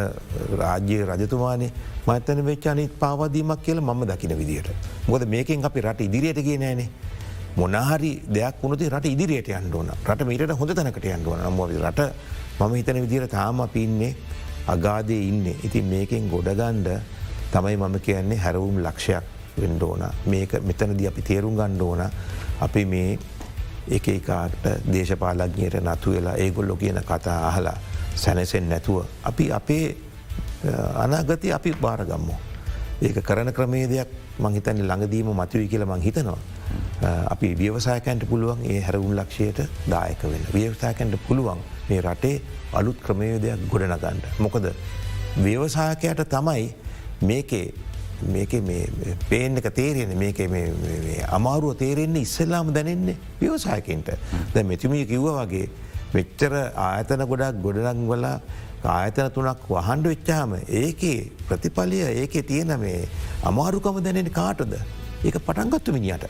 රාජ්‍ය 0.58 0.98
රජතුමානේ. 1.06 1.70
මතන 2.08 2.40
වෙච්චානත් 2.44 2.98
පාවදීමක් 2.98 3.62
කියල 3.62 3.80
මම 3.80 4.02
දකින 4.06 4.34
විදිට. 4.38 4.68
ගොද 5.06 5.22
මේකෙන් 5.26 5.64
අපි 5.64 5.80
රට 5.80 6.00
ඉදිරියට 6.00 6.40
ගේ 6.40 6.58
නෑනේ. 6.58 6.88
මොනහරි 7.56 8.10
දෙයක් 8.28 8.62
වුණති 8.62 8.88
රට 8.88 9.06
ඉදිරියට 9.06 9.48
අන්ඩුවන 9.52 9.90
රට 10.04 10.26
මීට 10.26 10.52
හොඳ 10.52 10.72
තැනකට 10.72 11.06
අන්ඩුවන 11.10 11.40
ම 11.48 11.60
රට 11.82 12.00
මම 12.58 12.74
හිතන 12.74 13.00
විදිර 13.02 13.26
තාම 13.28 13.62
පින්නේ 13.68 14.14
අගාදය 14.66 15.16
ඉන්න 15.22 15.46
ඉතින් 15.62 15.84
මේකෙන් 15.86 16.30
ගොඩගන්ඩ 16.30 16.88
තමයි 17.52 17.76
මම 17.76 17.98
කියන්නේ 18.00 18.38
හැරවුම් 18.38 18.78
ලක්ෂයක් 18.78 19.24
වෙන්ඩ 19.56 19.82
ඕන 19.82 20.04
මේක 20.26 20.52
මෙතනද 20.62 21.02
අපි 21.06 21.22
තේරුම් 21.22 21.56
ගණ්ඩ 21.56 21.82
ඕන 21.82 22.02
අපි 22.60 22.84
මේ 22.84 23.18
එක 23.90 24.08
එකාට 24.08 24.66
දේශපාලඥයට 24.92 25.80
නතු 25.80 26.12
වෙලා 26.12 26.36
ඒගොල්ලො 26.36 26.76
කියන 26.76 27.00
කතා 27.02 27.38
අහලා 27.48 27.78
සැනසෙන් 28.14 28.68
නැතුව. 28.68 29.04
අපි 29.24 29.52
අපේ 29.52 29.96
අනාගති 30.96 31.52
අපි 31.52 31.72
භාරගම්මු. 31.80 32.34
ඒක 33.00 33.22
කරන 33.22 33.52
ක්‍රමේ 33.52 33.86
දෙයක් 33.86 34.08
මංහිතනි 34.38 34.82
ළඟදීම 34.82 35.30
මතුවයි 35.32 35.68
කියල 35.68 35.84
මං 35.86 36.00
හිතනවා. 36.00 36.38
අපි 37.26 37.54
ව්‍යවසායකන්ට 37.54 38.28
පුළුවන් 38.28 38.64
ඒ 38.64 38.80
හැරවුම් 38.80 39.14
ලක්ෂයට 39.14 39.60
දායක 39.86 40.22
වෙන. 40.24 40.42
ව්‍යවසායකන්ට 40.52 41.18
පුළුවන් 41.26 41.60
මේ 41.88 42.00
රටේ 42.02 42.42
අලුත් 42.72 42.98
ක්‍රමයෝදයක් 43.00 43.68
ගොඩනගන්නඩ. 43.68 44.24
මොකද 44.38 44.72
ව්‍යවසායකයට 45.38 46.24
තමයි 46.28 46.74
මේකේ 47.22 47.72
මේක 48.20 48.50
පේන 49.28 49.56
එක 49.56 49.70
තේරෙන 49.72 50.16
මේක 50.16 50.38
අමාරුව 51.30 51.76
තේරෙන්නේ 51.76 52.22
ඉස්සල්ලාම 52.22 52.72
දැනෙන්නේ 52.72 53.16
ව්‍යවසායකින්ට 53.40 54.10
ද 54.54 54.64
මෙතුමිය 54.64 55.06
කිව්ව 55.06 55.28
වගේ 55.36 55.68
මෙච්චර 56.14 56.52
ආයතන 56.76 57.22
ගොඩක් 57.24 57.62
ගොඩනක් 57.62 58.08
වලා 58.08 58.40
ආයතන 58.84 59.30
තුනක් 59.34 59.64
වහන්ඩ 59.68 60.06
වෙච්චාම 60.12 60.54
ඒකේ 60.82 61.30
ප්‍රතිඵලය 61.48 61.98
ඒකේ 62.22 62.42
තියෙන 62.42 62.72
මේ 62.80 63.08
අමාරුකම 63.50 63.98
දැනෙන 64.04 64.30
කාටද 64.30 64.74
ඒක 65.24 65.38
පටන්ගත්තු 65.46 65.92
මිනිට. 65.92 66.24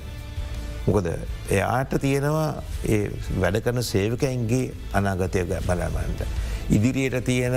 මොකද 0.87 1.07
එයාට 1.51 1.93
තියෙනවා 2.01 2.63
ඒ 2.89 3.11
වැඩ 3.41 3.61
කරන 3.65 3.83
සේවකයින්ගේ 3.83 4.73
අනාගතය 4.93 5.45
බලමන්ට. 5.69 6.23
ඉදිරියට 6.77 7.25
තියෙන 7.25 7.57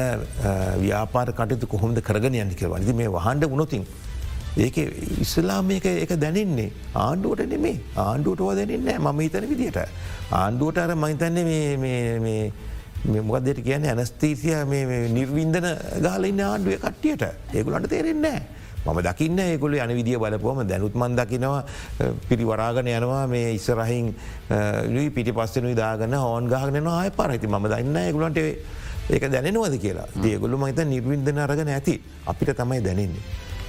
ව්‍යාපාර 0.84 1.34
කටතු 1.40 1.68
කොහොමද 1.68 2.02
කරගෙන 2.02 2.36
යන්නි 2.44 2.56
කියවනති 2.56 2.94
මේ 2.94 3.12
වහන්ඩ 3.18 3.50
වුණොතින් 3.54 3.86
ඒක 4.58 4.78
ඉස්සලාමයක 5.24 5.86
එක 5.86 6.12
දැනන්නේ 6.24 6.72
ආණ්ඩුවට 7.06 7.48
නෙමේ 7.54 7.78
ආණ්ඩුවටවා 7.96 8.56
දැනන්නේ 8.60 8.98
මම 9.00 9.20
හිතන 9.20 9.48
විදිට. 9.52 9.80
ආණ්ඩුවට 10.32 10.78
අර 10.84 10.96
මහිතන්නේ 10.96 12.52
මොකදට 13.06 13.62
කියන 13.66 13.86
ඇනස්තීසිය 13.86 14.56
නිර්වින්දන 15.18 15.68
ගාලන්න 16.06 16.42
ආණ්ඩුව 16.48 16.80
කට්ටියට. 16.84 17.24
ඒකුලට 17.54 17.90
තේරෙන්නේ. 17.90 18.42
මම 18.86 19.00
දකින්න 19.06 19.40
ඒකුල 19.40 19.74
යන 19.74 19.94
විදිිය 19.96 20.18
බලපුවම. 20.18 20.62
දැනුත්මන් 20.68 21.18
දකිනවා. 21.18 21.64
පිරිවරාගන 22.30 22.88
යනවා. 22.88 23.28
මේ 23.28 23.54
ඉස්සරහින් 23.58 24.14
පිටි 25.16 25.34
පස්සනු 25.34 25.74
දාගන්න 25.76 26.14
හෝන් 26.14 26.48
ගහගෙන 26.50 26.88
ආය 26.88 27.12
පරහිති 27.12 27.48
ම 27.48 27.68
දන්න 27.68 27.98
ඒකුලන්ට 28.06 28.38
ඒක 29.10 29.24
දැනවාද 29.32 29.76
කියලා. 29.82 30.08
දේගොල්ලු 30.24 30.58
මහිත 30.58 30.80
නිර්වින්දන 30.94 31.38
අරගෙන 31.38 31.68
ඇති. 31.68 32.02
අපිට 32.26 32.56
තමයි 32.58 32.82
දැනන්නේ. 32.82 33.22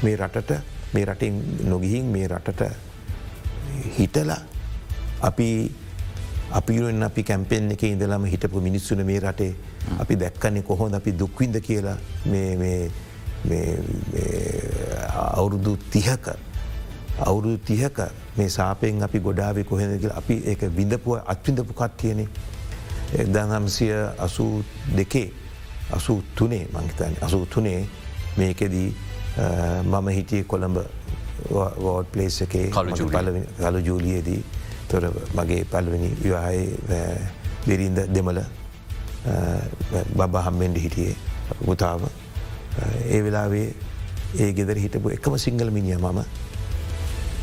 මේ 0.02 0.16
රටට 0.16 0.50
මේ 0.94 1.04
රටින් 1.04 1.36
නොගිහින් 1.68 2.04
මේ 2.14 2.28
රටට 2.28 2.62
හිටලා 3.98 4.40
අපි 5.22 5.48
අපිරුවෙන් 6.52 7.02
අපි 7.02 7.22
කැම්පෙන් 7.22 7.70
එක 7.70 7.82
ඉඳලම 7.84 8.24
හිටපු 8.26 8.60
මිනිස්සුන 8.60 9.04
මේ 9.04 9.20
රටේ 9.20 9.54
අපි 9.98 10.16
දැක්කන්නේ 10.16 10.62
කොහොඳ 10.62 10.94
අපි 10.94 11.12
දුක්විද 11.14 11.60
කියලා 11.60 11.96
අවුරුදු 15.34 15.76
තිහක 15.90 16.26
අවුරුදු 17.20 17.58
තිහක 17.60 17.98
මේ 18.36 18.48
සාපයෙන් 18.50 19.02
අපි 19.02 19.20
ගොඩාවේ 19.20 19.64
කොහෙද 19.64 20.10
අපි 20.12 20.42
ඒ 20.46 20.70
විඳපුව 20.70 21.20
අත්විඳපු 21.26 21.72
කට්ටියනේ. 21.74 22.28
එදහම්සිය 23.14 23.92
අසූ 24.18 24.64
දෙකේ 24.96 25.32
අසූ 25.90 26.22
තුනේ 26.34 26.66
මංහිතන් 26.68 27.16
අසූ 27.20 27.46
තුනේ 27.46 27.86
මේකෙදී 28.36 28.94
මම 29.84 30.08
හිටිය 30.08 30.44
කොළඹ 30.44 30.78
වෝඩ් 31.50 32.06
පලේස් 32.06 32.42
එකේ 32.42 32.70
කලු 33.58 33.78
ජූලියේදී 33.80 34.40
තොර 34.92 35.04
මගේ 35.38 35.62
පල්වනි 35.72 36.10
විවාහය 36.24 36.62
බිරින්ද 37.66 37.98
දෙමල 38.16 38.40
බබ 40.18 40.34
හම්බෙන්ඩ 40.46 40.78
හිටියේ 40.84 41.16
පුතාව 41.66 42.02
ඒ 43.14 43.20
වෙලාවේ 43.24 43.68
ඒ 44.42 44.50
ගෙදර 44.58 44.76
හිටපු 44.84 45.08
එකම 45.16 45.36
සිංහල 45.44 45.70
මිනිිය 45.76 45.98
මම. 46.00 46.20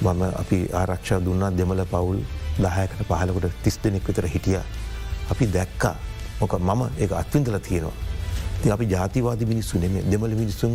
මම 0.02 0.22
අපි 0.42 0.58
ආරක්ෂා 0.82 1.20
දුන්නා 1.26 1.52
දෙමල 1.60 1.82
පවුල් 1.92 2.20
දහයකට 2.64 3.02
පහලකොට 3.10 3.58
තිස් 3.64 3.78
දෙනෙක් 3.84 4.08
විතර 4.08 4.26
හිටිය. 4.36 4.60
අපි 5.32 5.46
දැක්කා 5.56 5.96
මොක 6.40 6.54
මම 6.60 6.82
ඒ 7.00 7.08
අත්විඳල 7.22 7.58
තියෙනවා. 7.68 7.98
ති 8.62 8.72
අපි 8.76 8.86
ජාතිවාද 8.94 9.42
මිනිස්සු 9.52 9.80
නෙම 9.80 9.96
දෙමල 10.12 10.34
මිනිස්සුන් 10.42 10.74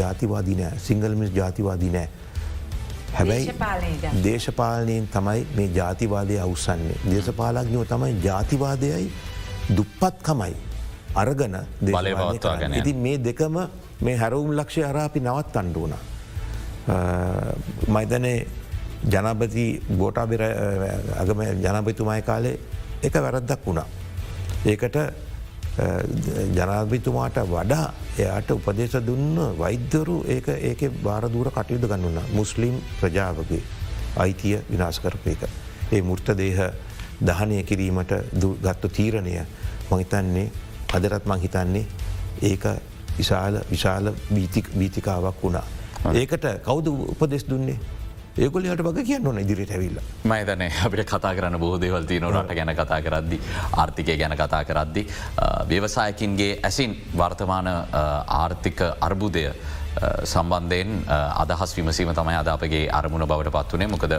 ජාතිවාදී 0.00 0.56
නෑ. 0.60 0.78
සිංහල 0.86 1.14
මිනිස් 1.20 1.32
ජාතිවාදී 1.40 1.90
නෑ. 1.96 2.08
හැබැයි 3.16 3.46
දේශපාලනයෙන් 4.24 5.08
තමයි 5.14 5.46
මේ 5.56 5.68
ජාතිවාදය 5.78 6.38
අවසන්නේ. 6.46 6.96
දේශපාලක්ඥෝ 7.10 7.84
තමයි 7.92 8.14
ජාතිවාදයයි 8.24 9.12
දුප්පත්කමයි 9.76 10.54
අරගන 11.14 11.56
බලපවත්වාගෙන 11.82 12.74
ඉතින් 12.80 12.96
මේ 13.06 13.18
දෙකම 13.24 13.56
මේ 14.00 14.16
හැරවුම් 14.22 14.52
ලක්ෂය 14.58 14.84
අර 14.90 14.96
අපි 15.06 15.20
නවත් 15.20 15.56
අන්ඩුවන. 15.62 15.94
මයිතනේ 17.88 18.38
ජනපති 19.14 19.66
ගෝටාබෙර 19.98 20.42
අගම 21.22 21.42
ජනපතුමය 21.64 22.22
කාලේ 22.22 22.58
එක 23.02 23.14
වැරද්දක් 23.14 23.66
වුණා. 23.66 23.86
ඒකට 24.64 24.96
ජනාධිතුමාට 26.56 27.36
වඩා 27.48 27.92
එයාට 28.18 28.50
උපදේශ 28.50 28.96
දුන්න 29.06 29.36
වෛද්‍යරු 29.58 30.16
ඒක 30.28 30.48
ඒක 30.48 30.82
බාරදූර 31.02 31.50
කටයුතු 31.50 31.88
ගන්නන්න 31.88 32.34
මුස්ලිම් 32.34 32.74
ප්‍රජාවගේ 33.00 33.62
අයිතිය 34.16 34.58
විනාශ 34.70 35.00
කරපය 35.00 35.30
එක. 35.30 35.48
ඒ 35.92 36.02
මුෘර්තදේහ 36.02 36.60
දහනය 37.22 37.62
කිරීමට 37.62 38.12
ගත්තු 38.34 38.88
තීරණය 38.88 39.38
මහිතන්නේ 39.90 40.50
අදරත් 40.92 41.26
මං 41.26 41.40
හිතන්නේ 41.40 41.86
ඒක 42.42 42.64
විශාල 43.18 43.60
විශාල 43.70 44.12
බීතිකාවක් 44.78 45.42
වුණා. 45.42 45.64
ඒකට 46.12 46.46
කෞුද 46.64 46.86
උපදෙස් 46.86 47.48
දුන්නේ 47.48 47.78
ඒකොලට 48.38 48.80
වග 48.80 49.04
කියන්න 49.04 49.26
ඕන 49.26 49.38
ඉදිරිට 49.38 49.70
ඇවිල්ල. 49.70 49.98
මයිතන 50.24 50.62
අපිට 50.86 51.04
කතා 51.06 51.34
කරන්න 51.34 51.58
බෝධයවල් 51.60 52.06
තියන 52.06 52.24
රට 52.24 52.54
ගැන 52.54 52.74
කතා 52.74 53.00
කරද්දි 53.02 53.40
ආර්ථිකය 53.76 54.16
ගැන 54.16 54.36
කතා 54.36 54.64
කරද්දි 54.64 55.06
ව්‍යවසායකින්ගේ 55.68 56.58
ඇසින් 56.62 56.96
වර්තමාන 57.16 57.68
ආර්ථික 58.38 58.80
අර්බුදය 59.00 59.44
සම්බන්ධයෙන් 60.24 60.90
අදහස් 61.36 61.74
විමසීම 61.76 62.12
තමයි 62.12 62.36
අද 62.36 62.48
අපගේ 62.48 62.84
අරමුණ 62.90 63.26
බවට 63.26 63.52
පත්වනේ 63.52 63.88
මොකද 63.88 64.14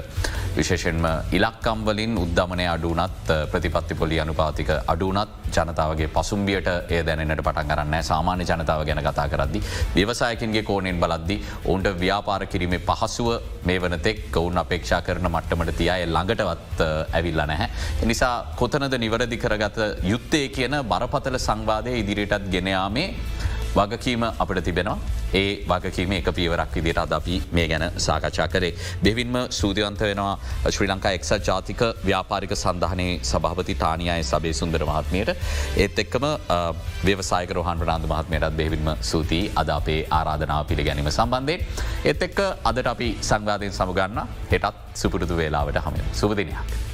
විශේෂෙන්ම 0.55 1.05
ඉලක්කම්වලින් 1.31 2.17
උද්ධමනය 2.17 2.67
අඩුනත් 2.67 3.31
ප්‍රතිපත්ති 3.51 3.95
පොලි 3.95 4.19
අනුපාතික 4.19 4.69
අඩුනත් 4.87 5.29
ජනතාවගේ 5.51 6.09
පසුම්බියට 6.09 6.69
ඒ 6.89 7.01
දැනට 7.03 7.35
පටන් 7.39 7.69
කරන්න 7.69 8.03
සාමාන්‍ය 8.03 8.45
ජනතාව 8.45 8.85
ගැන 8.85 9.03
කතා 9.03 9.27
කරද්දි 9.27 9.63
ව්‍යවසායකින්ගේ 9.95 10.63
කෝනෙන් 10.63 10.99
බලද්දි 10.99 11.37
ඔවුන්ට 11.63 11.89
ව්‍යාපාර 11.99 12.45
කිරීමේ 12.47 12.81
පහසුව 12.81 13.29
මේ 13.63 13.79
වනතෙක් 13.79 14.37
ඔවුන් 14.37 14.57
අපේක්ෂා 14.57 15.01
කරන 15.01 15.29
මට්ටමට 15.29 15.77
තියය 15.77 16.05
ළඟටවත් 16.07 16.85
ඇවිල්ල 17.13 17.41
නැහැ. 17.43 17.69
එනිසා 18.03 18.35
කොතනද 18.55 18.97
නිවරදි 18.97 19.37
කරගත 19.37 19.79
යුත්තේ 20.03 20.45
කියන 20.49 20.77
බරපතල 20.85 21.39
සංවාදය 21.39 21.97
ඉදිරියටත් 21.99 22.49
ගෙනයාමේ 22.49 23.07
වගකීම 23.75 24.23
අපට 24.23 24.59
තිබෙනවා 24.63 24.97
ඒ 25.33 25.65
වගකීම 25.69 26.11
එක 26.13 26.27
පියවරක් 26.37 26.75
විදිට 26.77 26.97
අද 26.97 27.13
අපි 27.17 27.41
මේ 27.51 27.67
ගැන 27.67 27.85
සාකච්ඡා 27.97 28.47
කරේ. 28.47 28.73
දෙවින්ම 29.03 29.35
සූතියන්ත 29.49 30.01
වෙනවා 30.01 30.37
ශ්‍රී 30.69 30.89
ලංකා 30.91 31.13
එක්සත් 31.17 31.47
ජාතික 31.47 31.81
ව්‍යාපාරික 32.05 32.53
සඳහනයේ 32.55 33.19
සභාපති 33.23 33.75
තානියය 33.75 34.23
සබේ 34.23 34.53
සුන්දර 34.53 34.85
මහත්මයට 34.85 35.33
ඒත් 35.77 35.99
එක්කම 36.05 36.27
ව්‍යවසායක 37.07 37.51
රෝහන් 37.51 37.81
ප්‍රනාාන්ද 37.81 38.07
මහත්මයටත් 38.13 38.57
බෙවින්ම 38.61 38.89
සූතියි 39.01 39.51
අද 39.55 39.75
අපේ 39.79 39.99
ආරාධනාව 40.11 40.65
පිළිගැනීම 40.67 41.11
සම්බන්ධය. 41.11 41.59
එත් 42.05 42.23
එක්ක 42.29 42.39
අදට 42.63 42.87
අපි 42.95 43.11
සංවාධයෙන් 43.21 43.73
සමුගන්න 43.73 44.25
හෙටත් 44.51 44.73
සුපුරුදු 44.95 45.37
වේලාවට 45.37 45.85
හම 45.85 46.01
සුපදිනයක්. 46.13 46.92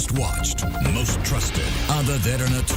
Most 0.00 0.12
watched, 0.12 0.64
most 0.94 1.22
trusted. 1.26 1.62
Other 1.90 2.16
than 2.16 2.40